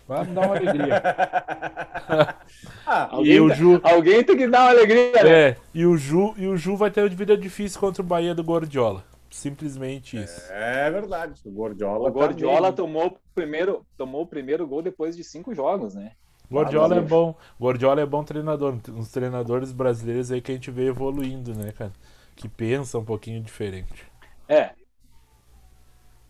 Vai 0.07 0.27
me 0.27 0.35
dar 0.35 0.43
uma 0.43 0.57
alegria. 0.57 1.03
Ah, 2.87 3.11
e 3.13 3.17
Alguém, 3.17 3.41
o 3.41 3.49
tá- 3.49 3.55
Ju, 3.55 3.81
alguém 3.85 4.25
tem 4.25 4.37
que 4.37 4.49
dar 4.49 4.63
uma 4.63 4.71
alegria, 4.71 5.23
né? 5.23 5.31
é, 5.51 5.57
e 5.75 5.85
o 5.85 5.97
Ju, 5.99 6.35
e 6.39 6.47
o 6.49 6.57
Ju 6.57 6.75
vai 6.75 6.91
ter 6.91 7.03
uma 7.03 7.09
vida 7.11 7.37
difícil 7.37 7.79
contra 7.79 8.03
o 8.03 8.05
Bahia 8.05 8.35
do 8.35 8.43
Gordiola. 8.43 9.05
Simplesmente 9.31 10.17
isso. 10.17 10.41
É 10.51 10.91
verdade. 10.91 11.39
O 11.45 11.51
Gordiola. 11.51 12.09
O 12.09 12.13
Gordiola 12.13 12.71
tá 12.71 12.79
tomou 12.79 13.09
o 13.09 13.19
primeiro, 13.35 13.85
tomou 13.99 14.23
o 14.23 14.27
primeiro 14.27 14.67
gol 14.67 14.81
depois 14.81 15.15
de 15.15 15.23
cinco 15.23 15.55
jogos, 15.55 15.95
né? 15.95 16.13
Gordiola 16.51 16.97
é 16.97 17.01
bom. 17.03 17.35
Gordiola 17.61 18.01
é 18.01 18.07
bom 18.07 18.25
treinador. 18.25 18.79
Uns 18.89 19.11
treinadores 19.11 19.71
brasileiros 19.71 20.33
aí 20.33 20.41
que 20.41 20.51
a 20.51 20.55
gente 20.55 20.71
vê 20.71 20.87
evoluindo, 20.87 21.55
né, 21.55 21.71
cara? 21.73 21.93
Que 22.39 22.49
pensa 22.49 22.99
um 22.99 23.05
pouquinho 23.05 23.43
diferente. 23.43 24.07
É. 24.49 24.71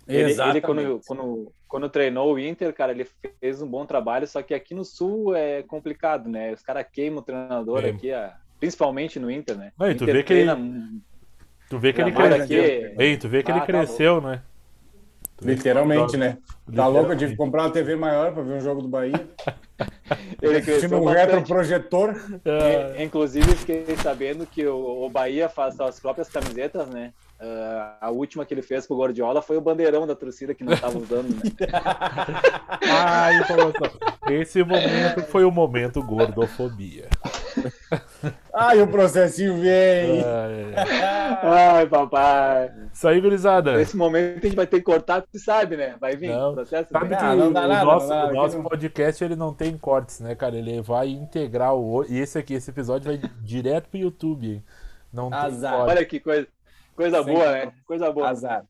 Ele, 0.07 0.19
ele 0.23 0.31
Exatamente. 0.31 0.63
quando, 0.65 1.01
quando, 1.07 1.53
quando 1.69 1.89
treinou 1.91 2.33
o 2.35 2.39
Inter, 2.39 2.73
cara, 2.73 2.93
ele 2.93 3.07
fez 3.41 3.61
um 3.61 3.69
bom 3.69 3.85
trabalho, 3.85 4.27
só 4.27 4.41
que 4.43 4.55
aqui 4.55 4.75
no 4.75 4.85
Sul 4.85 5.37
é 5.37 5.63
complicado, 5.63 6.29
né? 6.29 6.51
Os 6.53 6.63
caras 6.63 6.87
queimam 6.91 7.19
o 7.19 7.23
treinador 7.23 7.83
Queimam. 7.83 7.97
aqui, 7.99 8.11
principalmente 8.59 9.21
no 9.21 9.31
Inter, 9.31 9.57
né? 9.59 9.73
Não, 9.79 9.91
e 9.91 9.95
tu 9.95 10.05
Inter 10.05 10.15
vê 10.17 10.23
que 10.23 10.33
ele- 10.33 10.45
treina- 10.51 11.03
Tu 11.69 11.79
vê 11.79 11.93
que 11.93 12.01
ele 12.01 12.13
cresceu. 12.13 12.65
aqui- 12.65 12.95
Ei, 12.99 13.17
tu 13.19 13.29
vê 13.29 13.43
que 13.43 13.51
ele 13.51 13.59
Ah, 13.59 13.61
tá 13.61 13.67
cresceu, 13.67 14.21
né? 14.23 14.43
Literalmente, 15.41 16.17
né? 16.17 16.39
Tá 16.75 16.87
louco? 16.87 17.13
Eu 17.13 17.17
tive 17.17 17.31
Literalmente. 17.31 17.31
que 17.31 17.37
comprar 17.37 17.63
uma 17.65 17.71
TV 17.71 17.97
maior 17.97 18.33
pra 18.33 18.43
ver 18.43 18.55
um 18.55 18.61
jogo 18.61 18.83
do 18.83 18.89
Bahia. 18.89 19.27
Ele 20.43 20.61
cresceu 20.61 20.99
um 21.01 21.05
bastante. 21.05 21.27
retroprojetor. 21.27 22.15
E- 22.45 23.03
Inclusive, 23.05 23.55
fiquei 23.55 23.85
sabendo 24.03 24.45
que 24.47 24.67
o, 24.67 25.05
o 25.05 25.09
Bahia 25.11 25.49
faz 25.49 25.77
suas 25.77 26.01
próprias 26.01 26.29
camisetas, 26.29 26.89
né? 26.89 27.13
Ah, 27.41 27.97
a 28.01 28.11
última 28.11 28.45
que 28.45 28.53
ele 28.53 28.63
fez 28.63 28.87
pro 28.87 28.97
Gordiola 28.97 29.41
foi 29.41 29.57
o 29.57 29.61
bandeirão 29.61 30.07
da 30.07 30.15
torcida 30.17 30.55
que 30.55 30.65
não 30.65 30.73
estava 30.73 30.99
usando, 30.99 31.29
né? 31.29 31.43
Ah, 32.91 33.33
informação. 33.35 33.91
Esse 34.29 34.63
momento 34.65 35.23
foi 35.29 35.45
o 35.45 35.51
momento 35.51 36.03
gordofobia. 36.03 37.09
Ai, 38.53 38.83
o 38.83 38.89
processinho 38.89 39.55
vem. 39.61 40.21
Ai, 40.23 40.25
ai, 40.25 40.75
ai. 40.75 41.69
Ai, 41.77 41.87
papai. 41.87 42.73
Isso 42.93 43.07
aí, 43.07 43.21
gurizada. 43.21 43.77
Nesse 43.77 43.97
momento 43.97 44.39
a 44.39 44.47
gente 44.49 44.57
vai 44.57 44.67
ter 44.67 44.79
que 44.79 44.83
cortar, 44.85 45.23
tu 45.23 45.39
sabe, 45.39 45.77
né? 45.77 45.95
Vai 46.01 46.17
vir 46.17 46.31
Não. 46.31 46.51
o 46.51 46.55
processo. 46.55 46.89
Sabe 46.91 47.09
vem. 47.09 47.19
que 47.19 47.25
Ah, 47.25 47.37
não 47.37 47.53
dá 47.53 47.65
o 47.65 47.69
nada, 47.69 47.85
nosso, 47.85 48.09
nada, 48.09 48.31
o 48.31 48.35
nosso 48.35 48.57
não- 48.57 48.65
podcast 48.65 49.23
ele 49.25 49.37
não 49.37 49.55
tem 49.55 49.77
cortes, 49.79 50.19
né, 50.21 50.35
cara? 50.35 50.57
Ele 50.57 50.81
vai 50.83 51.09
integrar 51.09 51.75
o. 51.75 52.05
E 52.09 52.19
esse 52.19 52.37
aqui, 52.39 52.55
esse 52.55 52.71
episódio 52.71 53.07
vai 53.17 53.31
direto 53.43 53.89
pro 53.89 53.99
YouTube. 53.99 54.49
hein? 54.55 54.65
Não 55.13 55.31
tem 55.31 55.39
Azar. 55.39 55.73
corte. 55.77 55.91
Olha 55.91 56.05
que 56.05 56.21
coisa, 56.21 56.47
coisa 56.99 57.23
Sem 57.23 57.33
boa, 57.33 57.53
né? 57.53 57.73
Coisa 57.87 58.11
boa. 58.11 58.29
Azar. 58.29 58.65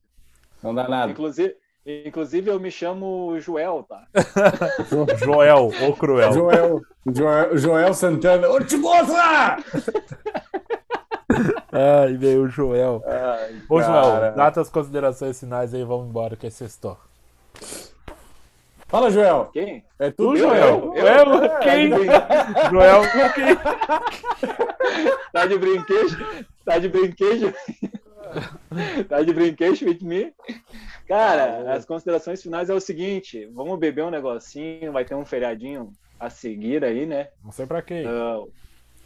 Não 0.61 0.75
dá 0.75 0.87
nada. 0.87 1.11
Inclusive, 1.11 1.55
inclusive, 1.83 2.51
eu 2.51 2.59
me 2.59 2.69
chamo 2.69 3.39
Joel, 3.39 3.83
tá? 3.89 4.03
Joel, 5.17 5.71
o 5.89 5.95
Cruel. 5.95 6.31
Joel, 6.31 6.81
Joel, 7.11 7.57
Joel 7.57 7.93
Santana. 7.95 8.47
Ô, 8.47 8.63
te 8.63 8.77
mostra! 8.77 9.57
Ai, 11.71 12.13
veio 12.17 12.43
o 12.43 12.47
Joel. 12.49 13.03
Ai, 13.05 13.61
Ô. 13.67 13.81
Joel, 13.81 14.33
dá 14.35 14.51
tuas 14.51 14.69
considerações 14.69 15.39
finais 15.39 15.73
aí, 15.73 15.83
vamos 15.83 16.07
embora, 16.09 16.35
que 16.35 16.45
é 16.45 16.49
sextou. 16.51 16.97
Fala, 18.87 19.09
Joel. 19.09 19.49
Quem? 19.53 19.83
É 19.99 20.11
Tu, 20.11 20.17
tu, 20.17 20.35
Joel? 20.37 20.93
Eu? 20.95 21.07
Eu? 21.07 21.43
É, 21.43 21.59
Quem? 21.59 21.93
é, 21.93 22.69
Joel, 22.69 23.01
quem? 23.33 23.55
Tá 25.31 25.45
de 25.45 25.57
brinquedo? 25.57 26.45
Tá 26.65 26.77
de 26.79 26.89
brinquedo? 26.89 27.53
Tá 29.07 29.21
de 29.21 29.33
brinquedo 29.33 29.81
with 29.85 29.99
me? 30.01 30.33
Cara, 31.07 31.73
as 31.73 31.85
considerações 31.85 32.41
finais 32.41 32.69
é 32.69 32.73
o 32.73 32.79
seguinte: 32.79 33.45
vamos 33.53 33.77
beber 33.79 34.03
um 34.05 34.09
negocinho, 34.11 34.91
vai 34.91 35.05
ter 35.05 35.15
um 35.15 35.25
feriadinho 35.25 35.91
a 36.19 36.29
seguir 36.29 36.83
aí, 36.83 37.05
né? 37.05 37.29
Não 37.43 37.51
sei 37.51 37.65
pra 37.65 37.81
quem. 37.81 38.05
Ah, 38.05 38.43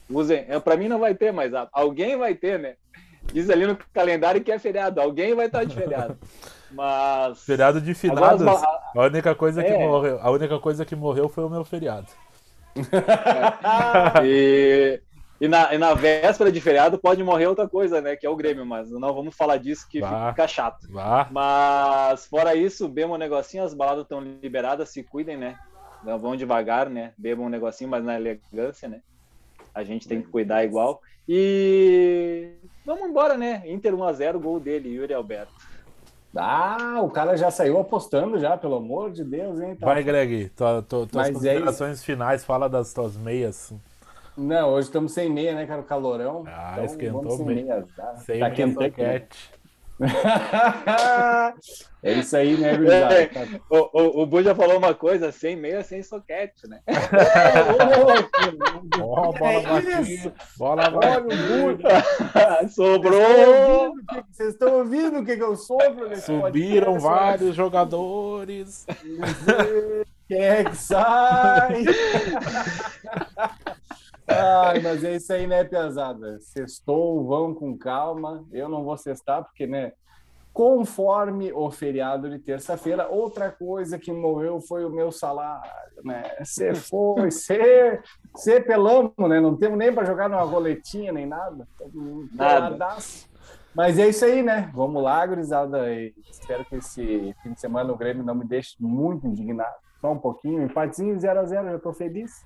usem, 0.09 0.45
é, 0.47 0.59
pra 0.59 0.75
mim 0.77 0.87
não 0.87 0.99
vai 0.99 1.13
ter, 1.15 1.31
mas 1.31 1.51
alguém 1.71 2.17
vai 2.17 2.35
ter, 2.35 2.59
né? 2.59 2.75
Diz 3.31 3.49
ali 3.49 3.65
no 3.65 3.77
calendário 3.93 4.43
que 4.43 4.51
é 4.51 4.59
feriado, 4.59 4.99
alguém 4.99 5.33
vai 5.33 5.45
estar 5.45 5.63
de 5.63 5.73
feriado. 5.75 6.17
Mas. 6.75 7.43
Feriado 7.43 7.79
de 7.79 7.93
finados. 7.93 8.41
a- 8.47 8.91
A 8.95 9.01
única 9.03 9.35
coisa 9.35 9.63
que 9.63 9.69
É. 9.69 9.77
morreu, 9.87 10.19
a 10.19 10.31
única 10.31 10.57
coisa 10.59 10.83
que 10.83 10.95
morreu 10.95 11.29
foi 11.29 11.43
o 11.43 11.49
meu 11.49 11.63
feriado. 11.63 12.07
E, 14.23 14.99
e, 15.43 15.47
na, 15.49 15.73
e 15.75 15.77
na 15.77 15.93
véspera 15.93 16.49
de 16.49 16.61
feriado 16.61 16.97
pode 16.97 17.21
morrer 17.21 17.47
outra 17.47 17.67
coisa, 17.67 17.99
né? 17.99 18.15
Que 18.15 18.25
é 18.25 18.29
o 18.29 18.35
Grêmio, 18.35 18.65
mas 18.65 18.89
não 18.89 19.13
vamos 19.13 19.35
falar 19.35 19.57
disso 19.57 19.85
que 19.89 19.99
Bah. 19.99 20.29
fica 20.29 20.47
chato. 20.47 20.87
Vá. 20.89 21.27
Mas 21.29 22.25
fora 22.27 22.55
isso, 22.55 22.87
bebam 22.87 23.15
um 23.15 23.19
negocinho, 23.19 23.61
as 23.65 23.73
baladas 23.73 24.03
estão 24.03 24.21
liberadas, 24.21 24.87
se 24.87 25.03
cuidem, 25.03 25.35
né? 25.35 25.59
Não 26.01 26.17
vão 26.17 26.37
devagar, 26.37 26.89
né? 26.89 27.11
Bebam 27.17 27.47
um 27.47 27.49
negocinho, 27.49 27.89
mas 27.89 28.05
na 28.05 28.15
elegância, 28.15 28.87
né? 28.87 29.01
A 29.75 29.83
gente 29.83 30.07
tem 30.07 30.21
que 30.21 30.29
cuidar 30.29 30.63
igual. 30.63 31.01
E 31.27 32.53
vamos 32.85 33.09
embora, 33.09 33.37
né? 33.37 33.63
Inter 33.65 33.93
1x0, 33.93 34.39
gol 34.39 34.61
dele, 34.61 34.95
Yuri 34.95 35.13
Alberto. 35.13 35.51
Ah, 36.35 37.01
o 37.03 37.09
cara 37.09 37.35
já 37.35 37.51
saiu 37.51 37.77
apostando 37.79 38.39
já, 38.39 38.57
pelo 38.57 38.75
amor 38.75 39.11
de 39.11 39.25
Deus, 39.25 39.59
hein? 39.59 39.75
Tá- 39.75 39.85
Vai, 39.87 40.01
Greg, 40.03 40.49
tua, 40.55 40.81
tua, 40.81 41.05
tuas 41.05 41.09
Mas 41.13 41.29
é 41.29 41.33
considerações 41.33 42.01
finais, 42.01 42.45
fala 42.45 42.69
das 42.69 42.93
tuas 42.93 43.17
meias. 43.17 43.73
Não, 44.35 44.71
hoje 44.71 44.87
estamos 44.87 45.11
sem 45.13 45.29
meia, 45.29 45.53
né, 45.53 45.67
cara? 45.67 45.81
O 45.81 45.85
calorão. 45.85 46.43
Ah, 46.47 46.71
Então, 46.73 46.85
esquentou 46.85 47.37
bem. 47.45 47.63
meia, 47.63 47.85
tá, 47.95 48.15
Sem 48.17 48.39
tá 48.39 48.45
meia 48.49 48.55
quente. 48.55 48.73
soquete. 48.73 49.51
é 52.01 52.13
isso 52.13 52.35
aí, 52.35 52.57
né, 52.57 52.75
gurizada? 52.75 53.13
É. 53.13 53.27
Tá- 53.27 53.45
O, 53.69 53.77
o, 54.01 54.23
o 54.23 54.25
Bu 54.25 54.41
já 54.41 54.55
falou 54.55 54.79
uma 54.79 54.95
coisa, 54.95 55.31
sem 55.31 55.55
meia, 55.55 55.83
sem 55.83 56.01
soquete, 56.01 56.67
né? 56.67 56.79
Ó, 58.99 59.31
bola 59.33 59.53
É 59.53 59.61
batida. 59.61 60.01
isso. 60.01 60.33
Bola 60.57 60.91
Olha 60.91 61.19
batida. 61.21 62.67
Sobrou! 62.69 63.93
Vocês 64.31 64.53
estão 64.53 64.79
ouvindo 64.79 65.19
o 65.19 65.25
que, 65.25 65.35
que 65.37 65.43
eu 65.43 65.55
sofro 65.55 66.09
nesse 66.09 66.25
Subiram 66.25 66.97
vários 66.99 67.55
jogadores. 67.55 68.87
Quem 70.27 70.41
é 70.41 70.63
que 70.63 70.75
sai? 70.75 71.83
Ai, 74.27 74.79
mas 74.79 75.03
é 75.03 75.15
isso 75.15 75.33
aí, 75.33 75.45
né, 75.45 75.63
Piazada? 75.63 76.39
Sextou, 76.39 77.25
vão 77.25 77.53
com 77.53 77.77
calma. 77.77 78.45
Eu 78.51 78.69
não 78.69 78.83
vou 78.83 78.97
sextar, 78.97 79.43
porque, 79.43 79.67
né, 79.67 79.93
conforme 80.53 81.51
o 81.51 81.69
feriado 81.71 82.29
de 82.29 82.37
terça-feira, 82.37 83.07
outra 83.07 83.51
coisa 83.51 83.97
que 83.97 84.11
morreu 84.11 84.61
foi 84.61 84.85
o 84.85 84.89
meu 84.89 85.11
salário, 85.11 85.71
né? 86.03 86.23
Você 86.39 86.75
foi, 86.75 87.31
você, 87.31 87.99
você 88.33 88.61
pelamos, 88.61 89.13
né? 89.17 89.41
Não 89.41 89.57
temos 89.57 89.77
nem 89.77 89.91
para 89.91 90.05
jogar 90.05 90.29
numa 90.29 90.43
roletinha, 90.43 91.11
nem 91.11 91.25
nada. 91.25 91.67
Nada. 92.31 92.67
Peladaço. 92.67 93.27
Mas 93.75 93.97
é 93.97 94.07
isso 94.07 94.23
aí, 94.23 94.43
né? 94.43 94.69
Vamos 94.73 95.01
lá, 95.01 95.25
gurizada. 95.25 95.91
Espero 96.29 96.63
que 96.65 96.75
esse 96.75 97.35
fim 97.41 97.53
de 97.53 97.59
semana 97.59 97.91
o 97.91 97.97
Grêmio 97.97 98.23
não 98.23 98.35
me 98.35 98.45
deixe 98.45 98.75
muito 98.79 99.25
indignado. 99.25 99.73
Só 99.99 100.11
um 100.11 100.19
pouquinho. 100.19 100.61
Empatezinho 100.61 101.15
0x0, 101.15 101.47
já 101.47 101.75
estou 101.75 101.93
feliz. 101.93 102.45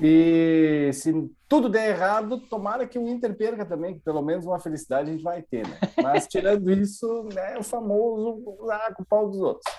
E 0.00 0.90
se 0.92 1.12
tudo 1.48 1.68
der 1.68 1.90
errado, 1.90 2.38
tomara 2.38 2.86
que 2.86 2.98
o 2.98 3.08
Inter 3.08 3.34
perca 3.34 3.64
também, 3.64 3.94
que 3.94 4.00
pelo 4.00 4.22
menos 4.22 4.46
uma 4.46 4.60
felicidade 4.60 5.10
a 5.10 5.12
gente 5.12 5.24
vai 5.24 5.42
ter, 5.42 5.66
né? 5.66 5.78
Mas 6.02 6.26
tirando 6.28 6.70
isso, 6.70 7.28
né, 7.34 7.56
o 7.58 7.62
famoso 7.62 8.56
lá 8.60 8.92
com 8.94 9.02
o 9.02 9.06
pau 9.06 9.28
dos 9.28 9.40
outros. 9.40 9.74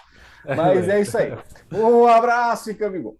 Mas 0.45 0.87
é 0.87 1.01
isso 1.01 1.17
aí. 1.17 1.31
Um 1.71 2.05
abraço 2.07 2.71
e 2.71 2.73
Camigol. 2.73 3.17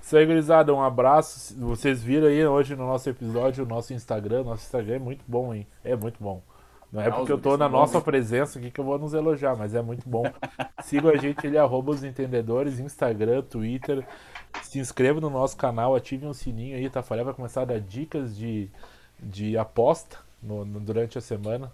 Isso 0.00 0.16
aí, 0.16 0.26
gurizada, 0.26 0.74
um 0.74 0.82
abraço. 0.82 1.54
Vocês 1.60 2.02
viram 2.02 2.26
aí 2.26 2.44
hoje 2.44 2.74
no 2.74 2.86
nosso 2.86 3.08
episódio 3.08 3.64
o 3.64 3.68
nosso 3.68 3.94
Instagram. 3.94 4.42
Nosso 4.42 4.64
Instagram 4.64 4.96
é 4.96 4.98
muito 4.98 5.24
bom, 5.28 5.54
hein? 5.54 5.66
É 5.84 5.94
muito 5.94 6.16
bom. 6.20 6.42
Não 6.92 7.00
é 7.00 7.10
porque 7.10 7.32
eu 7.32 7.38
tô 7.38 7.56
na 7.56 7.68
nossa 7.70 8.00
presença 8.02 8.58
aqui 8.58 8.70
que 8.70 8.78
eu 8.78 8.84
vou 8.84 8.98
nos 8.98 9.14
elogiar, 9.14 9.56
mas 9.56 9.74
é 9.74 9.80
muito 9.80 10.06
bom. 10.08 10.24
Sigam 10.84 11.10
a 11.10 11.16
gente, 11.16 11.46
ele 11.46 11.56
é 11.56 11.60
arroba 11.60 11.90
os 11.92 12.04
entendedores, 12.04 12.78
Instagram, 12.78 13.40
Twitter. 13.42 14.06
Se 14.62 14.78
inscreva 14.78 15.18
no 15.20 15.30
nosso 15.30 15.56
canal, 15.56 15.94
ative 15.96 16.26
o 16.26 16.34
sininho 16.34 16.76
aí, 16.76 16.90
Tafarel 16.90 17.24
vai 17.24 17.32
começar 17.34 17.62
a 17.62 17.64
dar 17.64 17.80
dicas 17.80 18.36
de, 18.36 18.68
de 19.18 19.56
aposta 19.56 20.18
no- 20.42 20.64
no- 20.66 20.80
durante 20.80 21.16
a 21.16 21.20
semana. 21.22 21.72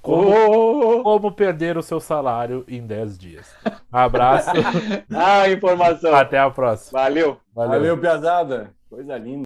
Como, 0.00 0.28
Oh! 0.30 1.02
como 1.02 1.32
perder 1.32 1.76
o 1.76 1.82
seu 1.82 1.98
salário 2.00 2.64
em 2.68 2.80
10 2.86 3.18
dias. 3.18 3.52
Abraço, 3.92 4.50
Ah, 5.12 5.48
informação. 5.50 6.14
até 6.14 6.38
a 6.38 6.48
próxima. 6.48 6.98
Valeu. 7.00 7.38
Valeu. 7.54 7.70
Valeu, 7.72 7.98
Piazada. 7.98 8.70
Coisa 8.88 9.18
linda. 9.18 9.45